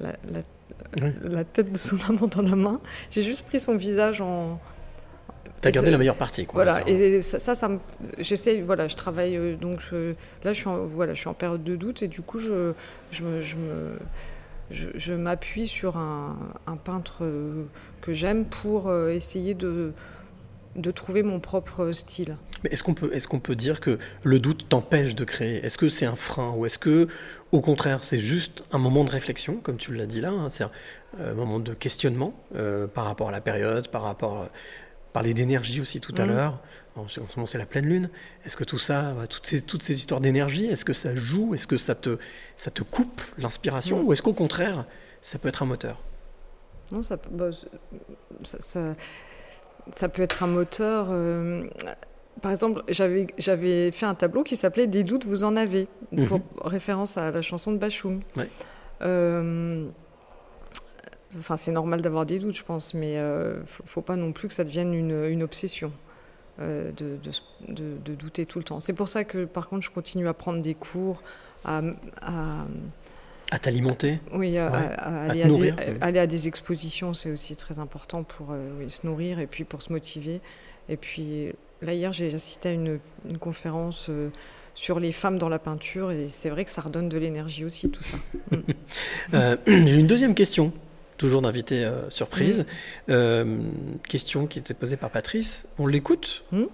la, 0.00 0.12
la, 1.22 1.44
tête 1.44 1.72
de 1.72 1.78
son 1.78 1.96
amant 2.08 2.26
dans 2.26 2.42
la 2.42 2.56
main. 2.56 2.80
J'ai 3.10 3.22
juste 3.22 3.46
pris 3.46 3.60
son 3.60 3.76
visage 3.76 4.20
en. 4.20 4.60
T'as 5.60 5.70
gardé 5.70 5.90
la 5.90 5.96
meilleure 5.96 6.16
partie, 6.16 6.44
quoi. 6.44 6.62
Voilà, 6.62 6.86
et 6.86 7.22
ça, 7.22 7.54
ça, 7.54 7.70
j'essaie, 8.18 8.60
voilà, 8.60 8.86
je 8.86 8.96
travaille, 8.96 9.34
euh, 9.38 9.56
donc 9.56 9.80
là, 10.42 10.52
je 10.52 10.58
suis, 10.58 10.68
en, 10.68 10.84
voilà, 10.84 11.14
je 11.14 11.20
suis 11.20 11.28
en 11.28 11.32
période 11.32 11.64
de 11.64 11.74
doute, 11.74 12.02
et 12.02 12.08
du 12.08 12.20
coup, 12.20 12.38
je, 12.38 12.74
je 13.10 13.24
me, 13.24 13.40
je 13.40 13.56
me 13.56 13.98
je, 14.70 15.14
m'appuie 15.14 15.66
sur 15.66 15.96
un, 15.96 16.36
un 16.66 16.76
peintre 16.76 17.24
euh, 17.24 17.64
que 18.02 18.12
j'aime 18.12 18.44
pour 18.44 18.94
essayer 19.08 19.54
de, 19.54 19.94
de 20.76 20.90
trouver 20.90 21.22
mon 21.22 21.40
propre 21.40 21.92
style. 21.92 22.36
Mais 22.62 22.70
est-ce 22.70 22.82
qu'on 22.82 22.94
peut, 22.94 23.14
est 23.14 23.26
qu'on 23.26 23.40
peut 23.40 23.56
dire 23.56 23.80
que 23.80 23.98
le 24.22 24.38
doute 24.38 24.68
t'empêche 24.68 25.14
de 25.14 25.24
créer? 25.24 25.64
Est-ce 25.64 25.78
que 25.78 25.88
c'est 25.88 26.06
un 26.06 26.16
frein 26.16 26.52
ou 26.56 26.66
est-ce 26.66 26.78
que, 26.78 27.08
au 27.52 27.60
contraire, 27.60 28.02
c'est 28.02 28.18
juste 28.18 28.62
un 28.72 28.78
moment 28.78 29.04
de 29.04 29.10
réflexion, 29.10 29.56
comme 29.56 29.76
tu 29.76 29.94
l'as 29.94 30.06
dit 30.06 30.20
là, 30.20 30.30
hein, 30.30 30.48
c'est 30.50 30.64
un, 30.64 30.70
euh, 31.20 31.34
moment 31.34 31.60
de 31.60 31.74
questionnement 31.74 32.34
euh, 32.56 32.86
par 32.86 33.04
rapport 33.04 33.28
à 33.28 33.32
la 33.32 33.40
période, 33.40 33.88
par 33.88 34.02
rapport, 34.02 34.42
à, 34.42 34.48
parler 35.14 35.32
d'énergie 35.32 35.80
aussi 35.80 36.00
tout 36.00 36.14
à 36.18 36.26
mmh. 36.26 36.28
l'heure. 36.28 36.60
En 36.96 37.08
ce 37.08 37.20
moment, 37.20 37.46
c'est 37.46 37.58
la 37.58 37.66
pleine 37.66 37.86
lune. 37.86 38.10
Est-ce 38.44 38.56
que 38.56 38.64
tout 38.64 38.78
ça, 38.78 39.14
toutes 39.30 39.46
ces, 39.46 39.62
toutes 39.62 39.82
ces 39.82 39.96
histoires 39.96 40.20
d'énergie, 40.20 40.66
est-ce 40.66 40.84
que 40.84 40.92
ça 40.92 41.14
joue? 41.14 41.54
Est-ce 41.54 41.66
que 41.66 41.78
ça 41.78 41.94
te, 41.94 42.18
ça 42.56 42.70
te 42.70 42.82
coupe 42.82 43.22
l'inspiration 43.38 44.02
mmh. 44.02 44.06
Ou 44.06 44.12
est-ce 44.12 44.22
qu'au 44.22 44.32
contraire, 44.32 44.84
ça 45.22 45.38
peut 45.38 45.48
être 45.48 45.62
un 45.62 45.66
moteur? 45.66 46.02
Non, 46.92 47.02
ça, 47.02 47.16
bah, 47.30 47.50
ça 48.42 48.58
ça 48.60 48.94
peut 50.08 50.22
être 50.22 50.42
un 50.42 50.46
moteur. 50.46 51.08
Euh, 51.10 51.64
par 52.40 52.50
exemple, 52.50 52.82
j'avais 52.88 53.90
fait 53.90 54.06
un 54.06 54.14
tableau 54.14 54.42
qui 54.42 54.56
s'appelait 54.56 54.86
Des 54.86 55.04
doutes, 55.04 55.24
vous 55.24 55.44
en 55.44 55.56
avez, 55.56 55.88
pour 56.26 56.38
mhm. 56.38 56.44
référence 56.62 57.16
à 57.16 57.30
la 57.30 57.42
chanson 57.42 57.72
de 57.72 57.78
Bachoum. 57.78 58.20
Euh, 59.02 59.86
enfin, 61.38 61.56
c'est 61.56 61.72
normal 61.72 62.02
d'avoir 62.02 62.26
des 62.26 62.38
doutes, 62.38 62.56
je 62.56 62.64
pense, 62.64 62.94
mais 62.94 63.18
euh, 63.18 63.64
faut, 63.66 63.82
faut, 63.86 64.02
pas 64.02 64.16
non 64.16 64.32
plus 64.32 64.48
que 64.48 64.54
ça 64.54 64.64
devienne 64.64 64.94
une, 64.94 65.24
une 65.24 65.42
obsession. 65.42 65.92
Euh, 66.60 66.92
de, 66.92 67.18
de, 67.66 67.96
de, 68.04 68.14
douter 68.14 68.46
tout 68.46 68.58
le 68.58 68.64
temps. 68.64 68.78
C'est 68.78 68.92
pour 68.92 69.08
ça 69.08 69.24
que, 69.24 69.44
par 69.44 69.68
contre, 69.68 69.82
je 69.82 69.90
continue 69.90 70.28
à 70.28 70.34
prendre 70.34 70.62
des 70.62 70.74
cours, 70.74 71.20
à, 71.64 71.82
à 72.22 72.64
à 73.54 73.58
t'alimenter 73.60 74.18
Oui, 74.32 74.58
à, 74.58 74.66
aller, 74.68 75.42
à 75.42 75.48
des, 75.48 75.72
aller, 76.00 76.18
à 76.18 76.26
des, 76.26 76.48
expositions, 76.48 77.14
c'est 77.14 77.30
aussi 77.30 77.54
très 77.54 77.78
important 77.78 78.24
pour 78.24 78.48
euh, 78.50 78.88
se 78.88 79.06
nourrir 79.06 79.38
et 79.38 79.46
puis 79.46 79.62
pour 79.62 79.80
se 79.80 79.92
motiver. 79.92 80.40
Et 80.88 80.96
puis 80.96 81.52
là, 81.80 81.92
hier, 81.92 82.12
j'ai 82.12 82.34
assisté 82.34 82.70
à 82.70 82.72
une, 82.72 82.98
conférence 83.38 84.08
euh, 84.10 84.30
sur 84.74 84.98
les 84.98 85.12
femmes 85.12 85.38
dans 85.38 85.48
la 85.48 85.60
peinture 85.60 86.10
et 86.10 86.28
c'est 86.28 86.50
vrai 86.50 86.64
que 86.64 86.70
ça 86.72 86.82
redonne 86.82 87.08
de 87.08 87.16
l'énergie 87.16 87.64
aussi, 87.64 87.90
tout 87.90 88.02
ça. 88.02 88.16
Euh, 89.32 89.56
j'ai 89.66 89.94
une 89.94 90.06
deuxième 90.06 90.34
question, 90.34 90.70
toujours 91.16 91.40
d'invité 91.40 91.90
surprise. 92.10 92.66
Mm. 93.08 93.70
question 94.06 94.46
qui 94.46 94.58
était 94.58 94.74
posée 94.74 94.98
par 94.98 95.10
Patrice. 95.10 95.66
On 95.78 95.86
l'écoute 95.86 96.44
mm. 96.52 96.64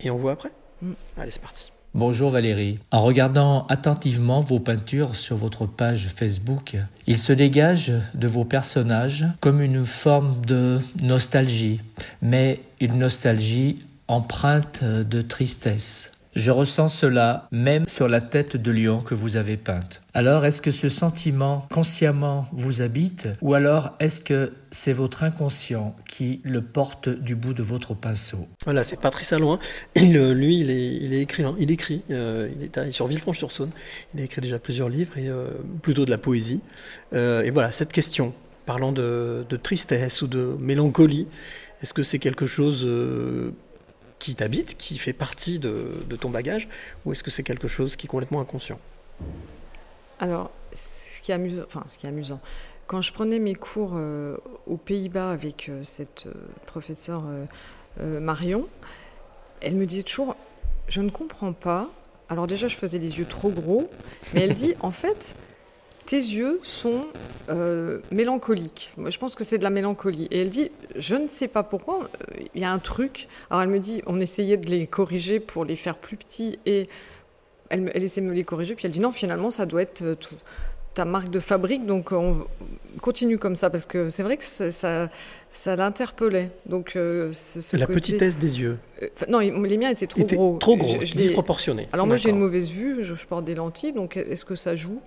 et 0.00 0.10
on 0.10 0.16
voit 0.16 0.32
après? 0.32 0.50
Mm. 0.82 0.92
Allez, 1.16 1.30
c'est 1.30 1.40
parti. 1.40 1.72
Bonjour 1.94 2.30
Valérie. 2.30 2.78
En 2.90 3.02
regardant 3.02 3.66
attentivement 3.68 4.40
vos 4.40 4.60
peintures 4.60 5.16
sur 5.16 5.36
votre 5.36 5.64
page 5.64 6.08
Facebook, 6.14 6.76
il 7.06 7.18
se 7.18 7.32
dégage 7.32 7.92
de 8.14 8.28
vos 8.28 8.44
personnages 8.44 9.26
comme 9.40 9.62
une 9.62 9.86
forme 9.86 10.36
de 10.46 10.80
nostalgie, 11.02 11.80
mais 12.20 12.60
une 12.80 12.98
nostalgie 12.98 13.78
empreinte 14.06 14.84
de 14.84 15.22
tristesse. 15.22 16.07
Je 16.36 16.50
ressens 16.50 16.88
cela 16.88 17.48
même 17.50 17.86
sur 17.88 18.08
la 18.08 18.20
tête 18.20 18.56
de 18.56 18.70
lion 18.70 19.00
que 19.00 19.14
vous 19.14 19.36
avez 19.36 19.56
peinte. 19.56 20.02
Alors, 20.14 20.44
est-ce 20.44 20.60
que 20.60 20.70
ce 20.70 20.88
sentiment 20.88 21.66
consciemment 21.70 22.46
vous 22.52 22.80
habite 22.80 23.28
ou 23.40 23.54
alors 23.54 23.94
est-ce 23.98 24.20
que 24.20 24.52
c'est 24.70 24.92
votre 24.92 25.24
inconscient 25.24 25.96
qui 26.08 26.40
le 26.44 26.62
porte 26.62 27.08
du 27.08 27.34
bout 27.34 27.54
de 27.54 27.62
votre 27.62 27.94
pinceau? 27.94 28.46
Voilà, 28.64 28.84
c'est 28.84 29.00
Patrice 29.00 29.32
Alloin. 29.32 29.58
Il, 29.96 30.16
euh, 30.16 30.34
lui, 30.34 30.60
il 30.60 30.70
est, 30.70 30.96
il 30.96 31.12
est 31.14 31.22
écrivain. 31.22 31.54
Il 31.58 31.70
écrit. 31.70 32.02
euh, 32.10 32.48
il 32.56 32.62
est 32.62 32.90
sur 32.92 33.06
Villefranche-sur-Saône. 33.06 33.70
Il 34.14 34.20
a 34.20 34.24
écrit 34.24 34.40
déjà 34.40 34.58
plusieurs 34.58 34.88
livres 34.88 35.16
et 35.18 35.28
euh, 35.28 35.48
plutôt 35.82 36.04
de 36.04 36.10
la 36.10 36.18
poésie. 36.18 36.60
Et 37.12 37.50
voilà, 37.50 37.72
cette 37.72 37.92
question, 37.92 38.34
parlant 38.66 38.92
de, 38.92 39.44
tristesse 39.62 40.22
ou 40.22 40.26
de 40.26 40.56
mélancolie, 40.60 41.26
est-ce 41.82 41.94
que 41.94 42.02
c'est 42.02 42.18
quelque 42.18 42.46
chose 42.46 42.86
qui 44.18 44.34
t'habite, 44.34 44.76
qui 44.76 44.98
fait 44.98 45.12
partie 45.12 45.58
de, 45.58 45.90
de 46.06 46.16
ton 46.16 46.30
bagage, 46.30 46.68
ou 47.04 47.12
est-ce 47.12 47.22
que 47.22 47.30
c'est 47.30 47.42
quelque 47.42 47.68
chose 47.68 47.96
qui 47.96 48.06
est 48.06 48.08
complètement 48.08 48.40
inconscient? 48.40 48.80
Alors, 50.20 50.50
ce 50.72 51.20
qui 51.20 51.30
est 51.30 51.34
amusant, 51.34 51.62
enfin, 51.66 51.84
ce 51.86 51.98
qui 51.98 52.06
est 52.06 52.08
amusant, 52.08 52.40
quand 52.88 53.02
je 53.02 53.12
prenais 53.12 53.38
mes 53.38 53.54
cours 53.54 53.92
euh, 53.94 54.38
aux 54.66 54.78
Pays-Bas 54.78 55.30
avec 55.30 55.68
euh, 55.68 55.82
cette 55.82 56.26
euh, 56.26 56.32
professeure 56.66 57.22
Marion, 58.00 58.68
elle 59.60 59.74
me 59.74 59.84
disait 59.84 60.04
toujours, 60.04 60.36
je 60.86 61.00
ne 61.00 61.10
comprends 61.10 61.52
pas. 61.52 61.90
Alors 62.28 62.46
déjà, 62.46 62.68
je 62.68 62.76
faisais 62.76 62.98
les 62.98 63.18
yeux 63.18 63.24
trop 63.24 63.50
gros, 63.50 63.88
mais 64.32 64.42
elle 64.42 64.54
dit, 64.54 64.74
en 64.80 64.92
fait, 64.92 65.34
tes 66.08 66.16
yeux 66.16 66.58
sont 66.62 67.04
euh, 67.50 67.98
mélancoliques. 68.10 68.94
Moi, 68.96 69.10
je 69.10 69.18
pense 69.18 69.34
que 69.34 69.44
c'est 69.44 69.58
de 69.58 69.62
la 69.62 69.68
mélancolie. 69.68 70.26
Et 70.30 70.40
elle 70.40 70.48
dit, 70.48 70.70
je 70.96 71.14
ne 71.16 71.26
sais 71.26 71.48
pas 71.48 71.62
pourquoi, 71.62 72.04
euh, 72.30 72.34
il 72.54 72.62
y 72.62 72.64
a 72.64 72.72
un 72.72 72.78
truc. 72.78 73.28
Alors 73.50 73.62
elle 73.62 73.68
me 73.68 73.78
dit, 73.78 74.00
on 74.06 74.18
essayait 74.18 74.56
de 74.56 74.70
les 74.70 74.86
corriger 74.86 75.38
pour 75.38 75.66
les 75.66 75.76
faire 75.76 75.96
plus 75.96 76.16
petits 76.16 76.58
et 76.64 76.88
elle, 77.68 77.90
essaie 78.02 78.22
de 78.22 78.26
me 78.26 78.32
les 78.32 78.44
corriger, 78.44 78.74
puis 78.74 78.86
elle 78.86 78.92
dit 78.92 79.00
non, 79.00 79.12
finalement, 79.12 79.50
ça 79.50 79.66
doit 79.66 79.82
être 79.82 80.00
euh, 80.00 80.14
tout- 80.14 80.34
ta 80.94 81.04
marque 81.04 81.28
de 81.28 81.40
fabrique, 81.40 81.84
donc 81.84 82.10
on 82.12 82.46
continue 83.02 83.36
comme 83.38 83.54
ça, 83.54 83.68
parce 83.70 83.84
que 83.86 84.08
c'est 84.08 84.22
vrai 84.22 84.36
que 84.38 84.42
ça, 84.44 84.72
ça, 84.72 85.10
ça 85.52 85.76
l'interpellait. 85.76 86.50
Donc, 86.66 86.96
euh, 86.96 87.30
ce 87.32 87.76
La 87.76 87.84
côté- 87.86 88.00
petitesse 88.00 88.38
des 88.38 88.60
yeux. 88.62 88.78
Enfin, 89.14 89.26
non, 89.28 89.38
les 89.40 89.76
miens 89.76 89.90
étaient 89.90 90.06
trop 90.08 90.22
Étaient 90.22 90.34
gros. 90.36 90.56
trop 90.58 90.76
gros, 90.78 90.88
Je- 91.00 91.04
je 91.04 91.14
les- 91.14 91.20
disproportionnés. 91.24 91.86
Alors 91.92 92.06
moi, 92.06 92.16
j'ai 92.16 92.30
une 92.30 92.38
mauvaise 92.38 92.70
vue, 92.72 93.04
je, 93.04 93.14
je 93.14 93.26
porte 93.26 93.44
des 93.44 93.54
lentilles, 93.54 93.92
donc 93.92 94.16
est-ce 94.16 94.44
que 94.46 94.54
ça 94.56 94.74
joue? 94.74 95.00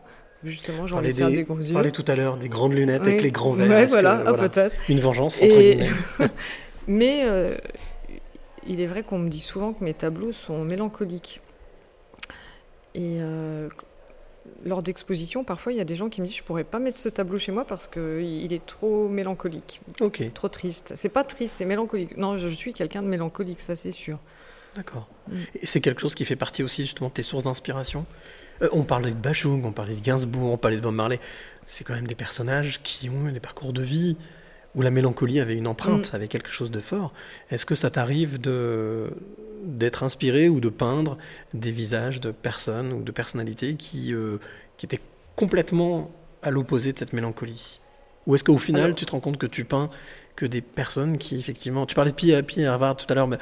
Justement, 0.43 0.85
parlait 0.85 1.13
faire 1.13 1.29
des- 1.29 1.43
des 1.43 1.45
on 1.49 1.59
yeux. 1.59 1.73
parlait 1.73 1.91
tout 1.91 2.05
à 2.07 2.15
l'heure 2.15 2.37
des 2.37 2.49
grandes 2.49 2.73
lunettes 2.73 3.01
Oui. 3.03 3.09
avec 3.09 3.21
les 3.23 3.31
grands 3.31 3.53
verres. 3.53 3.69
Ouais, 3.69 3.85
que, 3.85 3.91
voilà, 3.91 4.17
peut-être. 4.33 4.75
Une 4.89 4.99
vengeance, 4.99 5.41
entre 5.41 5.55
Et- 5.55 5.75
guillemets. 5.75 5.89
Mais 6.87 7.21
euh, 7.25 7.55
il 8.67 8.81
est 8.81 8.87
vrai 8.87 9.03
qu'on 9.03 9.19
me 9.19 9.29
dit 9.29 9.39
souvent 9.41 9.73
que 9.73 9.83
mes 9.83 9.93
tableaux 9.93 10.31
sont 10.31 10.63
mélancoliques. 10.63 11.41
Et 12.95 13.17
euh, 13.21 13.69
lors 14.65 14.81
d'expositions, 14.83 15.43
parfois, 15.43 15.71
il 15.71 15.77
y 15.77 15.81
a 15.81 15.85
des 15.85 15.95
gens 15.95 16.09
qui 16.09 16.21
me 16.21 16.25
disent 16.25 16.35
je 16.37 16.43
pourrais 16.43 16.63
pas 16.63 16.79
mettre 16.79 16.99
ce 16.99 17.07
tableau 17.09 17.37
chez 17.37 17.51
moi 17.51 17.65
parce 17.65 17.87
qu'il 17.87 18.51
est 18.51 18.65
trop 18.65 19.07
mélancolique, 19.07 19.81
Ok, 20.01 20.23
trop 20.33 20.49
triste. 20.49 20.93
C'est 20.95 21.09
pas 21.09 21.23
triste, 21.23 21.55
c'est 21.57 21.65
mélancolique. 21.65 22.17
Non, 22.17 22.37
je 22.37 22.47
suis 22.47 22.73
quelqu'un 22.73 23.01
de 23.01 23.07
mélancolique, 23.07 23.61
ça 23.61 23.75
c'est 23.75 23.91
sûr. 23.91 24.17
d'accord. 24.75 25.07
Mm. 25.29 25.35
Et 25.61 25.65
c'est 25.65 25.81
quelque 25.81 26.01
chose 26.01 26.15
qui 26.15 26.25
fait 26.25 26.35
partie 26.35 26.63
aussi 26.63 26.81
justement 26.83 27.09
de 27.09 27.13
tes 27.13 27.23
sources 27.23 27.43
d'inspiration? 27.43 28.05
Euh, 28.61 28.69
On 28.71 28.83
parlait 28.83 29.11
de 29.11 29.15
Bachung, 29.15 29.63
on 29.65 29.71
parlait 29.71 29.95
de 29.95 29.99
Gainsbourg, 30.01 30.51
on 30.51 30.57
parlait 30.57 30.77
de 30.77 30.81
Bob 30.81 30.95
Marley. 30.95 31.19
C'est 31.67 31.83
quand 31.83 31.93
même 31.93 32.07
des 32.07 32.15
personnages 32.15 32.81
qui 32.83 33.09
ont 33.09 33.27
eu 33.27 33.31
des 33.31 33.39
parcours 33.39 33.73
de 33.73 33.81
vie 33.81 34.17
où 34.75 34.81
la 34.81 34.91
mélancolie 34.91 35.39
avait 35.39 35.55
une 35.55 35.67
empreinte, 35.67 36.11
Mm. 36.11 36.15
avait 36.15 36.27
quelque 36.27 36.49
chose 36.49 36.71
de 36.71 36.79
fort. 36.79 37.11
Est-ce 37.49 37.65
que 37.65 37.75
ça 37.75 37.89
t'arrive 37.89 38.39
de 38.39 39.11
d'être 39.63 40.01
inspiré 40.01 40.49
ou 40.49 40.59
de 40.59 40.69
peindre 40.69 41.19
des 41.53 41.69
visages 41.71 42.19
de 42.19 42.31
personnes 42.31 42.91
ou 42.93 43.03
de 43.03 43.11
personnalités 43.11 43.75
qui, 43.75 44.11
euh, 44.11 44.37
qui 44.77 44.87
étaient 44.87 44.99
complètement 45.35 46.09
à 46.41 46.49
l'opposé 46.49 46.93
de 46.93 46.97
cette 46.97 47.13
mélancolie? 47.13 47.79
Ou 48.25 48.33
est-ce 48.33 48.43
qu'au 48.43 48.57
final, 48.57 48.83
Alors- 48.85 48.95
tu 48.95 49.05
te 49.05 49.11
rends 49.11 49.19
compte 49.19 49.37
que 49.37 49.45
tu 49.45 49.63
peins 49.65 49.87
que 50.35 50.47
des 50.47 50.61
personnes 50.61 51.19
qui, 51.19 51.37
effectivement, 51.37 51.85
tu 51.85 51.93
parlais 51.93 52.11
de 52.11 52.15
Pierre 52.15 52.71
Harvard 52.71 52.95
tout 52.95 53.05
à 53.09 53.13
l'heure, 53.13 53.27
mais 53.27 53.37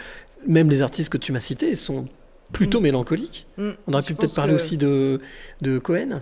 même 0.46 0.70
les 0.70 0.82
artistes 0.82 1.10
que 1.10 1.18
tu 1.18 1.32
m'as 1.32 1.40
cités 1.40 1.76
sont 1.78 2.08
plutôt 2.54 2.80
mélancoliques 2.80 3.46
Mm. 3.58 3.72
On 3.88 3.94
aurait 3.94 4.04
pu 4.04 4.16
peut-être 4.16 4.36
parler 4.36 4.54
que 4.54 4.58
aussi 4.58 4.78
de, 4.78 5.20
de 5.62 5.78
Cohen 5.80 6.20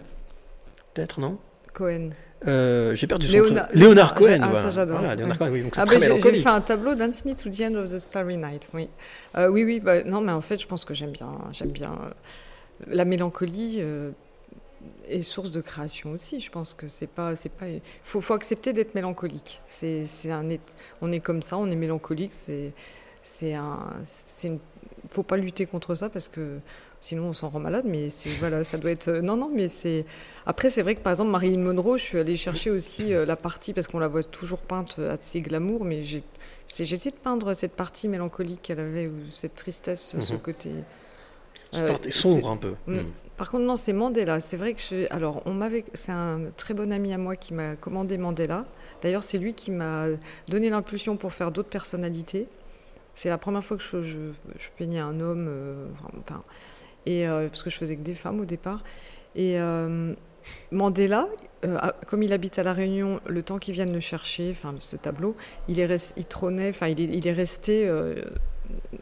Peut-être, 0.94 1.20
non? 1.20 1.38
Cohen. 1.74 2.10
Euh, 2.48 2.94
J'ai 2.96 3.08
perdu 3.08 3.26
son 3.28 3.34
Léonard- 3.34 3.68
prénom. 3.70 3.82
Léonard 3.86 4.14
Ah, 4.16 4.20
Cohen. 4.20 4.40
ah, 4.42 4.46
voilà. 4.48 4.60
ça, 4.62 4.70
j'adore. 4.70 4.98
Voilà, 5.00 5.16
Léonard. 5.16 5.38
Cohen, 5.38 5.50
oui, 5.52 5.62
donc 5.64 5.76
c'est 5.76 5.82
Ah 5.82 5.86
très 5.86 5.96
bah, 5.96 6.02
j'ai- 6.06 6.10
mélancolique. 6.12 6.44
fait 6.44 6.50
un 6.50 6.62
tableau 6.62 6.96
d'Anne 6.96 7.14
Smith 7.14 7.38
to 7.44 7.50
the 7.50 7.62
End 7.62 7.76
of 7.76 7.92
the 7.92 7.98
Starry 8.00 8.38
Night, 8.38 8.70
oui. 8.74 8.90
Euh, 9.38 9.48
oui, 9.50 9.64
oui, 9.64 9.80
bah, 9.80 10.04
non, 10.04 10.22
mais 10.22 10.32
en 10.32 10.42
fait, 10.42 10.60
je 10.62 10.68
pense 10.68 10.86
que 10.86 10.94
j'aime 10.94 11.12
bien, 11.12 11.32
j'aime 11.52 11.72
bien 11.72 11.92
euh, 11.92 12.10
la 12.88 13.06
mélancolie 13.06 13.82
est 15.08 15.22
source 15.22 15.52
de 15.52 15.62
création 15.62 16.12
aussi. 16.12 16.40
Je 16.40 16.50
pense 16.52 16.74
que 16.74 16.88
c'est 16.88 17.08
pas, 17.08 17.36
c'est 17.36 17.50
pas, 17.50 17.66
faut, 18.04 18.22
faut 18.22 18.34
accepter 18.34 18.74
d'être 18.74 18.94
mélancolique. 18.96 19.62
C'est, 19.68 20.06
c'est 20.06 20.32
un, 20.32 20.48
on 21.02 21.12
est 21.12 21.20
comme 21.20 21.42
ça, 21.42 21.58
on 21.58 21.70
est 21.72 21.76
mélancolique. 21.76 22.34
C'est, 22.34 22.72
c'est 23.24 23.54
un, 23.56 23.80
c'est 24.06 24.48
une, 24.50 24.60
faut 25.12 25.24
pas 25.24 25.38
lutter 25.38 25.66
contre 25.66 25.96
ça 25.96 26.10
parce 26.10 26.28
que 26.28 26.60
sinon 27.02 27.26
on 27.30 27.34
s'en 27.34 27.50
rend 27.50 27.60
malade. 27.60 27.86
Mais 27.88 28.10
c'est 28.10 28.30
voilà, 28.40 28.64
ça 28.64 28.78
doit 28.78 28.92
être, 28.92 29.10
non, 29.12 29.36
non, 29.38 29.50
mais 29.54 29.68
c'est. 29.68 30.06
Après, 30.46 30.70
c'est 30.70 30.82
vrai 30.82 30.96
que 30.96 31.02
par 31.02 31.12
exemple 31.14 31.32
Marilyn 31.32 31.60
Monroe, 31.62 31.98
je 31.98 32.04
suis 32.04 32.18
allée 32.20 32.36
chercher 32.36 32.72
aussi 32.72 33.14
euh, 33.14 33.26
la 33.26 33.36
partie 33.36 33.74
parce 33.74 33.88
qu'on 33.88 34.00
la 34.00 34.08
voit 34.08 34.24
toujours 34.24 34.60
peinte 34.62 34.96
euh, 35.00 35.14
assez 35.14 35.42
glamour, 35.42 35.84
mais 35.86 36.04
j'ai, 36.04 36.24
essayé 36.70 37.12
de 37.12 37.16
peindre 37.18 37.54
cette 37.54 37.74
partie 37.76 38.08
mélancolique 38.08 38.62
qu'elle 38.62 38.80
avait 38.80 39.08
ou 39.08 39.14
cette 39.32 39.56
tristesse, 39.56 40.16
ce 40.20 40.34
Mhm. 40.34 40.40
côté. 40.40 40.70
Euh, 41.74 41.88
parti- 41.88 42.12
sombre 42.12 42.50
un 42.50 42.58
peu. 42.58 42.76
Mm. 42.88 42.96
Mm. 42.96 43.06
Par 43.36 43.52
contre, 43.52 43.66
non, 43.66 43.76
c'est 43.76 43.94
Mandela. 43.94 44.40
C'est 44.40 44.58
vrai 44.58 44.74
que. 44.74 45.14
Alors, 45.14 45.42
on 45.46 45.54
m'avait. 45.54 45.84
C'est 45.94 46.12
un 46.14 46.40
très 46.56 46.74
bon 46.74 46.92
ami 46.92 47.14
à 47.14 47.18
moi 47.18 47.36
qui 47.36 47.54
m'a 47.54 47.76
commandé 47.76 48.18
Mandela. 48.18 48.66
D'ailleurs, 49.02 49.22
c'est 49.22 49.38
lui 49.38 49.54
qui 49.54 49.70
m'a 49.70 50.06
donné 50.48 50.70
l'impulsion 50.70 51.18
pour 51.18 51.34
faire 51.34 51.52
d'autres 51.52 51.70
personnalités. 51.70 52.48
C'est 53.18 53.30
la 53.30 53.40
première 53.40 53.64
fois 53.64 53.78
que 53.78 53.84
je, 54.04 54.30
peignais 54.78 55.00
un 55.00 55.20
homme, 55.20 55.48
euh, 55.50 55.88
enfin, 55.92 56.40
et 57.08 57.28
euh, 57.28 57.48
parce 57.48 57.64
que 57.64 57.72
je 57.72 57.80
faisais 57.80 57.96
que 57.96 58.04
des 58.04 58.14
femmes 58.14 58.40
au 58.40 58.46
départ. 58.46 58.84
Et 59.36 59.60
euh, 59.60 60.14
Mandela, 60.70 61.28
comme 62.06 62.22
il 62.22 62.32
habite 62.32 62.60
à 62.60 62.64
la 62.64 62.74
Réunion, 62.74 63.20
le 63.26 63.42
temps 63.42 63.58
qu'ils 63.58 63.74
viennent 63.74 63.92
le 63.92 64.00
chercher, 64.00 64.52
enfin 64.52 64.76
ce 64.80 64.98
tableau, 64.98 65.36
il 65.68 65.80
est 65.80 66.30
trônait, 66.30 66.70
enfin 66.70 66.90
il 66.90 67.28
est, 67.28 67.34
resté 67.34 67.92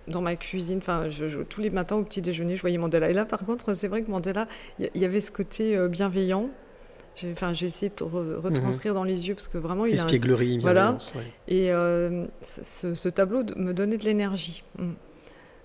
dans 0.07 0.22
ma 0.22 0.38
cuisine. 0.38 0.78
Enfin, 0.78 1.09
je, 1.09 1.41
tous 1.41 1.59
les 1.59 1.70
matins 1.70 1.97
au 1.97 2.03
petit 2.03 2.22
déjeuner, 2.22 2.55
je 2.55 2.61
voyais 2.61 2.78
Mandela. 2.78 3.09
Et 3.09 3.13
là, 3.13 3.26
par 3.26 3.45
contre, 3.45 3.74
c'est 3.74 3.89
vrai 3.89 4.01
que 4.01 4.09
Mandela, 4.09 4.47
il 4.80 4.89
y, 4.95 4.99
y 4.99 5.05
avait 5.05 5.20
ce 5.20 5.32
côté 5.32 5.78
bienveillant. 5.89 6.51
J'ai, 7.16 7.32
enfin, 7.32 7.53
j'ai 7.53 7.68
essayé 7.68 7.89
de 7.95 8.03
re- 8.03 8.36
retranscrire 8.36 8.93
dans 8.93 9.03
les 9.05 9.28
yeux 9.28 9.36
parce 9.36 9.47
que 9.47 9.57
vraiment, 9.57 9.86
il 9.86 9.97
a 9.97 10.01
un- 10.01 10.05
Espièglerie, 10.05 10.59
voilà. 10.59 10.82
bienveillance, 10.91 11.13
ouais. 11.16 11.24
Et 11.47 11.72
euh, 11.72 12.26
ce, 12.41 12.93
ce 12.93 13.09
tableau 13.09 13.43
me 13.55 13.74
donnait 13.74 13.97
de 13.97 14.03
l'énergie. 14.03 14.63
Mm. 14.78 14.91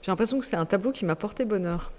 J'ai 0.03 0.11
l'impression 0.13 0.39
que 0.39 0.47
c'est 0.47 0.57
un 0.57 0.65
tableau 0.67 0.93
qui 0.93 1.05
m'a 1.05 1.17
porté 1.17 1.45
bonheur. 1.45 1.91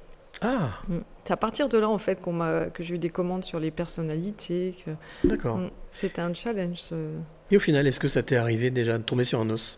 Ah, 0.42 0.70
Mm. 0.88 1.00
C'est 1.26 1.34
à 1.34 1.38
partir 1.38 1.70
de 1.70 1.78
là, 1.78 1.88
en 1.90 1.98
fait, 1.98 2.20
qu'on 2.20 2.34
m'a, 2.34 2.66
que 2.66 2.82
j'ai 2.82 2.96
eu 2.96 2.98
des 3.00 3.10
commandes 3.10 3.44
sur 3.44 3.60
les 3.60 3.70
personnalités. 3.72 4.76
Que, 4.86 5.28
d'accord. 5.28 5.58
Mm. 5.58 5.70
C'était 5.92 6.22
un 6.22 6.34
challenge. 6.34 6.78
ce- 6.78 7.12
Et 7.52 7.58
au 7.58 7.60
final, 7.60 7.86
est-ce 7.88 8.00
que 8.00 8.08
ça 8.08 8.24
t'est 8.24 8.38
arrivé 8.38 8.72
déjà 8.72 8.98
de 8.98 9.04
tomber 9.04 9.24
sur 9.26 9.40
un 9.42 9.50
os? 9.50 9.78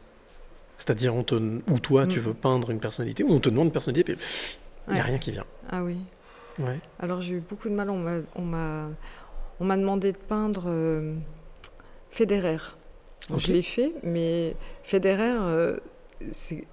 C'est-à-dire, 0.78 1.16
on 1.16 1.24
te... 1.24 1.36
ou 1.36 1.80
toi, 1.80 2.06
tu 2.08 2.20
veux 2.20 2.34
peindre 2.34 2.70
une 2.70 2.80
personnalité, 2.80 3.24
ou 3.24 3.32
on 3.34 3.40
te 3.40 3.50
demande 3.50 3.66
une 3.68 3.72
personnalité, 3.72 4.16
puis 4.16 4.26
il 4.88 4.94
n'y 4.94 5.00
a 5.00 5.04
Ouais. 5.04 5.10
rien 5.10 5.18
qui 5.20 5.32
vient. 5.32 5.46
Ah 5.72 5.84
oui. 5.84 5.96
Ouais. 6.60 6.80
Alors 7.00 7.20
j'ai 7.22 7.34
eu 7.36 7.40
beaucoup 7.40 7.68
de 7.70 7.74
mal. 7.76 7.90
On 7.90 7.98
m'a, 8.42 8.88
on 9.64 9.66
m'a, 9.66 9.78
demandé 9.78 10.12
de 10.12 10.18
peindre 10.18 10.64
euh, 10.68 11.16
Federer. 12.12 12.58
Donc, 13.30 13.38
Ok. 13.38 13.40
Je 13.48 13.54
l'ai 13.54 13.62
fait, 13.62 13.94
mais 14.04 14.56
Federer, 14.84 15.38
euh, 15.40 15.80
c'est- 16.34 16.66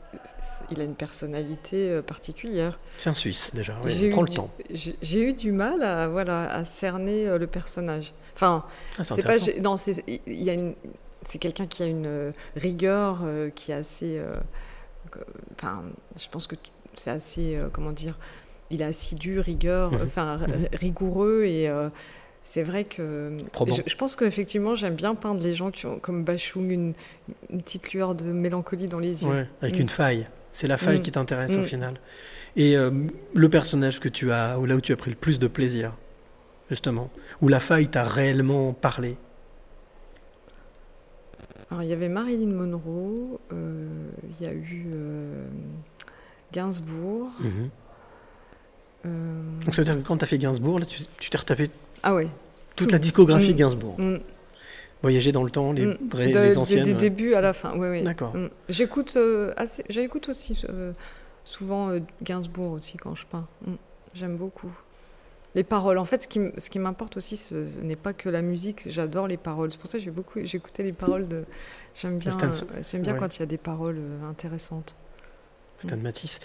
c'est- 0.42 0.64
il 0.72 0.80
a 0.80 0.84
une 0.84 0.96
personnalité 0.96 1.88
euh, 1.90 2.02
particulière. 2.02 2.80
C'est 2.98 3.08
un 3.10 3.14
Suisse, 3.14 3.52
déjà. 3.54 3.74
eu 3.86 4.10
prends 4.10 4.22
le 4.22 4.28
temps. 4.28 4.50
J'ai, 4.70 5.22
eu 5.22 5.32
du 5.32 5.52
mal 5.52 5.82
à, 5.84 6.08
voilà, 6.08 6.52
à 6.52 6.64
cerner 6.64 7.28
euh, 7.28 7.38
le 7.38 7.46
personnage. 7.46 8.12
Enfin, 8.34 8.64
Ah, 8.98 9.04
c'est 9.04 9.22
pas, 9.24 9.38
non, 9.60 9.76
c'est, 9.76 10.02
il 10.08 10.42
y 10.42 10.50
a 10.50 10.54
une, 10.54 10.74
c'est 11.24 11.38
quelqu'un 11.38 11.66
qui 11.66 11.84
a 11.84 11.86
une 11.86 12.06
euh, 12.06 12.32
rigueur 12.56 13.20
euh, 13.22 13.50
qui 13.50 13.70
est 13.70 13.74
assez. 13.76 14.20
Enfin, 15.54 15.84
je 16.20 16.28
pense 16.28 16.46
que 16.46 16.56
c'est 16.96 17.10
assez, 17.10 17.58
comment 17.72 17.92
dire, 17.92 18.18
il 18.70 18.82
est 18.82 18.84
assidu, 18.84 19.40
rigueur, 19.40 19.92
Mhm. 19.92 20.00
enfin 20.04 20.38
Mhm. 20.38 20.68
rigoureux 20.72 21.44
et 21.44 21.68
euh, 21.68 21.88
c'est 22.42 22.62
vrai 22.62 22.84
que 22.84 23.36
je, 23.68 23.82
je 23.86 23.96
pense 23.96 24.16
qu'effectivement 24.16 24.74
j'aime 24.74 24.94
bien 24.94 25.14
peindre 25.14 25.42
les 25.42 25.54
gens 25.54 25.70
qui 25.70 25.86
ont 25.86 25.98
comme 25.98 26.24
Bachung 26.24 26.70
une, 26.70 26.94
une 27.50 27.62
petite 27.62 27.92
lueur 27.92 28.14
de 28.14 28.24
mélancolie 28.24 28.88
dans 28.88 28.98
les 28.98 29.22
yeux. 29.22 29.30
Ouais, 29.30 29.46
avec 29.62 29.76
Mm. 29.78 29.82
une 29.82 29.88
faille. 29.88 30.26
C'est 30.52 30.66
la 30.66 30.78
faille 30.78 30.98
Mm. 30.98 31.02
qui 31.02 31.12
t'intéresse 31.12 31.54
au 31.56 31.60
Mm. 31.60 31.64
final. 31.64 31.94
Et 32.56 32.76
euh, 32.76 32.90
le 33.34 33.48
personnage 33.48 34.00
que 34.00 34.08
tu 34.08 34.32
as, 34.32 34.58
ou 34.58 34.66
là 34.66 34.74
où 34.74 34.80
tu 34.80 34.92
as 34.92 34.96
pris 34.96 35.10
le 35.10 35.16
plus 35.16 35.38
de 35.38 35.46
plaisir, 35.46 35.92
justement, 36.70 37.08
où 37.40 37.48
la 37.48 37.60
faille 37.60 37.86
t'a 37.88 38.02
réellement 38.02 38.72
parlé? 38.72 39.16
Alors, 41.70 41.82
il 41.84 41.88
y 41.88 41.92
avait 41.92 42.08
Marilyn 42.08 42.48
Monroe, 42.52 43.38
euh, 43.52 43.86
il 44.40 44.44
y 44.44 44.48
a 44.48 44.52
eu 44.52 44.86
euh, 44.92 45.46
Gainsbourg, 46.52 47.28
Mhm. 47.38 47.70
Euh, 49.06 49.42
Donc 49.64 49.74
ça 49.74 49.82
veut 49.82 49.84
dire 49.84 49.96
que 50.02 50.06
quand 50.06 50.16
tu 50.18 50.24
as 50.24 50.28
fait 50.28 50.38
Gainsbourg, 50.38 50.78
là, 50.78 50.86
tu 50.86 51.30
t'es 51.30 51.38
retapé 51.38 51.70
Ah 52.02 52.14
ouais. 52.14 52.28
toute 52.76 52.88
Tout. 52.88 52.92
la 52.92 52.98
discographie 52.98 53.48
de 53.48 53.52
Mm. 53.54 53.56
Gainsbourg. 53.56 53.94
Mm. 53.98 54.18
Voyager 55.02 55.32
dans 55.32 55.42
le 55.44 55.50
temps, 55.50 55.72
les, 55.72 55.86
Mm. 55.86 55.98
vrais- 56.10 56.28
De- 56.32 56.38
les 56.40 56.58
anciennes. 56.58 56.84
Des 56.84 56.94
débuts 56.94 57.34
à 57.34 57.40
la 57.40 57.52
fin, 57.54 57.72
oui, 57.76 57.88
oui. 57.88 58.02
D'accord. 58.02 58.34
Mm. 58.36 58.48
J'écoute 58.68 59.14
euh, 59.16 59.54
j'écoute 59.88 60.28
aussi 60.28 60.62
euh, 60.68 60.92
souvent 61.44 61.88
euh, 61.90 62.00
Gainsbourg 62.22 62.72
aussi 62.72 62.96
quand 62.98 63.14
je 63.14 63.24
peins. 63.26 63.46
J'aime 64.14 64.36
beaucoup. 64.36 64.70
Les 65.56 65.64
paroles, 65.64 65.98
en 65.98 66.04
fait, 66.04 66.22
ce 66.22 66.28
qui, 66.70 66.78
m'importe 66.78 67.16
aussi, 67.16 67.36
ce 67.36 67.54
n'est 67.82 67.96
pas 67.96 68.12
que 68.12 68.28
la 68.28 68.40
musique, 68.40 68.82
j'adore 68.88 69.26
les 69.26 69.36
paroles. 69.36 69.72
C'est 69.72 69.80
pour 69.80 69.90
ça 69.90 69.98
que 69.98 70.04
j'ai 70.04 70.12
beaucoup, 70.12 70.38
écouté 70.38 70.84
les 70.84 70.92
paroles 70.92 71.26
de. 71.26 71.44
J'aime 71.96 72.18
bien, 72.18 72.30
j'aime 72.82 73.02
bien 73.02 73.14
ouais. 73.14 73.18
quand 73.18 73.36
il 73.36 73.40
y 73.40 73.42
a 73.42 73.46
des 73.46 73.56
paroles 73.58 73.98
intéressantes. 74.28 74.94
Stan 75.78 75.96
Matisse. 75.96 76.38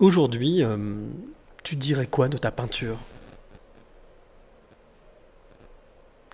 Aujourd'hui, 0.00 0.62
euh, 0.62 0.76
tu 1.64 1.76
dirais 1.76 2.06
quoi 2.06 2.28
de 2.28 2.38
ta 2.38 2.50
peinture? 2.50 2.98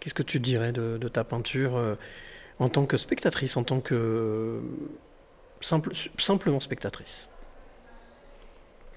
Qu'est-ce 0.01 0.15
que 0.15 0.23
tu 0.23 0.39
dirais 0.39 0.73
de, 0.73 0.99
de 0.99 1.09
ta 1.09 1.25
peinture 1.25 1.77
euh, 1.77 1.95
en 2.59 2.69
tant 2.69 2.85
que 2.85 2.97
spectatrice, 2.99 3.57
en 3.57 3.65
tant 3.65 3.81
que 3.81 3.95
euh, 3.95 4.61
simple, 5.63 5.93
simplement 6.19 6.61
spectatrice? 6.61 7.29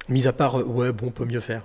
Mis 0.10 0.28
à 0.28 0.34
part, 0.34 0.56
ouais, 0.56 0.92
bon, 0.92 1.08
on 1.08 1.12
peut 1.12 1.26
mieux 1.26 1.40
faire. 1.40 1.64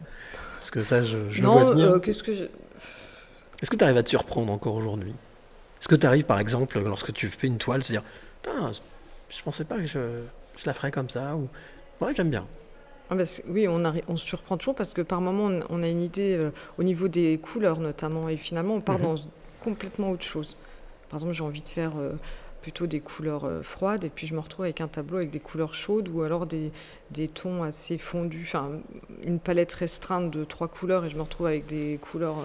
Parce 0.58 0.70
que 0.70 0.82
ça, 0.84 1.02
je, 1.02 1.28
je 1.30 1.42
non, 1.42 1.58
le 1.58 1.64
vois 1.64 1.72
venir. 1.72 2.00
qu'est-ce 2.00 2.22
que 2.22 2.34
je... 2.34 2.44
Est-ce 2.44 3.70
que 3.70 3.76
tu 3.76 3.84
arrives 3.84 3.96
à 3.96 4.02
te 4.02 4.10
surprendre 4.10 4.52
encore 4.52 4.74
aujourd'hui? 4.74 5.14
Est-ce 5.80 5.88
que 5.88 5.94
tu 5.94 6.06
arrives, 6.06 6.24
par 6.24 6.38
exemple, 6.38 6.80
lorsque 6.80 7.12
tu 7.12 7.28
fais 7.28 7.48
une 7.48 7.58
toile, 7.58 7.82
se 7.82 7.92
dire 7.92 8.02
je 8.44 9.42
pensais 9.42 9.64
pas 9.64 9.76
que 9.76 9.84
je, 9.86 10.22
je 10.56 10.66
la 10.66 10.74
ferais 10.74 10.90
comme 10.90 11.08
ça 11.08 11.36
ou 11.36 11.48
Ouais, 12.00 12.12
j'aime 12.14 12.30
bien. 12.30 12.46
Ah 13.12 13.24
oui, 13.48 13.68
on, 13.68 14.16
se 14.16 14.24
surprend 14.24 14.56
toujours 14.56 14.74
parce 14.74 14.94
que 14.94 15.02
par 15.02 15.20
moment, 15.20 15.46
on, 15.46 15.60
on 15.68 15.82
a 15.82 15.88
une 15.88 16.00
idée 16.00 16.34
euh, 16.34 16.50
au 16.78 16.82
niveau 16.82 17.08
des 17.08 17.38
couleurs 17.38 17.78
notamment, 17.78 18.28
et 18.30 18.38
finalement, 18.38 18.76
on 18.76 18.80
part 18.80 18.98
Mhm. 18.98 19.04
dans 19.04 19.16
complètement 19.62 20.10
autre 20.10 20.24
chose. 20.24 20.56
Par 21.10 21.18
exemple, 21.18 21.34
j'ai 21.34 21.44
envie 21.44 21.60
de 21.62 21.68
faire 21.68 21.92
euh, 21.98 22.12
plutôt 22.62 22.86
des 22.86 23.00
couleurs 23.00 23.44
euh, 23.44 23.60
froides, 23.60 24.04
et 24.04 24.08
puis 24.08 24.26
je 24.26 24.34
me 24.34 24.40
retrouve 24.40 24.64
avec 24.64 24.80
un 24.80 24.88
tableau 24.88 25.18
avec 25.18 25.30
des 25.30 25.40
couleurs 25.40 25.74
chaudes 25.74 26.08
ou 26.08 26.22
alors 26.22 26.46
des, 26.46 26.72
des 27.10 27.28
tons 27.28 27.62
assez 27.62 27.98
fondus, 27.98 28.44
enfin 28.44 28.70
une 29.22 29.38
palette 29.38 29.74
restreinte 29.74 30.30
de 30.30 30.44
trois 30.44 30.68
couleurs, 30.68 31.04
et 31.04 31.10
je 31.10 31.16
me 31.16 31.22
retrouve 31.22 31.48
avec 31.48 31.66
des 31.66 31.98
couleurs 32.00 32.36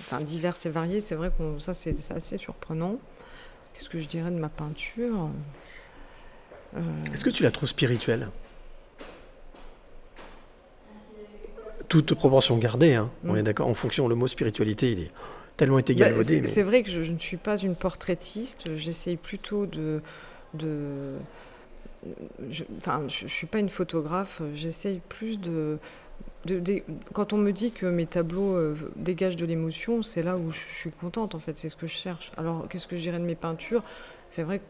enfin, 0.00 0.20
diverses 0.20 0.66
et 0.66 0.70
variées. 0.70 1.00
C'est 1.00 1.16
vrai 1.16 1.32
que 1.36 1.58
ça, 1.58 1.74
c'est 1.74 1.96
assez 2.12 2.38
surprenant. 2.38 2.96
Qu'est-ce 3.74 3.88
que 3.88 3.98
je 3.98 4.06
dirais 4.06 4.30
de 4.30 4.38
ma 4.38 4.50
peinture? 4.50 5.30
Est-ce 7.12 7.24
que 7.24 7.30
tu 7.30 7.42
la 7.42 7.50
trouves 7.50 7.68
spirituelle? 7.68 8.28
Toute 11.90 12.14
proportion 12.14 12.56
gardée, 12.56 12.94
hein, 12.94 13.10
on 13.26 13.34
Mm. 13.34 13.36
est 13.38 13.42
d'accord. 13.42 13.66
En 13.66 13.74
fonction, 13.74 14.06
le 14.08 14.14
mot 14.14 14.26
spiritualité, 14.28 14.92
il 14.92 15.00
est 15.00 15.10
tellement 15.58 15.78
été 15.78 15.92
Bah, 15.94 16.04
galvaudé. 16.06 16.46
c'est 16.46 16.56
mais- 16.56 16.62
vrai 16.62 16.82
que 16.84 16.88
je, 16.90 17.02
je 17.02 17.12
ne 17.12 17.18
suis 17.18 17.36
pas 17.36 17.58
une 17.58 17.74
portraitiste. 17.74 18.74
J'essaye 18.76 19.16
plutôt 19.16 19.66
de. 19.66 20.00
de 20.54 21.16
je, 22.50 22.64
enfin, 22.78 23.02
je, 23.08 23.26
je 23.26 23.34
suis 23.34 23.46
pas 23.48 23.58
une 23.58 23.68
photographe. 23.68 24.40
J'essaye 24.54 25.00
plus 25.08 25.38
de, 25.40 25.78
de- 26.46 26.60
de- 26.60 26.82
Quand 27.12 27.32
on 27.32 27.38
me 27.38 27.50
dit 27.52 27.72
que 27.72 27.86
mes 27.86 28.06
tableaux 28.06 28.54
euh, 28.54 28.74
dégagent 28.96 29.36
de 29.36 29.44
l'émotion, 29.44 30.02
c'est 30.02 30.22
là 30.22 30.36
où 30.38 30.50
je 30.52 30.60
suis 30.60 30.90
contente, 30.92 31.34
en 31.34 31.38
fait. 31.40 31.58
C'est 31.58 31.68
ce 31.68 31.76
que 31.76 31.86
je 31.88 31.94
cherche. 31.94 32.30
Alors, 32.36 32.68
qu'est-ce 32.68 32.86
que 32.86 32.96
je 32.96 33.02
dirais 33.02 33.18
de 33.18 33.24
mes 33.24 33.34
peintures? 33.34 33.82
C'est 34.30 34.44
vrai 34.44 34.60
que. 34.60 34.64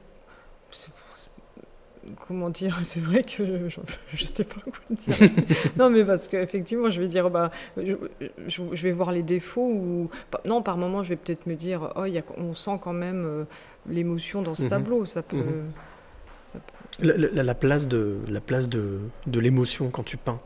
Comment 2.26 2.50
dire 2.50 2.78
C'est 2.82 3.00
vrai 3.00 3.22
que 3.22 3.44
je, 3.68 3.80
je 4.14 4.24
sais 4.24 4.44
pas 4.44 4.60
quoi 4.62 4.72
dire. 4.90 5.30
non, 5.76 5.90
mais 5.90 6.04
parce 6.04 6.28
qu'effectivement, 6.28 6.88
je 6.90 7.00
vais 7.00 7.08
dire, 7.08 7.28
bah, 7.30 7.50
je, 7.76 7.94
je- 8.46 8.62
je 8.72 8.82
vais 8.82 8.92
voir 8.92 9.12
les 9.12 9.22
défauts 9.22 9.68
ou 9.70 10.08
non, 10.46 10.62
par 10.62 10.76
moment, 10.78 11.02
je 11.02 11.10
vais 11.10 11.16
peut-être 11.16 11.46
me 11.46 11.54
dire, 11.54 11.92
oh, 11.96 12.04
y 12.06 12.18
a, 12.18 12.22
on 12.38 12.54
sent 12.54 12.78
quand 12.82 12.92
même 12.94 13.24
euh, 13.26 13.44
l'émotion 13.88 14.42
dans 14.42 14.54
ce 14.54 14.62
Mhm. 14.64 14.68
tableau. 14.70 15.04
Ça 15.04 15.22
peut. 15.22 15.36
Mhm. 15.36 15.70
ça 16.52 16.58
peut- 16.58 17.06
La, 17.06 17.16
la- 17.16 17.42
la 17.42 17.54
place 17.54 17.86
de 17.88 18.16
la 18.28 18.40
place 18.40 18.68
de, 18.68 18.98
de 19.26 19.40
l'émotion 19.40 19.90
quand 19.90 20.02
tu 20.02 20.16
peins. 20.16 20.38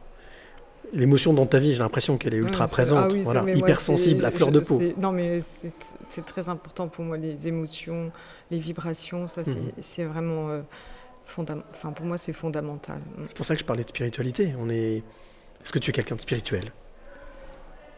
L'émotion 0.92 1.32
dans 1.32 1.46
ta 1.46 1.59
vie, 1.59 1.72
j'ai 1.72 1.78
l'impression 1.78 2.18
qu'elle 2.18 2.34
est 2.34 2.38
ultra 2.38 2.64
Ouais, 2.64 2.68
c'est- 2.68 2.74
présente, 2.76 3.07
ah 3.11 3.12
oui, 3.12 3.22
voilà, 3.22 3.50
hyper 3.52 3.80
sensible, 3.80 4.24
à 4.24 4.30
fleur 4.30 4.52
de 4.52 4.61
peau. 4.61 4.80
Non, 4.98 5.12
mais 5.12 5.38
c'est 5.40 6.24
très 6.24 6.48
important 6.48 6.86
pour 6.88 7.05
moi, 7.05 7.16
les 7.16 7.48
émotions, 7.48 8.12
les 8.50 8.59
vibrations, 8.59 9.26
ça, 9.26 9.42
c'est 9.80 10.05
Mhm. 10.05 10.11
vraiment. 10.12 10.50
euh, 10.50 10.61
fondam- 11.27 11.62
Enfin, 11.70 11.93
pour 11.93 12.07
moi, 12.07 12.18
c'est 12.18 12.33
fondamental. 12.33 13.01
C'est 13.27 13.37
pour 13.37 13.47
ça 13.47 13.55
que 13.55 13.61
je 13.61 13.64
parlais 13.64 13.85
de 13.85 13.89
spiritualité. 13.89 14.55
On 14.59 14.68
est. 14.70 15.03
Est-ce 15.62 15.72
que 15.72 15.79
tu 15.79 15.91
es 15.91 15.93
quelqu'un 15.93 16.16
de 16.16 16.20
spirituel? 16.20 16.72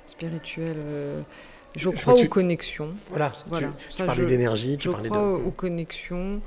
Spirituel. 0.07 0.77
euh, 0.79 1.21
je 1.75 1.91
crois 1.91 2.15
aux 2.15 2.25
connexions. 2.29 2.95
Voilà, 3.11 3.33
Voilà. 3.49 3.69
tu, 3.79 3.87
tu 3.87 3.93
Ça, 3.93 4.07
parlais 4.07 4.25
d'énergie, 4.27 4.77
tu 4.79 4.89
je 4.89 4.93
parlais 4.93 5.09
crois 5.09 5.21
de. 5.21 5.27
aux 5.27 5.51
connexions, 5.51 6.41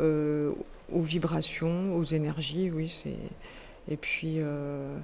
euh, 0.00 0.52
aux 0.92 1.00
vibrations, 1.00 1.96
aux 1.96 2.04
énergies, 2.04 2.70
oui. 2.70 2.88
c'est 2.88 3.14
Et 3.90 3.96
puis, 3.96 4.34
euh, 4.38 4.98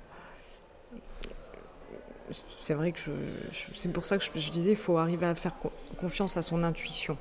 c'est 2.61 2.75
vrai 2.75 2.93
que 2.93 2.99
je, 2.99 3.11
je- 3.51 3.66
c'est 3.75 3.93
pour 3.93 4.07
ça 4.07 4.18
que 4.18 4.25
je, 4.35 4.51
disais, 4.51 4.70
il 4.70 4.77
faut 4.77 4.99
arriver 4.99 5.27
à 5.27 5.35
faire 5.35 5.59
co- 5.59 5.72
confiance 5.99 6.37
à 6.37 6.43
son 6.43 6.62
intuition. 6.62 7.16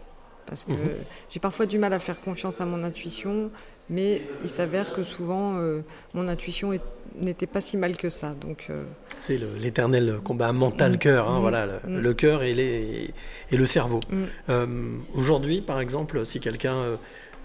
Parce 0.46 0.66
que 0.66 0.72
Mhm. 0.74 0.96
j'ai 1.30 1.40
parfois 1.40 1.66
du 1.66 1.78
mal 1.80 1.94
à 1.94 2.00
faire 2.00 2.20
confiance 2.20 2.60
à 2.62 2.66
mon 2.66 2.84
intuition, 2.84 3.50
mais 3.94 4.22
il 4.44 4.50
s'avère 4.50 4.92
que 4.94 5.04
souvent, 5.04 5.58
euh, 5.58 5.82
mon 6.16 6.28
intuition 6.28 6.72
n'était 7.16 7.46
pas 7.48 7.62
si 7.62 7.78
mal 7.78 7.96
que 7.96 8.10
ça. 8.10 8.34
Donc, 8.34 8.68
euh, 8.70 8.84
C'est 9.22 9.38
le- 9.38 9.56
l'éternel 9.60 10.20
combat 10.24 10.52
mental-cœur, 10.52 11.30
hein, 11.30 11.38
Mm. 11.38 11.42
voilà, 11.42 11.66
le, 11.68 11.74
Mm. 11.88 12.00
le 12.00 12.14
cœur 12.14 12.44
et, 12.44 12.54
les, 12.56 13.14
et 13.52 13.58
le 13.58 13.66
cerveau. 13.68 14.00
Mm. 14.10 14.24
Euh, 14.50 14.98
Aujourd'hui, 15.16 15.62
par 15.62 15.80
exemple, 15.80 16.26
si 16.26 16.40
quelqu'un 16.40 16.98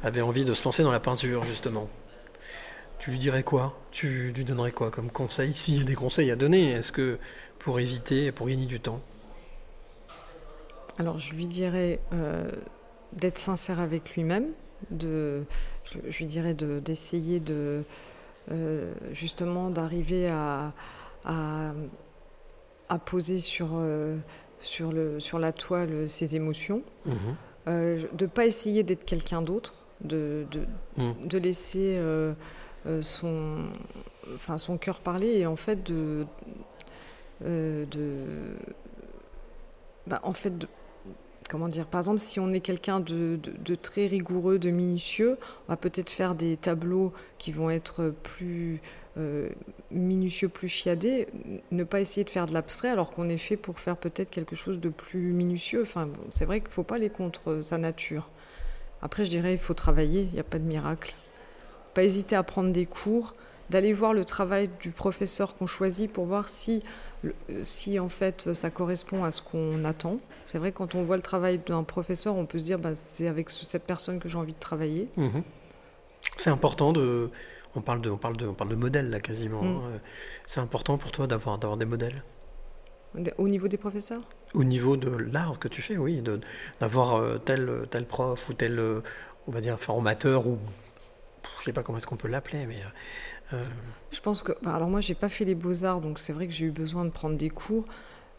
avait 0.03 0.22
envie 0.22 0.44
de 0.46 0.55
se 0.55 0.64
lancer 0.64 0.82
dans 0.82 0.90
la 0.92 1.01
peinture, 1.01 1.44
justement, 1.44 1.88
tu 2.99 3.11
lui 3.11 3.18
dirais 3.18 3.42
quoi? 3.42 3.78
Tu 3.92 4.32
lui 4.34 4.44
donnerais 4.44 4.72
quoi 4.72 4.90
comme 4.90 5.11
conseil? 5.11 5.53
S'il 5.55 5.78
y 5.78 5.80
a 5.82 5.84
des 5.84 5.94
conseils 5.94 6.30
à 6.30 6.36
donner, 6.36 6.72
est-ce 6.72 6.90
que 6.92 7.18
pour 7.59 7.78
éviter, 7.78 8.32
pour 8.32 8.46
gagner 8.49 8.66
du 8.66 8.80
temps? 8.80 9.01
Alors, 10.99 11.18
je 11.18 11.34
lui 11.34 11.46
dirais 11.46 12.01
d'être 13.12 13.38
sincère 13.38 13.78
avec 13.80 14.14
lui-même, 14.16 14.46
de, 14.90 15.42
je, 15.91 15.99
je 16.11 16.18
lui 16.18 16.26
dirais 16.26 16.55
de- 16.55 16.80
d'essayer 16.80 17.41
de, 17.41 17.82
euh, 18.51 18.93
justement 19.12 19.70
d'arriver 19.70 20.28
à, 20.28 20.72
à, 21.24 21.72
à 22.89 22.99
poser 22.99 23.39
sur, 23.39 23.70
euh, 23.74 24.16
sur, 24.61 24.93
le, 24.93 25.20
sur 25.20 25.39
la 25.39 25.53
toile 25.53 26.09
ses 26.09 26.36
émotions, 26.36 26.82
Mhm. 27.07 27.14
Euh, 27.66 28.03
de 28.14 28.24
ne 28.24 28.30
pas 28.30 28.47
essayer 28.47 28.82
d'être 28.82 29.05
quelqu'un 29.05 29.43
d'autre, 29.43 29.74
de, 30.01 30.47
de, 30.51 30.61
de 31.26 31.39
laisser 31.39 32.01
son, 33.03 33.64
enfin, 34.34 34.57
son 34.57 34.78
cœur 34.78 35.01
parler 35.01 35.36
et 35.36 35.47
en 35.47 35.57
fait 35.57 35.82
de, 35.82 36.24
de 37.43 38.24
bah, 40.07 40.20
en 40.22 40.32
fait 40.32 40.57
de- 40.57 40.66
comment 41.49 41.68
dire 41.68 41.86
par 41.86 42.01
exemple 42.01 42.18
si 42.18 42.38
on 42.38 42.53
est 42.53 42.61
quelqu'un 42.61 43.01
de, 43.01 43.38
très 43.80 44.07
rigoureux 44.07 44.59
de 44.59 44.70
minutieux 44.70 45.38
on 45.66 45.72
va 45.72 45.76
peut-être 45.76 46.11
faire 46.11 46.34
des 46.34 46.57
tableaux 46.57 47.12
qui 47.38 47.53
vont 47.53 47.70
être 47.70 48.14
plus 48.22 48.80
euh, 49.16 49.49
minutieux 49.90 50.49
plus 50.49 50.68
chiadés 50.68 51.26
ne 51.72 51.84
pas 51.84 52.01
essayer 52.01 52.24
de 52.24 52.30
faire 52.30 52.46
de 52.46 52.53
l'abstrait 52.53 52.88
alors 52.88 53.11
qu'on 53.11 53.28
est 53.28 53.38
fait 53.38 53.57
pour 53.57 53.80
faire 53.80 53.96
peut-être 53.96 54.30
quelque 54.30 54.55
chose 54.55 54.80
de 54.80 54.88
plus 54.88 55.32
minutieux. 55.32 55.82
Enfin 55.82 56.09
c'est 56.30 56.44
vrai 56.44 56.61
qu'il 56.61 56.68
ne 56.68 56.74
faut 56.74 56.82
pas 56.82 56.96
aller 56.96 57.11
contre 57.11 57.51
euh, 57.51 57.62
sa 57.62 57.78
nature. 57.78 58.28
Après 59.03 59.24
je 59.24 59.30
dirais 59.30 59.53
il 59.53 59.59
faut 59.59 59.74
travailler 59.74 60.22
il 60.22 60.32
n'y 60.32 60.40
a 60.40 60.44
pas 60.44 60.59
de 60.59 60.64
miracle. 60.64 61.14
Pas 61.94 62.05
hésiter 62.05 62.36
à 62.36 62.42
prendre 62.42 62.70
des 62.70 62.86
cours, 62.86 63.32
d'aller 63.71 63.93
voir 63.93 64.14
le 64.14 64.25
travail 64.25 64.71
du 64.81 64.91
professeur 64.91 65.57
qu'on 65.57 65.66
choisit 65.66 66.11
pour 66.12 66.25
voir 66.27 66.49
si, 66.49 66.83
euh, 67.25 67.31
si 67.66 67.99
en 67.99 68.09
fait 68.09 68.53
ça 68.55 68.71
correspond 68.71 69.25
à 69.25 69.33
ce 69.33 69.43
qu'on 69.43 69.85
attend. 69.85 70.19
C'est 70.47 70.59
vrai 70.59 70.73
quand 70.73 70.95
on 70.95 71.03
voit 71.03 71.16
le 71.16 71.23
travail 71.23 71.59
d'un 71.66 71.83
professeur, 71.85 72.35
on 72.37 72.47
peut 72.47 72.59
se 72.59 72.64
dire 72.64 72.79
bah, 72.79 72.95
c'est 72.95 73.29
avec 73.29 73.51
ce- 73.51 73.66
cette 73.66 73.85
personne 73.85 74.19
que 74.21 74.29
j'ai 74.29 74.39
envie 74.39 74.55
de 74.55 74.59
travailler. 74.59 75.09
Mhm. 75.16 75.43
C'est 76.37 76.51
important 76.51 76.93
de. 76.93 77.31
On 77.77 77.81
parle 77.83 78.01
de, 78.01 78.11
on 78.11 78.16
parle 78.16 78.37
de, 78.37 78.47
on 78.47 78.55
parle 78.55 78.71
de 78.71 78.75
modèles 78.77 79.11
là 79.11 79.21
quasiment. 79.21 79.62
Mm. 79.62 79.77
hein. 79.95 80.01
C'est 80.47 80.61
important 80.61 80.97
pour 80.99 81.12
toi 81.12 81.27
d'avoir, 81.27 81.59
d'avoir 81.59 81.77
des 81.77 81.85
modèles? 81.85 82.23
Au 83.37 83.49
niveau 83.49 83.69
des 83.69 83.77
professeurs? 83.77 84.21
Au 84.55 84.64
niveau 84.64 84.97
de 84.97 85.11
l'art 85.11 85.59
que 85.59 85.69
tu 85.69 85.83
fais, 85.83 85.97
oui, 85.97 86.21
de- 86.23 86.41
d'avoir 86.81 87.16
euh, 87.16 87.39
tel, 87.39 87.71
tel 87.91 88.07
prof 88.07 88.49
ou 88.49 88.53
tel, 88.55 88.79
euh, 88.79 89.01
on 89.47 89.53
va 89.53 89.61
dire, 89.61 89.79
formateur 89.79 90.47
ou 90.47 90.59
je 91.61 91.64
sais 91.64 91.73
pas 91.73 91.83
comment 91.83 91.99
est-ce 91.99 92.07
qu'on 92.07 92.16
peut 92.16 92.29
l'appeler, 92.29 92.66
mais 92.66 92.77
euh, 93.53 93.62
Je 94.11 94.20
pense 94.20 94.42
que. 94.42 94.53
bah, 94.62 94.74
alors 94.74 94.88
moi, 94.88 95.01
j'ai 95.01 95.14
pas 95.14 95.28
fait 95.28 95.44
les 95.44 95.55
beaux-arts, 95.55 96.01
donc 96.01 96.18
c'est 96.18 96.32
vrai 96.32 96.46
que 96.46 96.53
j'ai 96.53 96.66
eu 96.66 96.70
besoin 96.70 97.05
de 97.05 97.11
prendre 97.11 97.36
des 97.36 97.51
cours. 97.51 97.84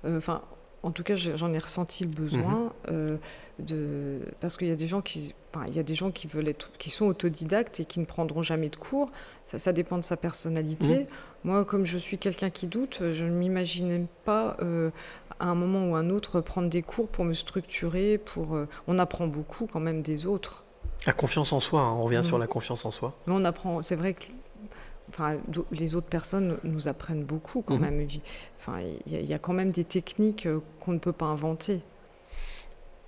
Euh, 0.05 0.17
Enfin. 0.17 0.41
en 0.81 0.91
tout 0.91 1.03
cas, 1.03 1.15
j'en 1.15 1.51
ai 1.53 1.59
ressenti 1.59 2.05
le 2.05 2.09
besoin 2.09 2.55
Mhm. 2.63 2.69
euh, 2.91 3.17
de 3.59 4.19
parce 4.39 4.55
qu'il 4.55 4.69
y 4.69 4.71
a 4.71 4.75
des 4.77 4.87
gens 4.87 5.01
qui, 5.01 5.33
il 5.67 5.75
y 5.75 5.79
a 5.79 5.83
des 5.83 5.93
gens 5.93 6.09
qui 6.11 6.25
veulent 6.27 6.47
être, 6.47 6.71
qui 6.77 6.89
sont 6.89 7.05
autodidactes 7.07 7.81
et 7.81 7.85
qui 7.85 7.99
ne 7.99 8.05
prendront 8.05 8.41
jamais 8.41 8.69
de 8.69 8.77
cours. 8.77 9.09
Ça, 9.43 9.59
ça 9.59 9.73
dépend 9.73 9.97
de 9.97 10.03
sa 10.03 10.15
personnalité. 10.15 10.99
Mhm. 10.99 11.07
Moi, 11.43 11.65
comme 11.65 11.83
je 11.85 11.97
suis 11.97 12.17
quelqu'un 12.17 12.49
qui 12.49 12.67
doute, 12.67 12.99
je 13.11 13.25
ne 13.25 13.31
m'imaginais 13.31 14.05
pas 14.23 14.55
euh, 14.61 14.89
à 15.41 15.47
un 15.49 15.55
moment 15.55 15.89
ou 15.89 15.95
un 15.95 16.09
autre 16.09 16.39
prendre 16.39 16.69
des 16.69 16.81
cours 16.81 17.09
pour 17.09 17.25
me 17.25 17.33
structurer. 17.33 18.17
Pour, 18.17 18.55
euh, 18.55 18.67
on 18.87 18.99
apprend 18.99 19.27
beaucoup 19.27 19.67
quand 19.67 19.81
même 19.81 20.01
des 20.01 20.25
autres. 20.25 20.63
La 21.05 21.13
confiance 21.13 21.51
en 21.53 21.59
soi, 21.59 21.81
hein, 21.81 21.93
on 21.97 22.03
revient 22.03 22.19
Mm. 22.19 22.23
sur 22.23 22.37
la 22.39 22.47
confiance 22.47 22.85
en 22.85 22.91
soi. 22.91 23.13
Mais 23.27 23.33
on 23.35 23.43
apprend, 23.43 23.81
c'est 23.83 23.95
vrai 23.95 24.13
que 24.13 24.23
enfin, 25.19 25.37
les 25.71 25.95
autres 25.95 26.07
personnes 26.07 26.57
nous 26.63 26.87
apprennent 26.87 27.23
beaucoup 27.23 27.61
quand 27.61 27.75
Mhm. 27.75 27.81
même. 27.81 28.07
Enfin, 28.57 28.79
il 29.05 29.13
y, 29.13 29.15
a- 29.17 29.19
il 29.19 29.25
y 29.29 29.33
a 29.33 29.37
quand 29.37 29.53
même 29.53 29.71
des 29.71 29.83
techniques 29.83 30.45
euh, 30.45 30.59
qu'on 30.79 30.93
ne 30.93 30.99
peut 30.99 31.11
pas 31.13 31.25
inventer. 31.25 31.81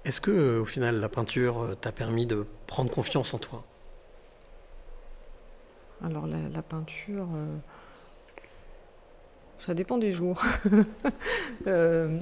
Est-ce 0.03 0.20
que, 0.20 0.32
euh, 0.32 0.62
au 0.62 0.66
final, 0.66 0.99
la 0.99 1.09
peinture 1.09 1.62
euh, 1.62 1.76
t'a 1.76 1.91
permis 1.91 2.26
de 2.26 2.45
prendre 2.68 2.89
confiance 2.91 3.34
en 3.34 3.38
toi? 3.38 3.64
Alors 6.03 6.26
la, 6.28 6.38
la 6.53 6.62
peinture, 6.64 7.28
euh, 7.36 7.55
ça 9.59 9.74
dépend 9.74 9.97
des 9.97 10.12
jours. 10.12 10.41
Euh, 11.68 12.18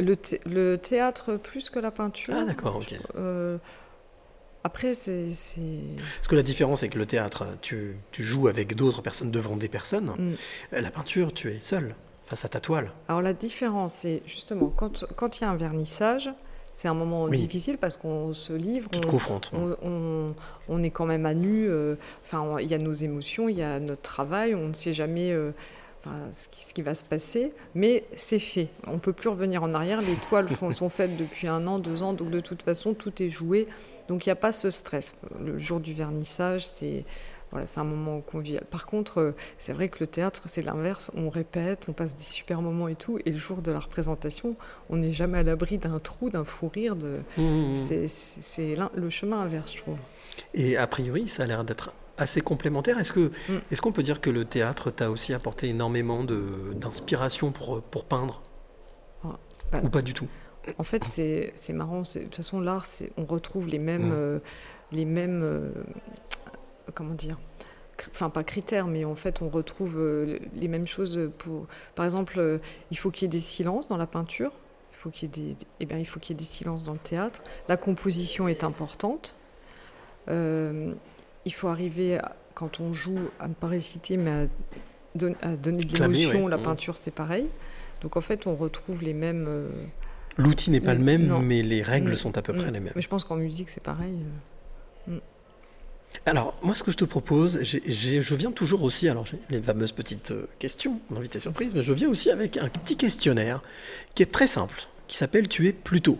le, 0.00 0.16
thé- 0.16 0.40
le 0.44 0.76
théâtre 0.76 1.36
plus 1.36 1.70
que 1.70 1.78
la 1.78 1.92
peinture. 1.92 2.34
Ah, 2.36 2.44
d'accord, 2.44 2.76
ok. 2.76 2.94
Euh, 3.14 3.58
après, 4.64 4.94
c'est... 4.94 5.26
Parce 6.16 6.28
que 6.28 6.34
la 6.36 6.42
différence, 6.42 6.80
c'est 6.80 6.88
que 6.88 6.98
le 6.98 7.06
théâtre, 7.06 7.46
tu, 7.60 7.96
tu 8.12 8.22
joues 8.24 8.48
avec 8.48 8.74
d'autres 8.74 9.02
personnes 9.02 9.30
devant 9.30 9.56
des 9.56 9.68
personnes. 9.68 10.10
Mm. 10.72 10.80
La 10.80 10.90
peinture, 10.90 11.32
tu 11.32 11.50
es 11.50 11.58
seul 11.60 11.94
face 12.24 12.44
à 12.44 12.48
ta 12.48 12.58
toile. 12.60 12.90
Alors 13.08 13.20
la 13.22 13.34
différence, 13.34 13.92
c'est 13.94 14.22
justement 14.26 14.72
quand 14.74 15.04
quand 15.16 15.38
il 15.38 15.42
y 15.42 15.44
a 15.46 15.50
un 15.50 15.56
vernissage, 15.56 16.30
c'est 16.72 16.88
un 16.88 16.94
moment 16.94 17.24
Oui. 17.24 17.36
difficile 17.38 17.76
parce 17.78 17.96
qu'on 17.98 18.32
se 18.32 18.52
livre, 18.54 18.88
Tu 18.90 19.00
te 19.00 19.06
on, 19.06 19.10
confrontes. 19.10 19.50
on, 19.54 19.76
on- 19.86 20.34
on 20.68 20.82
est 20.82 20.90
quand 20.90 21.04
même 21.06 21.26
à 21.26 21.34
nu. 21.34 21.68
euh, 21.68 21.96
Enfin, 22.24 22.56
il 22.60 22.66
y 22.68 22.74
a 22.74 22.78
nos 22.78 22.94
émotions, 22.94 23.48
il 23.50 23.58
y 23.58 23.62
a 23.62 23.78
notre 23.78 24.00
travail, 24.02 24.54
on 24.54 24.68
ne 24.68 24.72
sait 24.72 24.94
jamais. 24.94 25.30
euh, 25.32 25.50
enfin, 26.00 26.16
ce, 26.32 26.48
qui, 26.48 26.64
ce 26.64 26.72
qui 26.74 26.80
va 26.82 26.94
se 26.94 27.04
passer, 27.04 27.52
mais 27.74 28.04
c'est 28.16 28.38
fait. 28.38 28.68
On 28.86 28.98
peut 28.98 29.12
plus 29.12 29.28
revenir 29.28 29.62
en 29.62 29.74
arrière. 29.74 30.00
Les 30.00 30.14
toiles 30.16 30.48
font- 30.48 30.70
sont 30.72 30.88
faites 30.88 31.16
depuis 31.18 31.46
un 31.46 31.66
an, 31.66 31.78
deux 31.78 32.02
ans, 32.02 32.14
donc 32.14 32.30
de 32.30 32.40
toute 32.40 32.62
façon 32.62 32.94
tout 32.94 33.22
est 33.22 33.28
joué. 33.28 33.66
Donc 34.08 34.26
il 34.26 34.28
n'y 34.28 34.32
a 34.32 34.36
pas 34.36 34.52
ce 34.52 34.70
stress. 34.70 35.14
Le 35.40 35.58
jour 35.58 35.80
du 35.80 35.94
vernissage, 35.94 36.66
c'est 36.66 37.04
voilà, 37.50 37.66
c'est 37.66 37.78
un 37.78 37.84
moment 37.84 38.20
convivial. 38.20 38.64
Par 38.64 38.84
contre, 38.84 39.18
euh, 39.20 39.32
c'est 39.58 39.72
vrai 39.72 39.88
que 39.88 39.98
le 40.00 40.08
théâtre, 40.08 40.42
c'est 40.46 40.62
l'inverse. 40.62 41.12
On 41.14 41.30
répète, 41.30 41.82
on 41.88 41.92
passe 41.92 42.16
des 42.16 42.24
super 42.24 42.60
moments 42.62 42.88
et 42.88 42.96
tout. 42.96 43.20
Et 43.24 43.30
le 43.30 43.38
jour 43.38 43.62
de 43.62 43.70
la 43.70 43.78
représentation, 43.78 44.56
on 44.90 44.96
n'est 44.96 45.12
jamais 45.12 45.38
à 45.38 45.42
l'abri 45.44 45.78
d'un 45.78 46.00
trou, 46.00 46.30
d'un 46.30 46.42
fou 46.44 46.68
rire. 46.68 46.96
De... 46.96 47.20
Mmh. 47.38 47.76
C'est- 47.76 48.08
C'est 48.08 48.42
c'est 48.42 48.76
le 48.96 49.08
chemin 49.10 49.42
inverse, 49.42 49.72
je 49.72 49.82
trouve. 49.82 49.98
Et 50.52 50.76
a 50.76 50.86
priori, 50.88 51.28
ça 51.28 51.44
a 51.44 51.46
l'air 51.46 51.62
d'être 51.62 51.92
assez 52.18 52.40
complémentaire. 52.40 52.98
Est-ce 52.98 53.12
que, 53.12 53.30
est-ce 53.70 53.80
qu'on 53.80 53.92
peut 53.92 54.02
dire 54.02 54.20
que 54.20 54.30
le 54.30 54.44
théâtre 54.44 54.90
t'a 54.90 55.10
aussi 55.10 55.32
apporté 55.32 55.68
énormément 55.68 56.24
d'inspiration 56.24 57.52
pour, 57.52 57.82
pour 57.82 58.04
peindre? 58.04 58.42
Bah, 59.72 59.80
Ou 59.82 59.88
pas 59.88 60.02
du 60.02 60.12
tout? 60.12 60.26
En 60.78 60.84
fait, 60.84 61.04
c'est 61.04 61.52
marrant. 61.72 62.02
De 62.02 62.20
toute 62.20 62.34
façon, 62.36 62.60
l'art, 62.60 62.86
on 63.16 63.24
retrouve 63.24 63.68
les 63.68 63.78
mêmes, 63.78 64.08
Mm. 64.08 64.12
euh, 64.12 64.38
les 64.92 65.04
mêmes, 65.04 65.42
euh, 65.42 65.70
comment 66.94 67.14
dire, 67.14 67.38
enfin 68.10 68.30
pas 68.30 68.44
critères, 68.44 68.86
mais 68.86 69.04
en 69.04 69.14
fait, 69.14 69.42
on 69.42 69.48
retrouve 69.48 69.96
euh, 69.98 70.38
les 70.54 70.68
mêmes 70.68 70.86
choses. 70.86 71.30
Pour, 71.38 71.66
par 71.94 72.04
exemple, 72.04 72.60
il 72.90 72.96
faut 72.98 73.10
qu'il 73.10 73.22
y 73.24 73.26
ait 73.26 73.28
des 73.38 73.40
silences 73.40 73.88
dans 73.88 73.96
la 73.96 74.06
peinture. 74.06 74.52
Il 74.92 74.96
faut 74.96 75.10
qu'il 75.10 75.28
y 75.28 75.50
ait 75.50 75.54
des, 75.54 75.56
eh 75.80 75.86
bien, 75.86 75.98
il 75.98 76.06
faut 76.06 76.18
qu'il 76.18 76.34
y 76.34 76.36
ait 76.36 76.40
des 76.40 76.44
silences 76.46 76.84
dans 76.84 76.94
le 76.94 76.98
théâtre. 76.98 77.42
La 77.68 77.76
composition 77.76 78.48
est 78.48 78.64
importante. 78.64 79.36
Il 80.28 81.52
faut 81.52 81.68
arriver, 81.68 82.18
à- 82.18 82.34
quand 82.54 82.80
on 82.80 82.92
joue, 82.94 83.18
à 83.38 83.48
ne 83.48 83.54
pas 83.54 83.66
réciter, 83.66 84.16
mais 84.16 84.30
à, 84.30 84.46
don- 85.14 85.34
à 85.42 85.56
donner 85.56 85.84
de 85.84 85.96
l'émotion. 85.98 86.44
ouais. 86.44 86.50
La 86.50 86.56
Mm. 86.56 86.62
peinture, 86.62 86.96
c'est 86.96 87.10
pareil. 87.10 87.46
Donc 88.00 88.16
en 88.16 88.20
fait, 88.22 88.46
on 88.46 88.54
retrouve 88.54 89.02
les 89.02 89.12
mêmes. 89.14 89.68
L'outil 90.36 90.70
n'est 90.70 90.80
pas 90.80 90.94
le 90.94 91.00
même, 91.00 91.26
non. 91.26 91.38
mais 91.40 91.62
les 91.62 91.82
règles 91.82 92.12
Mm. 92.12 92.16
sont 92.16 92.36
à 92.38 92.42
peu 92.42 92.52
près 92.52 92.70
Mm. 92.70 92.74
les 92.74 92.80
mêmes. 92.80 92.92
Mais 92.96 93.02
je 93.02 93.08
pense 93.08 93.24
qu'en 93.24 93.36
musique, 93.36 93.70
c'est 93.70 93.82
pareil. 93.82 94.12
euh. 95.08 95.18
Alors, 96.26 96.54
moi, 96.62 96.74
ce 96.74 96.82
que 96.82 96.90
je 96.92 96.96
te 96.96 97.04
propose, 97.04 97.60
je 97.62 98.34
viens 98.34 98.52
toujours 98.52 98.82
aussi, 98.82 99.08
alors 99.08 99.26
j'ai 99.26 99.38
les 99.50 99.60
fameuses 99.60 99.92
petites 99.92 100.30
euh, 100.30 100.46
questions, 100.58 101.00
l'invité 101.10 101.38
surprise, 101.40 101.74
mais 101.74 101.82
je 101.82 101.92
viens 101.92 102.08
aussi 102.08 102.30
avec 102.30 102.56
un 102.56 102.68
petit 102.68 102.96
questionnaire 102.96 103.62
qui 104.14 104.22
est 104.22 104.30
très 104.32 104.46
simple, 104.46 104.86
qui 105.08 105.16
s'appelle 105.16 105.48
Tu 105.48 105.66
es 105.68 105.72
plutôt. 105.72 106.18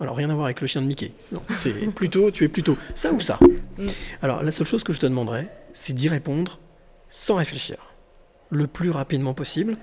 Alors, 0.00 0.14
rien 0.16 0.30
à 0.30 0.34
voir 0.34 0.44
avec 0.46 0.60
le 0.60 0.66
chien 0.66 0.82
de 0.82 0.86
Mickey. 0.86 1.12
Non, 1.32 1.40
c'est 1.56 1.72
plutôt, 1.94 2.30
tu 2.30 2.44
es 2.44 2.48
plutôt 2.48 2.76
ça 2.94 3.12
ou 3.12 3.20
ça. 3.20 3.38
Mm. 3.78 3.86
Alors, 4.22 4.42
la 4.42 4.52
seule 4.52 4.66
chose 4.66 4.84
que 4.84 4.92
je 4.92 5.00
te 5.00 5.06
demanderais, 5.06 5.48
c'est 5.72 5.92
d'y 5.92 6.08
répondre 6.08 6.58
sans 7.08 7.36
réfléchir, 7.36 7.76
le 8.50 8.66
plus 8.66 8.90
rapidement 8.90 9.32
possible. 9.34 9.76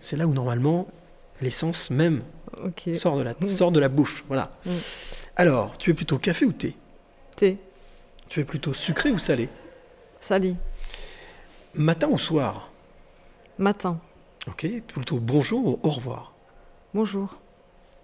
C'est 0.00 0.16
là 0.16 0.26
où 0.26 0.32
normalement 0.32 0.88
l'essence 1.42 1.90
même 1.90 2.22
Ok. 2.64 2.90
sort 2.96 3.16
de 3.18 3.22
la, 3.22 3.34
Mm. 3.40 3.46
sort 3.46 3.72
de 3.72 3.80
la 3.80 3.88
bouche. 3.88 4.24
Voilà. 4.28 4.50
Mm. 4.64 4.70
Alors, 5.36 5.76
tu 5.78 5.90
es 5.90 5.94
plutôt 5.94 6.18
café 6.18 6.44
ou 6.46 6.52
thé? 6.52 6.76
Thé, 7.36 7.58
Tu 8.28 8.40
es 8.40 8.44
plutôt 8.44 8.72
sucré 8.74 9.10
ou 9.10 9.18
salé? 9.18 9.48
Sali, 10.20 10.56
Matin 11.74 12.08
ou 12.08 12.18
soir? 12.18 12.70
Matin, 13.58 14.00
Ok, 14.48 14.66
plutôt 14.86 15.18
bonjour 15.18 15.66
ou 15.66 15.80
au 15.82 15.90
revoir? 15.90 16.32
Bonjour, 16.94 17.38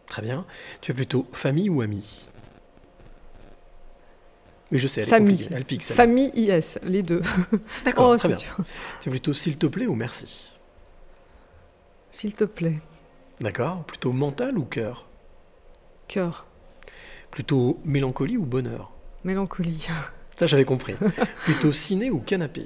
Très 0.07 0.21
bien. 0.23 0.45
Tu 0.83 0.91
es 0.91 0.95
plutôt 0.95 1.27
famille 1.33 1.71
ou 1.71 1.81
ami 1.81 2.27
Oui, 4.71 4.79
je 4.79 4.87
sais, 4.89 5.01
elle 5.03 5.07
est 5.07 5.11
famille, 5.11 5.49
elle 5.51 5.65
pique, 5.65 5.83
famille, 5.83 6.31
IS, 6.35 6.79
les 6.83 7.03
deux. 7.03 7.23
D'accord, 7.85 8.11
Oh, 8.15 8.17
très 8.17 8.29
bien. 8.29 8.37
Tu 9.01 9.09
es 9.09 9.11
plutôt 9.11 9.33
s'il 9.33 9.57
te 9.57 9.67
plaît 9.67 9.87
ou 9.87 9.95
merci? 9.95 10.53
S'il 12.11 12.35
te 12.35 12.45
plaît, 12.45 12.79
D'accord. 13.41 13.85
Plutôt 13.85 14.13
mental 14.13 14.59
ou 14.59 14.65
cœur? 14.65 15.07
Cœur, 16.09 16.47
Plutôt 17.31 17.81
mélancolie 17.85 18.37
ou 18.37 18.45
bonheur? 18.45 18.91
Mélancolie, 19.25 19.89
Ça, 20.37 20.47
j'avais 20.47 20.65
compris. 20.65 20.95
plutôt 21.45 21.73
ciné 21.73 22.11
ou 22.11 22.19
canapé? 22.19 22.65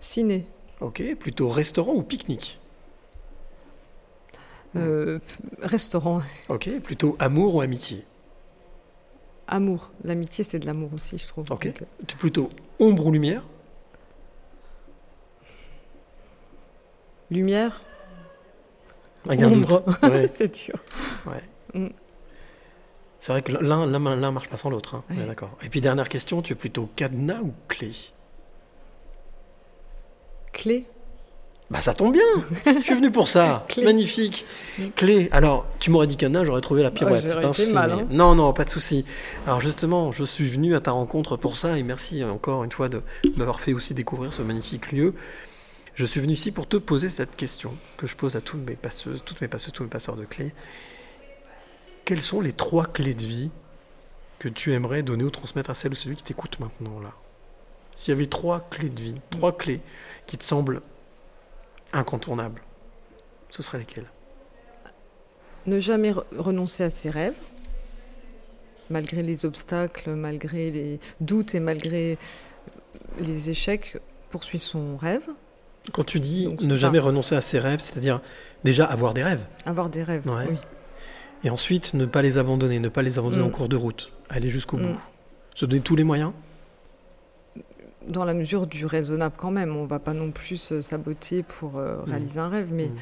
Ciné, 0.00 0.46
Ok. 0.80 1.02
Plutôt 1.16 1.48
restaurant 1.48 1.92
ou 1.94 2.02
pique-nique? 2.02 2.58
Euh, 4.76 5.18
restaurant, 5.60 6.22
Ok. 6.48 6.70
Plutôt 6.82 7.16
amour 7.18 7.56
ou 7.56 7.60
amitié? 7.60 8.04
Amour. 9.48 9.90
L'amitié, 10.04 10.44
c'est 10.44 10.58
de 10.58 10.66
l'amour 10.66 10.92
aussi, 10.94 11.18
je 11.18 11.26
trouve. 11.28 11.50
Ok. 11.52 11.66
Donc, 11.66 11.82
euh, 11.82 12.16
plutôt 12.18 12.48
ombre 12.78 13.06
ou 13.06 13.12
lumière? 13.12 13.42
Lumière, 17.30 17.80
Ah, 19.28 19.34
y 19.34 19.42
a 19.42 19.46
un 19.46 19.50
doute. 19.50 19.64
ombre, 19.70 19.82
Ouais. 20.02 20.26
c'est 20.32 20.66
dur. 20.66 20.74
Ouais. 21.26 21.42
Mm. 21.80 21.88
C'est 23.20 23.32
vrai 23.32 23.42
que 23.42 23.52
l'un 23.52 23.86
l'un 23.86 24.16
l'un 24.16 24.30
marche 24.32 24.48
pas 24.48 24.56
sans 24.56 24.68
l'autre. 24.70 24.96
hein. 24.96 25.04
Ouais. 25.10 25.24
D'accord. 25.26 25.56
Et 25.62 25.68
puis 25.68 25.80
dernière 25.80 26.08
question, 26.08 26.42
tu 26.42 26.54
es 26.54 26.56
plutôt 26.56 26.88
cadenas 26.96 27.40
ou 27.42 27.52
clé? 27.68 27.92
Clé, 30.52 30.84
Bah 31.70 31.80
ça 31.80 31.94
tombe 31.94 32.12
bien. 32.12 32.22
Je 32.66 32.82
suis 32.82 32.94
venu 32.94 33.10
pour 33.10 33.26
ça. 33.28 33.64
Clé. 33.68 33.84
Magnifique. 33.84 34.44
Clé. 34.96 35.28
Alors 35.32 35.66
tu 35.78 35.90
m'aurais 35.90 36.06
dit 36.06 36.16
cadenas, 36.16 36.44
j'aurais 36.44 36.60
trouvé 36.60 36.82
la 36.82 36.90
pirouette. 36.90 37.22
Oh, 37.24 37.28
j'aurais 37.30 37.40
pas 37.42 37.48
un 37.48 37.52
souci, 37.54 37.72
mal, 37.72 37.94
mais- 37.94 38.02
hein. 38.02 38.06
Non 38.10 38.34
non, 38.34 38.52
pas 38.52 38.64
de 38.64 38.70
souci. 38.70 39.04
Alors 39.46 39.60
justement, 39.60 40.12
je 40.12 40.24
suis 40.24 40.48
venu 40.48 40.74
à 40.74 40.80
ta 40.80 40.90
rencontre 40.90 41.36
pour 41.36 41.56
ça 41.56 41.78
et 41.78 41.82
merci 41.82 42.22
encore 42.24 42.64
une 42.64 42.72
fois 42.72 42.88
de 42.90 43.00
m'avoir 43.36 43.60
fait 43.60 43.72
aussi 43.72 43.94
découvrir 43.94 44.32
ce 44.32 44.42
magnifique 44.42 44.92
lieu. 44.92 45.14
Je 45.94 46.06
suis 46.06 46.20
venu 46.20 46.32
ici 46.32 46.52
pour 46.52 46.66
te 46.66 46.78
poser 46.78 47.10
cette 47.10 47.36
question 47.36 47.76
que 47.98 48.06
je 48.06 48.16
pose 48.16 48.36
à 48.36 48.40
toutes 48.40 48.66
mes 48.66 48.76
passeuses, 48.76 49.22
toutes 49.24 49.40
mes 49.40 49.48
passeuses, 49.48 49.72
tous 49.72 49.82
mes 49.82 49.90
passeurs 49.90 50.16
de 50.16 50.24
clés. 50.24 50.54
Quelles 52.04 52.22
sont 52.22 52.40
les 52.40 52.52
trois 52.52 52.86
clés 52.86 53.14
de 53.14 53.22
vie 53.22 53.50
que 54.38 54.48
tu 54.48 54.72
aimerais 54.72 55.02
donner 55.02 55.24
ou 55.24 55.30
transmettre 55.30 55.70
à 55.70 55.74
celle 55.74 55.92
ou 55.92 55.94
celui 55.94 56.16
qui 56.16 56.24
t'écoute 56.24 56.58
maintenant 56.60 56.98
là? 57.00 57.12
S'il 57.94 58.12
y 58.12 58.16
avait 58.16 58.26
trois 58.26 58.66
clés 58.70 58.88
de 58.88 59.00
vie, 59.00 59.14
trois 59.30 59.56
clés 59.56 59.80
qui 60.26 60.38
te 60.38 60.44
semblent 60.44 60.80
incontournables, 61.92 62.62
ce 63.50 63.62
seraient 63.62 63.78
lesquelles? 63.78 64.10
Ne 65.66 65.78
jamais 65.78 66.12
re- 66.12 66.24
renoncer 66.36 66.84
à 66.84 66.90
ses 66.90 67.10
rêves, 67.10 67.38
malgré 68.88 69.22
les 69.22 69.44
obstacles, 69.44 70.14
malgré 70.14 70.70
les 70.70 71.00
doutes 71.20 71.54
et 71.54 71.60
malgré 71.60 72.18
les 73.18 73.50
échecs, 73.50 73.98
poursuivre 74.30 74.64
son 74.64 74.96
rêve, 74.96 75.28
Quand 75.92 76.04
tu 76.04 76.20
dis 76.20 76.44
Donc, 76.44 76.60
ne 76.62 76.74
jamais 76.76 76.98
renoncer 77.00 77.34
à 77.34 77.40
ses 77.40 77.58
rêves, 77.58 77.80
c'est-à-dire 77.80 78.20
déjà 78.62 78.84
avoir 78.84 79.14
des 79.14 79.22
rêves, 79.24 79.44
avoir 79.66 79.88
des 79.88 80.02
rêves. 80.04 80.26
Ouais. 80.28 80.46
Oui. 80.50 80.56
et 81.44 81.50
ensuite 81.50 81.94
ne 81.94 82.06
pas 82.06 82.22
les 82.22 82.38
abandonner, 82.38 82.78
ne 82.78 82.88
pas 82.88 83.02
les 83.02 83.18
abandonner 83.18 83.42
Mm. 83.42 83.46
en 83.46 83.50
cours 83.50 83.68
de 83.68 83.74
route, 83.76 84.12
aller 84.28 84.48
jusqu'au 84.48 84.76
Mm. 84.76 84.82
bout, 84.82 85.00
se 85.56 85.66
donner 85.66 85.82
tous 85.82 85.96
les 85.96 86.04
moyens. 86.04 86.30
Dans 88.06 88.24
la 88.24 88.32
mesure 88.34 88.66
du 88.68 88.86
raisonnable 88.86 89.34
quand 89.36 89.50
même, 89.50 89.76
on 89.76 89.84
va 89.86 89.98
pas 89.98 90.12
non 90.12 90.30
plus 90.32 90.56
se 90.56 90.80
saboter 90.80 91.42
pour 91.42 91.78
euh, 91.78 92.00
réaliser 92.02 92.38
un 92.40 92.48
rêve, 92.48 92.72
mais 92.72 92.86
Mm. 92.86 92.96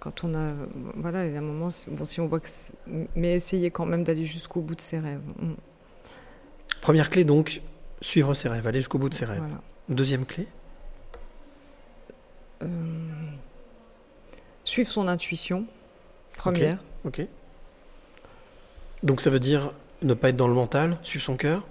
quand 0.00 0.24
on 0.24 0.34
a, 0.34 0.52
voilà, 0.96 1.26
il 1.26 1.32
y 1.32 1.36
a 1.36 1.38
un 1.38 1.42
moment, 1.42 1.68
bon, 1.88 2.04
si 2.04 2.20
on 2.20 2.26
voit 2.26 2.40
que, 2.40 2.48
mais 3.16 3.34
essayer 3.34 3.70
quand 3.70 3.86
même 3.86 4.02
d'aller 4.04 4.24
jusqu'au 4.24 4.60
bout 4.60 4.74
de 4.74 4.80
ses 4.80 4.98
rêves. 4.98 5.20
Mm. 5.40 5.52
Première 6.80 7.10
clé 7.10 7.22
donc, 7.24 7.62
suivre 8.00 8.34
ses 8.34 8.48
rêves, 8.48 8.66
aller 8.66 8.80
jusqu'au 8.80 8.98
bout 8.98 9.08
de 9.08 9.14
ses 9.14 9.24
rêves. 9.24 9.38
Voilà. 9.38 9.60
Deuxième 9.88 10.24
clé. 10.26 10.46
Euh, 12.62 12.66
suivre 14.64 14.90
son 14.90 15.08
intuition, 15.08 15.66
première. 16.36 16.78
Ok. 17.04 17.26
Donc 19.02 19.20
ça 19.20 19.30
veut 19.30 19.40
dire 19.40 19.72
ne 20.02 20.14
pas 20.14 20.30
être 20.30 20.36
dans 20.36 20.48
le 20.48 20.54
mental, 20.54 20.98
suivre 21.02 21.24
son 21.24 21.36
cœur, 21.36 21.66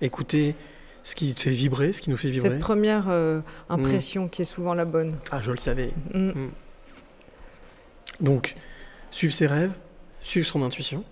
écouter 0.00 0.56
ce 1.04 1.14
qui 1.14 1.34
te 1.34 1.40
fait 1.40 1.50
vibrer, 1.50 1.92
ce 1.92 2.00
qui 2.00 2.10
nous 2.10 2.16
fait 2.16 2.30
vibrer. 2.30 2.50
Cette 2.50 2.58
première 2.60 3.08
euh, 3.08 3.40
impression 3.68 4.28
qui 4.28 4.42
est 4.42 4.46
souvent 4.46 4.74
la 4.74 4.84
bonne. 4.84 5.16
Ah, 5.30 5.40
je 5.42 5.50
le 5.50 5.58
savais. 5.58 5.92
Mm. 6.12 6.28
Mm. 6.28 6.50
Donc, 8.20 8.54
suivre 9.10 9.34
ses 9.34 9.46
rêves, 9.46 9.72
suivre 10.22 10.46
son 10.46 10.62
intuition. 10.62 11.04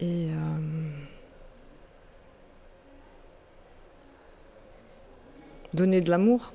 Et 0.00 0.28
euh, 0.30 0.88
donner 5.74 6.00
de 6.00 6.10
l'amour. 6.10 6.52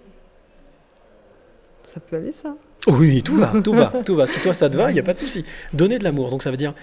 Ça 1.86 2.00
peut 2.00 2.16
aller, 2.16 2.32
ça 2.32 2.56
Oui, 2.88 3.22
tout 3.24 3.36
va, 3.38 3.52
tout 3.62 3.74
va, 3.74 3.88
tout 4.06 4.16
va. 4.16 4.28
Si 4.28 4.40
toi 4.42 4.54
ça 4.54 4.70
te 4.70 4.78
va, 4.78 4.90
il 4.92 4.94
n'y 4.94 5.00
a 5.00 5.04
pas 5.04 5.14
de 5.14 5.20
souci. 5.20 5.44
Donner 5.74 6.00
de 6.00 6.04
l'amour, 6.04 6.30
donc 6.30 6.44
ça 6.44 6.52
veut 6.52 6.58
dire 6.58 6.74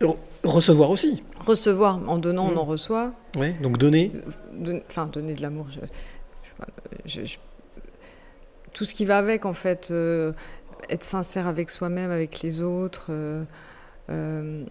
re- 0.00 0.16
recevoir 0.44 0.90
aussi. 0.90 1.22
Recevoir, 1.46 2.00
en 2.08 2.18
donnant, 2.18 2.48
Mm. 2.50 2.54
on 2.54 2.56
en 2.60 2.64
reçoit. 2.64 3.12
Oui, 3.36 3.52
donc 3.62 3.78
donner. 3.78 4.12
Don- 4.54 4.80
Enfin, 4.88 5.06
donner 5.06 5.34
de 5.34 5.42
l'amour. 5.42 5.66
je- 5.70 5.80
je- 7.06 7.20
je- 7.20 7.24
je- 7.26 7.38
tout 8.74 8.84
ce 8.84 8.94
qui 8.94 9.04
va 9.04 9.18
avec, 9.18 9.44
en 9.44 9.52
fait. 9.52 9.88
euh, 9.90 10.32
être 10.90 11.02
sincère 11.04 11.46
avec 11.48 11.68
soi-même, 11.70 12.10
avec 12.10 12.40
les 12.42 12.62
autres. 12.62 13.06
euh, 13.10 13.42
euh, 14.10 14.64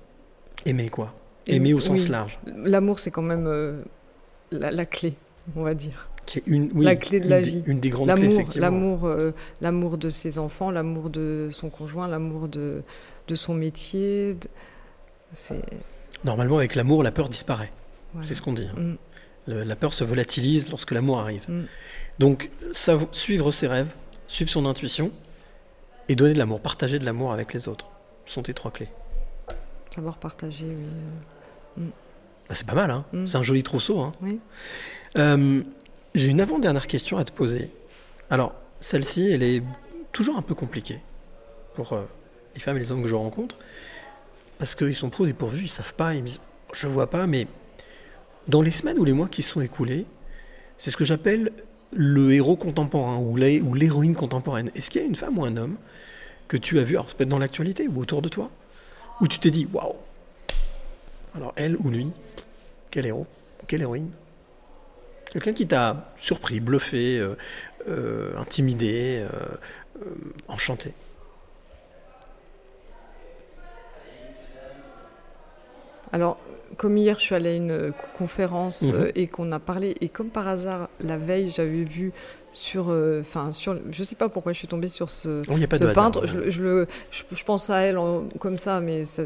Aimer 0.65 0.89
quoi? 0.89 1.13
Aimer 1.45 1.73
au 1.73 1.79
sens 1.79 2.01
oui. 2.03 2.07
large. 2.07 2.39
L'amour, 2.45 2.99
c'est 2.99 3.11
quand 3.11 3.21
même 3.21 3.45
euh, 3.45 3.81
la, 4.51 4.71
la 4.71 4.85
clé, 4.85 5.13
on 5.55 5.63
va 5.63 5.73
dire. 5.73 6.09
Qui 6.27 6.39
est 6.39 6.43
une, 6.45 6.69
oui, 6.75 6.85
la 6.85 6.95
clé 6.95 7.19
de 7.19 7.23
une 7.25 7.29
la 7.31 7.41
des- 7.41 7.49
vie. 7.49 7.63
Une 7.65 7.79
des 7.79 7.89
grandes 7.89 8.07
clés, 8.09 8.15
L'amour, 8.21 8.33
effectivement. 8.33 8.65
l'amour, 8.65 9.05
euh, 9.07 9.31
l'amour 9.61 9.97
de 9.97 10.09
ses 10.09 10.37
enfants, 10.37 10.69
l'amour 10.69 11.09
de 11.09 11.47
son 11.51 11.69
conjoint, 11.71 12.07
l'amour 12.07 12.47
de, 12.49 12.83
de 13.27 13.35
son 13.35 13.53
métier. 13.55 14.35
de- 14.35 14.47
C'est 15.33 15.59
Normalement, 16.23 16.57
avec 16.57 16.75
l'amour, 16.75 17.01
la 17.03 17.11
peur 17.11 17.29
disparaît. 17.29 17.69
C'est 18.23 18.35
ce 18.35 18.41
qu'on 18.41 18.53
dit. 18.53 18.67
hein. 18.75 18.79
Mm. 18.79 18.95
Le- 19.47 19.63
la 19.63 19.75
peur 19.75 19.93
se 19.93 20.03
volatilise 20.03 20.69
lorsque 20.69 20.91
l'amour 20.91 21.19
arrive. 21.19 21.45
Mm. 21.49 21.63
Donc, 22.19 22.49
ça, 22.73 22.97
suivre 23.11 23.49
ses 23.51 23.67
rêves, 23.67 23.89
suivre 24.27 24.49
son 24.49 24.65
intuition 24.65 25.11
et 26.09 26.15
donner 26.15 26.33
de 26.33 26.39
l'amour, 26.39 26.59
partager 26.59 26.99
de 26.99 27.05
l'amour 27.05 27.31
avec 27.31 27.53
les 27.53 27.67
autres. 27.67 27.87
Sont 28.25 28.43
tes 28.43 28.53
trois 28.53 28.71
clés. 28.71 28.89
Savoir 29.95 30.17
partager, 30.17 30.65
oui. 30.65 30.85
euh. 31.79 31.85
Bah, 32.49 32.55
c'est 32.55 32.65
pas 32.67 32.75
mal, 32.75 32.91
hein 32.91 33.05
Mm. 33.13 33.27
c'est 33.27 33.37
un 33.37 33.43
joli 33.43 33.63
trousseau. 33.63 33.99
Hein 34.01 34.11
Oui. 34.21 34.39
Euh, 35.17 35.61
J'ai 36.17 36.29
une 36.29 36.41
avant-dernière 36.41 36.87
question 36.87 37.17
à 37.19 37.23
te 37.23 37.31
poser. 37.31 37.69
Alors, 38.31 38.55
celle-ci, 38.79 39.29
elle 39.29 39.43
est 39.43 39.61
toujours 40.11 40.35
un 40.35 40.41
peu 40.41 40.55
compliquée 40.55 40.99
pour 41.75 41.93
euh, 41.93 42.05
les 42.55 42.59
femmes 42.59 42.75
et 42.77 42.79
les 42.79 42.91
hommes 42.91 43.03
que 43.03 43.07
je 43.07 43.13
rencontre, 43.13 43.55
parce 44.57 44.73
qu'ils 44.73 44.95
sont 44.95 45.11
trop 45.11 45.27
dépourvus, 45.27 45.65
ils 45.65 45.69
savent 45.69 45.93
pas, 45.93 46.15
ils 46.15 46.23
me 46.23 46.25
disent, 46.25 46.39
je 46.73 46.87
vois 46.87 47.07
pas, 47.07 47.27
mais 47.27 47.45
dans 48.47 48.63
les 48.63 48.71
semaines 48.71 48.97
ou 48.97 49.05
les 49.05 49.13
mois 49.13 49.27
qui 49.27 49.43
sont 49.43 49.61
écoulés, 49.61 50.07
c'est 50.79 50.89
ce 50.89 50.97
que 50.97 51.05
j'appelle 51.05 51.51
le 51.93 52.33
héros 52.33 52.55
contemporain 52.55 53.17
ou 53.17 53.37
l'hé- 53.37 53.61
ou 53.61 53.75
l'héroïne 53.75 54.15
contemporaine. 54.15 54.71
Est-ce 54.73 54.89
qu'il 54.89 55.01
y 55.01 55.03
a 55.03 55.07
une 55.07 55.15
femme 55.15 55.37
ou 55.37 55.45
un 55.45 55.55
homme 55.55 55.75
que 56.47 56.57
tu 56.57 56.79
as 56.79 56.83
vu, 56.83 56.95
alors 56.95 57.11
ça 57.11 57.15
peut 57.15 57.25
être 57.25 57.29
dans 57.29 57.37
l'actualité 57.37 57.87
ou 57.87 58.01
autour 58.01 58.23
de 58.23 58.29
toi, 58.29 58.49
où 59.21 59.27
tu 59.27 59.37
t'es 59.37 59.51
dit, 59.51 59.67
waouh, 59.71 59.93
alors 61.35 61.53
elle 61.55 61.77
ou 61.77 61.91
lui, 61.91 62.07
quel 62.89 63.05
héros, 63.05 63.27
quelle 63.67 63.83
héroïne? 63.83 64.09
Quelqu'un 65.31 65.53
qui 65.53 65.67
t'a 65.67 66.13
surpris, 66.17 66.59
bluffé, 66.59 67.19
euh, 67.19 67.35
euh, 67.89 68.35
intimidé, 68.37 69.23
euh, 69.23 69.27
euh, 70.01 70.09
enchanté. 70.47 70.93
Alors, 76.13 76.37
comme 76.77 76.97
hier, 76.97 77.15
je 77.19 77.23
suis 77.23 77.35
allée 77.35 77.49
à 77.51 77.55
une 77.55 77.71
euh, 77.71 77.91
conférence 78.17 78.83
Mhm. 78.83 78.91
euh, 78.95 79.11
et 79.15 79.27
qu'on 79.27 79.51
a 79.51 79.59
parlé, 79.59 79.95
et 80.01 80.09
comme 80.09 80.29
par 80.29 80.47
hasard, 80.47 80.89
la 81.01 81.17
veille, 81.17 81.49
j'avais 81.49 81.83
vu 81.83 82.11
sur, 82.53 82.87
euh, 82.89 83.21
enfin, 83.21 83.51
sur, 83.51 83.77
je 83.89 84.03
sais 84.03 84.15
pas 84.15 84.29
pourquoi 84.29 84.53
je 84.53 84.59
suis 84.59 84.67
tombée 84.67 84.87
sur 84.89 85.09
ce, 85.09 85.41
Oh, 85.49 85.53
hasard, 85.71 85.93
peintre. 85.93 86.25
Je, 86.27 86.49
je 86.49 86.63
le, 86.63 86.87
je, 87.11 87.23
je 87.31 87.43
pense 87.43 87.69
à 87.69 87.79
elle 87.81 87.97
en- 87.97 88.23
comme 88.39 88.57
ça, 88.57 88.79
mais 88.79 89.05
ça 89.05 89.23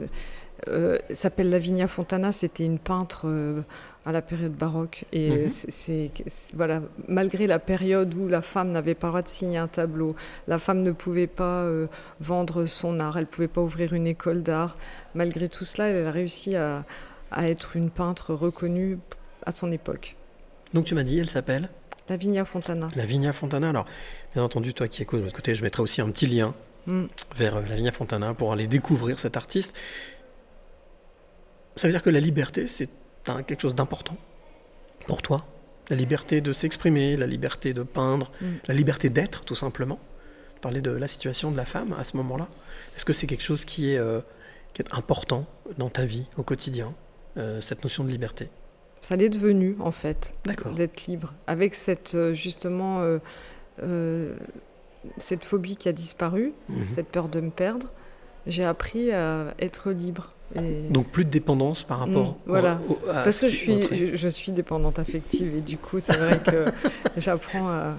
euh, 0.68 0.98
s'appelle 1.12 1.50
Lavinia 1.50 1.88
Fontana. 1.88 2.32
C'était 2.32 2.64
une 2.66 2.80
peintre 2.80 3.22
euh, 3.26 3.62
à 4.06 4.12
la 4.12 4.22
période 4.22 4.54
baroque, 4.54 5.06
et 5.12 5.30
Mhm. 5.30 5.38
euh, 5.38 5.46
c'est, 5.48 6.10
voilà, 6.56 6.82
malgré 7.08 7.46
la 7.46 7.60
période 7.60 8.14
où 8.16 8.28
la 8.28 8.42
femme 8.42 8.72
n'avait 8.72 8.96
pas 8.96 9.08
le 9.08 9.12
droit 9.12 9.22
de 9.22 9.28
signer 9.28 9.58
un 9.60 9.68
tableau, 9.68 10.16
la 10.48 10.58
femme 10.58 10.82
ne 10.82 10.92
pouvait 10.92 11.28
pas 11.28 11.62
euh, 11.64 11.88
vendre 12.20 12.66
son 12.66 13.00
art, 13.00 13.18
elle 13.18 13.28
pouvait 13.28 13.48
pas 13.48 13.62
ouvrir 13.62 13.94
une 13.94 14.08
école 14.08 14.42
d'art. 14.42 14.76
Malgré 15.14 15.50
tout 15.50 15.66
cela, 15.66 15.88
elle 15.90 16.08
a 16.08 16.12
réussi 16.12 16.56
à, 16.56 16.84
à 17.32 17.48
être 17.48 17.76
une 17.76 17.92
peintre 17.92 18.34
reconnue 18.34 18.98
à 19.46 19.52
son 19.52 19.72
époque. 19.72 20.16
Donc 20.74 20.86
tu 20.86 20.96
m'as 20.96 21.04
dit, 21.04 21.20
elle 21.20 21.30
s'appelle 21.30 21.70
Lavinia 22.10 22.44
Fontana. 22.44 22.90
Lavinia 22.96 23.34
Fontana. 23.34 23.70
Alors, 23.70 23.86
bien 24.34 24.44
entendu, 24.44 24.74
toi 24.74 24.88
qui 24.88 25.02
écoutes 25.04 25.20
de 25.20 25.26
l'autre 25.26 25.36
côté, 25.36 25.54
je 25.56 25.62
mettrai 25.64 25.84
aussi 25.84 26.02
un 26.02 26.10
petit 26.10 26.26
lien 26.28 26.54
Mm. 26.88 27.04
vers 27.36 27.58
euh, 27.58 27.62
Lavinia 27.70 27.92
Fontana 27.92 28.34
pour 28.34 28.52
aller 28.52 28.66
découvrir 28.66 29.20
cet 29.20 29.38
artiste. 29.38 29.76
Ça 31.76 31.88
veut 31.88 31.94
dire 31.94 32.02
que 32.02 32.10
la 32.10 32.20
liberté, 32.20 32.66
c'est 32.66 32.90
un- 33.28 33.44
quelque 33.44 33.62
chose 33.62 33.76
d'important 33.76 34.18
pour 35.08 35.22
toi. 35.22 35.46
La 35.90 35.96
liberté 35.96 36.42
de 36.42 36.54
s'exprimer, 36.54 37.18
la 37.18 37.28
liberté 37.28 37.74
de 37.74 37.84
peindre, 37.84 38.32
Mm. 38.42 38.46
la 38.68 38.74
liberté 38.74 39.10
d'être, 39.10 39.44
tout 39.44 39.56
simplement. 39.56 40.00
Parler 40.62 40.82
de 40.82 40.92
la 40.92 41.08
situation 41.08 41.52
de 41.52 41.58
la 41.58 41.66
femme 41.66 41.94
à 41.98 42.04
ce 42.04 42.16
moment-là. 42.18 42.48
Est-ce 42.96 43.04
que 43.06 43.14
c'est 43.14 43.28
quelque 43.28 43.44
chose 43.44 43.66
qui 43.66 43.92
est, 43.94 43.98
euh, 43.98 44.22
qui 44.74 44.82
est 44.84 44.94
important 44.94 45.46
dans 45.78 45.90
ta 45.90 46.06
vie 46.06 46.26
au 46.38 46.44
quotidien, 46.44 46.94
euh, 47.38 47.60
cette 47.62 47.84
notion 47.84 48.04
de 48.04 48.10
liberté? 48.10 48.50
Ça 49.02 49.16
l'est 49.16 49.30
devenu, 49.30 49.76
en 49.80 49.92
fait, 49.92 50.34
d'être 50.76 51.08
libre. 51.08 51.34
Avec 51.48 51.74
cette, 51.74 52.14
euh, 52.14 52.34
justement, 52.36 53.02
euh, 53.82 54.36
cette 55.18 55.44
phobie 55.44 55.76
qui 55.76 55.90
a 55.90 55.94
disparu, 55.94 56.54
Mhm. 56.70 56.88
cette 56.88 57.08
peur 57.08 57.28
de 57.28 57.40
me 57.42 57.50
perdre, 57.50 57.88
j'ai 58.46 58.64
appris 58.64 59.12
à 59.12 59.54
être 59.60 59.92
libre. 59.92 60.30
Et... 60.56 60.90
Donc 60.90 61.10
plus 61.10 61.24
de 61.26 61.30
dépendance 61.30 61.84
par 61.84 62.00
rapport 62.00 62.32
Mm, 62.32 62.36
voilà. 62.46 62.82
au- 62.90 62.94
au- 62.94 63.10
à 63.10 63.24
Parce 63.24 63.38
ce 63.38 63.42
que 63.42 63.48
je 63.48 63.56
suis, 63.56 63.80
truc. 63.80 63.98
je, 63.98 64.16
je 64.16 64.28
suis 64.28 64.52
dépendante 64.52 65.00
affective 65.00 65.56
et 65.56 65.62
du 65.62 65.78
coup, 65.78 66.00
c'est 66.00 66.18
vrai 66.18 66.40
que 66.40 66.66
j'apprends 67.18 67.70
à. 67.70 67.96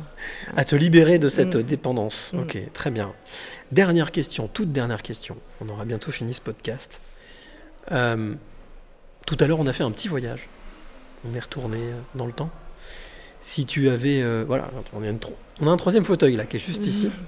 À 0.56 0.64
te 0.64 0.76
libérer 0.76 1.18
de 1.18 1.28
cette 1.28 1.56
Mm. 1.56 1.62
dépendance. 1.62 2.32
Mm. 2.34 2.40
Ok, 2.40 2.58
très 2.72 2.90
bien. 2.90 3.12
Dernière 3.72 4.10
question, 4.12 4.48
toute 4.52 4.70
dernière 4.72 5.02
question. 5.02 5.36
On 5.64 5.68
aura 5.70 5.84
bientôt 5.84 6.12
fini 6.12 6.34
ce 6.34 6.40
podcast. 6.42 7.00
Euh, 7.90 8.34
tout 9.26 9.36
à 9.40 9.46
l'heure, 9.46 9.60
on 9.60 9.66
a 9.66 9.72
fait 9.72 9.84
un 9.84 9.90
petit 9.90 10.08
voyage. 10.08 10.48
On 11.30 11.34
est 11.34 11.40
retourné 11.40 11.78
euh, 11.78 11.92
dans 12.14 12.26
le 12.26 12.32
temps. 12.32 12.50
Si 13.40 13.64
tu 13.66 13.88
avais, 13.88 14.20
euh, 14.22 14.44
voilà, 14.46 14.70
on 14.92 15.02
a, 15.02 15.08
une 15.08 15.18
tro- 15.18 15.36
on 15.60 15.66
a 15.66 15.70
un 15.70 15.76
troisième 15.76 16.04
fauteuil 16.04 16.36
là 16.36 16.44
qui 16.44 16.56
est 16.56 16.60
juste 16.60 16.86
ici. 16.86 17.10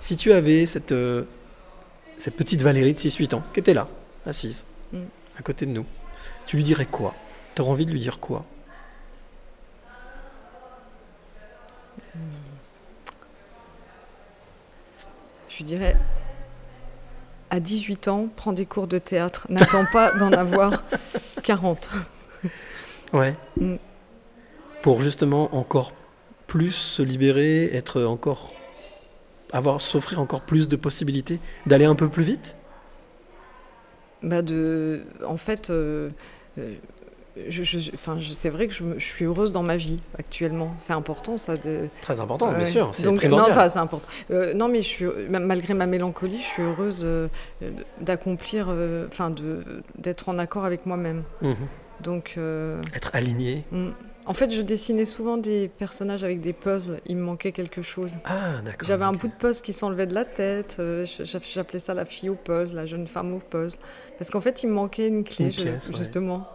Si 0.00 0.16
tu 0.16 0.32
avais 0.32 0.64
cette 0.64 0.92
euh, 0.92 1.24
cette 2.18 2.36
petite 2.36 2.62
Valérie 2.62 2.94
de 2.94 2.98
6-8 3.00 3.34
ans 3.34 3.42
qui 3.52 3.58
était 3.58 3.74
là, 3.74 3.88
assise, 4.28 4.64
Mm. 4.92 5.02
à 5.38 5.42
côté 5.42 5.66
de 5.66 5.70
nous, 5.72 5.84
tu 6.46 6.56
lui 6.56 6.62
dirais 6.64 6.86
quoi? 6.86 7.14
Tu 7.54 7.62
aurais 7.62 7.70
envie 7.72 7.86
de 7.86 7.92
lui 7.92 8.00
dire 8.00 8.20
quoi? 8.20 8.44
Je 15.48 15.64
dirais, 15.64 15.96
à 17.50 17.60
18 17.60 18.08
ans, 18.08 18.28
prends 18.36 18.52
des 18.52 18.66
cours 18.66 18.86
de 18.86 18.98
théâtre. 18.98 19.46
N'attends 19.48 19.86
pas 19.92 20.12
d'en 20.18 20.32
avoir 20.32 20.84
40. 21.42 21.90
Ouais. 23.12 23.34
Mm. 23.56 23.76
Pour 24.82 25.00
justement 25.00 25.54
encore 25.56 25.92
plus 26.46 26.72
se 26.72 27.02
libérer, 27.02 27.64
être 27.74 28.02
encore 28.04 28.52
avoir 29.52 29.80
s'offrir 29.80 30.20
encore 30.20 30.42
plus 30.42 30.68
de 30.68 30.76
possibilités, 30.76 31.40
d'aller 31.66 31.86
un 31.86 31.94
peu 31.94 32.08
plus 32.10 32.22
vite? 32.22 32.54
Bah 34.22 34.42
de, 34.42 35.02
en 35.26 35.36
fait, 35.36 35.70
euh, 35.70 36.10
euh, 36.58 36.74
je, 37.48 37.62
je- 37.62 37.92
enfin, 37.94 38.18
je- 38.18 38.32
c'est 38.32 38.48
vrai 38.48 38.66
que 38.66 38.74
je, 38.74 38.98
suis 38.98 39.24
heureuse 39.26 39.52
dans 39.52 39.62
ma 39.62 39.76
vie 39.76 39.98
actuellement. 40.18 40.74
C'est 40.80 40.92
important, 40.92 41.38
ça. 41.38 41.56
De... 41.56 41.88
Très 42.00 42.18
important, 42.18 42.48
bien 42.50 42.60
Ouais. 42.60 42.66
sûr, 42.66 42.90
c'est 42.92 43.04
Donc, 43.04 43.18
primordial. 43.18 43.48
Non, 43.50 43.54
enfin, 43.56 43.68
c'est 43.68 43.78
important. 43.78 44.08
Euh, 44.32 44.54
non, 44.54 44.66
mais 44.68 44.82
je 44.82 44.88
suis, 44.88 45.04
ma- 45.30 45.38
malgré 45.38 45.72
ma 45.74 45.86
mélancolie, 45.86 46.38
je 46.38 46.42
suis 46.42 46.62
heureuse 46.62 47.02
euh, 47.04 47.28
d'accomplir, 48.00 48.66
euh, 48.68 49.06
enfin, 49.08 49.30
de 49.30 49.62
d'être 49.96 50.28
en 50.28 50.38
accord 50.38 50.64
avec 50.64 50.84
moi-même. 50.86 51.22
Mhm. 51.42 51.54
Donc. 52.02 52.34
euh, 52.38 52.82
Être 52.94 53.10
aligné. 53.14 53.64
mm, 53.70 53.90
En 54.28 54.34
fait, 54.34 54.50
je 54.50 54.60
dessinais 54.60 55.06
souvent 55.06 55.38
des 55.38 55.68
personnages 55.68 56.22
avec 56.22 56.40
des 56.40 56.52
puzzles. 56.52 57.00
Il 57.06 57.16
me 57.16 57.22
manquait 57.22 57.50
quelque 57.50 57.80
chose. 57.80 58.18
Ah, 58.26 58.60
d'accord. 58.62 58.86
J'avais 58.86 59.04
un 59.06 59.12
bout 59.12 59.28
de 59.28 59.32
puzzle 59.32 59.62
qui 59.62 59.72
s'enlevait 59.72 60.06
de 60.06 60.12
la 60.14 60.26
tête. 60.26 60.76
euh, 60.80 61.06
J'appelais 61.06 61.78
ça 61.78 61.94
la 61.94 62.04
fille 62.04 62.28
au 62.28 62.34
puzzle, 62.34 62.76
la 62.76 62.84
jeune 62.84 63.06
femme 63.08 63.32
au 63.34 63.38
puzzle. 63.38 63.78
Parce 64.18 64.30
qu'en 64.30 64.42
fait, 64.42 64.62
il 64.62 64.68
me 64.68 64.74
manquait 64.74 65.08
une 65.08 65.24
clé, 65.24 65.46
Une 65.46 65.50
pièce, 65.50 65.88
ouais. 65.88 65.96
justement. 65.96 66.46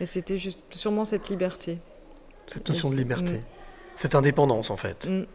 Et 0.00 0.06
c'était 0.06 0.36
juste, 0.36 0.58
sûrement 0.70 1.04
cette 1.04 1.28
liberté. 1.28 1.78
Cette 2.48 2.68
notion 2.68 2.90
de 2.90 2.96
liberté. 2.96 3.42
Cette 3.94 4.16
indépendance, 4.16 4.70
en 4.70 4.76
fait. 4.76 5.06
Mm. 5.08 5.26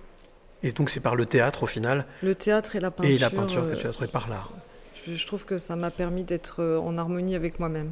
Et 0.64 0.72
donc, 0.74 0.90
c'est 0.90 1.00
par 1.00 1.16
le 1.16 1.26
théâtre, 1.26 1.64
au 1.64 1.68
final, 1.68 2.06
Le 2.22 2.36
théâtre 2.36 2.76
et 2.76 2.82
la 2.82 2.92
peinture. 2.92 3.10
et 3.12 3.18
la 3.18 3.30
peinture 3.30 3.64
euh, 3.64 3.74
que 3.76 3.80
tu 3.80 3.88
as 3.88 3.92
trouvé 3.94 4.08
par 4.08 4.28
l'art. 4.30 4.52
je, 5.08 5.14
je 5.14 5.28
trouve 5.28 5.46
que 5.46 5.58
ça 5.58 5.76
m'a 5.78 5.92
permis 5.92 6.26
d'être 6.26 6.62
euh, 6.62 6.78
en 6.80 6.98
harmonie 6.98 7.36
avec 7.36 7.60
moi-même. 7.60 7.92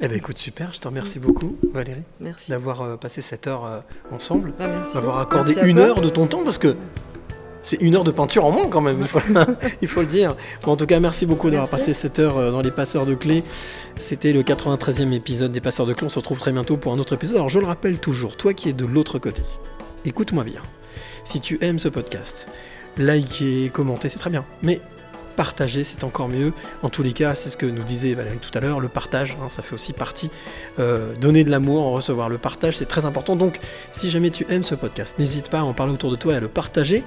Eh 0.00 0.08
bien, 0.08 0.16
écoute, 0.18 0.36
super. 0.36 0.74
Je 0.74 0.80
te 0.80 0.88
remercie 0.88 1.18
beaucoup, 1.18 1.56
Valérie, 1.72 2.02
Merci. 2.20 2.50
d'avoir 2.50 2.82
euh, 2.82 2.96
passé 2.96 3.22
cette 3.22 3.46
heure 3.46 3.64
euh, 3.64 3.80
ensemble. 4.12 4.52
Bah, 4.58 4.66
merci. 4.68 4.92
d'avoir 4.94 5.18
accordé 5.20 5.54
Merci 5.54 5.70
une 5.70 5.78
heure 5.78 6.02
de 6.02 6.10
ton 6.10 6.26
temps 6.26 6.44
parce 6.44 6.58
que 6.58 6.76
c'est 7.62 7.80
une 7.80 7.96
heure 7.96 8.04
de 8.04 8.10
peinture 8.10 8.44
en 8.44 8.52
moins 8.52 8.68
quand 8.68 8.82
même, 8.82 9.00
il 9.00 9.08
faut, 9.08 9.20
il 9.82 9.88
faut 9.88 10.00
le 10.00 10.06
dire. 10.06 10.36
Bon, 10.64 10.72
en 10.72 10.76
tout 10.76 10.84
cas, 10.84 11.00
merci 11.00 11.24
beaucoup 11.24 11.48
d'avoir 11.48 11.68
passé 11.68 11.94
cette 11.94 12.18
heure 12.18 12.36
euh, 12.36 12.50
dans 12.50 12.60
les 12.60 12.70
passeurs 12.70 13.06
de 13.06 13.14
clés. 13.14 13.42
C'était 13.96 14.32
le 14.34 14.42
93e 14.42 15.12
épisode 15.12 15.50
des 15.50 15.62
passeurs 15.62 15.86
de 15.86 15.94
clés. 15.94 16.06
On 16.06 16.10
se 16.10 16.18
retrouve 16.18 16.38
très 16.38 16.52
bientôt 16.52 16.76
pour 16.76 16.92
un 16.92 16.98
autre 16.98 17.14
épisode. 17.14 17.36
Alors 17.36 17.48
je 17.48 17.58
le 17.58 17.66
rappelle 17.66 17.98
toujours, 17.98 18.36
toi 18.36 18.52
qui 18.52 18.68
es 18.68 18.72
de 18.74 18.84
l'autre 18.84 19.18
côté, 19.18 19.42
écoute-moi 20.04 20.44
bien. 20.44 20.62
Si 21.24 21.40
tu 21.40 21.58
aimes 21.62 21.78
ce 21.78 21.88
podcast, 21.88 22.48
liker, 22.98 23.70
commenter, 23.72 24.10
c'est 24.10 24.18
très 24.18 24.30
bien. 24.30 24.44
Mais 24.62 24.80
partager, 25.36 25.84
c'est 25.84 26.02
encore 26.04 26.28
mieux. 26.28 26.52
En 26.82 26.88
tous 26.88 27.02
les 27.02 27.12
cas, 27.12 27.34
c'est 27.34 27.48
ce 27.50 27.56
que 27.56 27.66
nous 27.66 27.82
disait 27.84 28.14
Valérie 28.14 28.38
tout 28.38 28.56
à 28.56 28.60
l'heure, 28.60 28.80
le 28.80 28.88
partage, 28.88 29.36
hein, 29.42 29.48
ça 29.48 29.62
fait 29.62 29.74
aussi 29.74 29.92
partie. 29.92 30.30
euh, 30.78 31.14
donner 31.16 31.44
de 31.44 31.50
l'amour, 31.50 31.82
en 31.82 31.92
recevoir 31.92 32.28
le 32.28 32.38
partage, 32.38 32.76
c'est 32.76 32.86
très 32.86 33.04
important. 33.04 33.36
Donc, 33.36 33.60
si 33.92 34.10
jamais 34.10 34.30
tu 34.30 34.46
aimes 34.50 34.64
ce 34.64 34.74
podcast, 34.74 35.18
n'hésite 35.18 35.48
pas 35.48 35.60
à 35.60 35.62
en 35.64 35.72
parler 35.74 35.92
autour 35.92 36.10
de 36.10 36.16
toi 36.16 36.32
et 36.32 36.36
à 36.36 36.40
le 36.40 36.48
partager. 36.48 37.04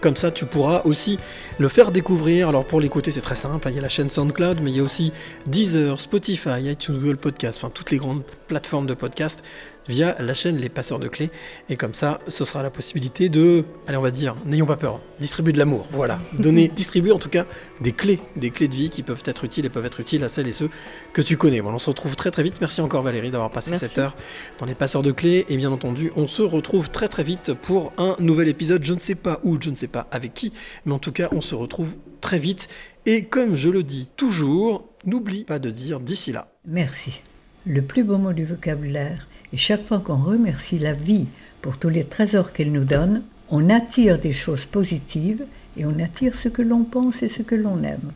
Comme 0.00 0.14
ça, 0.14 0.30
tu 0.30 0.46
pourras 0.46 0.82
aussi 0.84 1.18
le 1.58 1.66
faire 1.68 1.90
découvrir. 1.90 2.48
Alors 2.48 2.64
pour 2.64 2.80
l'écouter, 2.80 3.10
c'est 3.10 3.20
très 3.20 3.34
simple. 3.34 3.66
hein. 3.66 3.70
Il 3.72 3.76
y 3.76 3.80
a 3.80 3.82
la 3.82 3.88
chaîne 3.88 4.08
SoundCloud, 4.08 4.60
mais 4.62 4.70
il 4.70 4.76
y 4.76 4.80
a 4.80 4.82
aussi 4.84 5.12
Deezer, 5.46 6.00
Spotify, 6.00 6.60
iTunes, 6.70 6.98
Google 6.98 7.16
Podcast, 7.16 7.58
enfin 7.60 7.72
toutes 7.74 7.90
les 7.90 7.96
grandes 7.98 8.22
plateformes 8.46 8.86
de 8.86 8.94
podcast 8.94 9.42
via 9.88 10.16
la 10.20 10.34
chaîne 10.34 10.58
Les 10.58 10.68
Passeurs 10.68 10.98
de 10.98 11.08
Clés. 11.08 11.30
Et 11.68 11.76
comme 11.76 11.94
ça, 11.94 12.20
ce 12.28 12.44
sera 12.44 12.62
la 12.62 12.70
possibilité 12.70 13.28
de, 13.28 13.64
allez, 13.86 13.96
on 13.96 14.02
va 14.02 14.10
dire, 14.10 14.34
n'ayons 14.44 14.66
pas 14.66 14.76
peur, 14.76 15.00
distribuer 15.20 15.52
de 15.52 15.58
l'amour. 15.58 15.86
Voilà, 15.92 16.18
donner, 16.38 16.68
distribuer 16.68 17.12
en 17.12 17.18
tout 17.18 17.28
cas 17.28 17.46
des 17.80 17.92
clés, 17.92 18.18
des 18.36 18.50
clés 18.50 18.68
de 18.68 18.74
vie 18.74 18.90
qui 18.90 19.02
peuvent 19.02 19.22
être 19.24 19.44
utiles 19.44 19.64
et 19.64 19.68
peuvent 19.68 19.86
être 19.86 20.00
utiles 20.00 20.22
à 20.24 20.28
celles 20.28 20.48
et 20.48 20.52
ceux 20.52 20.70
que 21.12 21.22
tu 21.22 21.36
connais. 21.36 21.60
Voilà, 21.60 21.76
on 21.76 21.78
se 21.78 21.90
retrouve 21.90 22.16
très 22.16 22.30
très 22.30 22.42
vite. 22.42 22.60
Merci 22.60 22.80
encore 22.80 23.02
Valérie 23.02 23.30
d'avoir 23.30 23.50
passé 23.50 23.70
Merci. 23.70 23.86
cette 23.86 23.98
heure 23.98 24.16
dans 24.58 24.66
les 24.66 24.74
passeurs 24.74 25.02
de 25.02 25.12
clés. 25.12 25.46
Et 25.48 25.56
bien 25.56 25.72
entendu, 25.72 26.12
on 26.16 26.26
se 26.26 26.42
retrouve 26.42 26.90
très 26.90 27.08
très 27.08 27.22
vite 27.22 27.52
pour 27.54 27.92
un 27.98 28.16
nouvel 28.18 28.48
épisode. 28.48 28.84
Je 28.84 28.94
ne 28.94 28.98
sais 28.98 29.14
pas 29.14 29.40
où, 29.44 29.56
je 29.60 29.70
ne 29.70 29.76
sais 29.76 29.86
pas 29.86 30.06
avec 30.10 30.34
qui, 30.34 30.52
mais 30.84 30.92
en 30.92 30.98
tout 30.98 31.12
cas, 31.12 31.28
on 31.32 31.40
se 31.40 31.54
retrouve 31.54 31.96
très 32.20 32.38
vite. 32.38 32.68
Et 33.06 33.22
comme 33.22 33.54
je 33.54 33.70
le 33.70 33.82
dis 33.82 34.08
toujours, 34.16 34.88
n'oublie 35.06 35.44
pas 35.44 35.58
de 35.58 35.70
dire 35.70 36.00
d'ici 36.00 36.32
là. 36.32 36.48
Merci. 36.66 37.20
Le 37.66 37.82
plus 37.82 38.04
beau 38.04 38.18
mot 38.18 38.32
du 38.32 38.44
vocabulaire. 38.44 39.28
Et 39.52 39.56
chaque 39.56 39.84
fois 39.84 40.00
qu'on 40.00 40.16
remercie 40.16 40.78
la 40.78 40.92
vie 40.92 41.26
pour 41.62 41.78
tous 41.78 41.88
les 41.88 42.04
trésors 42.04 42.52
qu'elle 42.52 42.72
nous 42.72 42.84
donne, 42.84 43.22
on 43.50 43.70
attire 43.70 44.18
des 44.18 44.32
choses 44.32 44.64
positives 44.66 45.44
et 45.76 45.86
on 45.86 45.98
attire 45.98 46.34
ce 46.34 46.48
que 46.48 46.62
l'on 46.62 46.84
pense 46.84 47.22
et 47.22 47.28
ce 47.28 47.42
que 47.42 47.54
l'on 47.54 47.82
aime. 47.82 48.12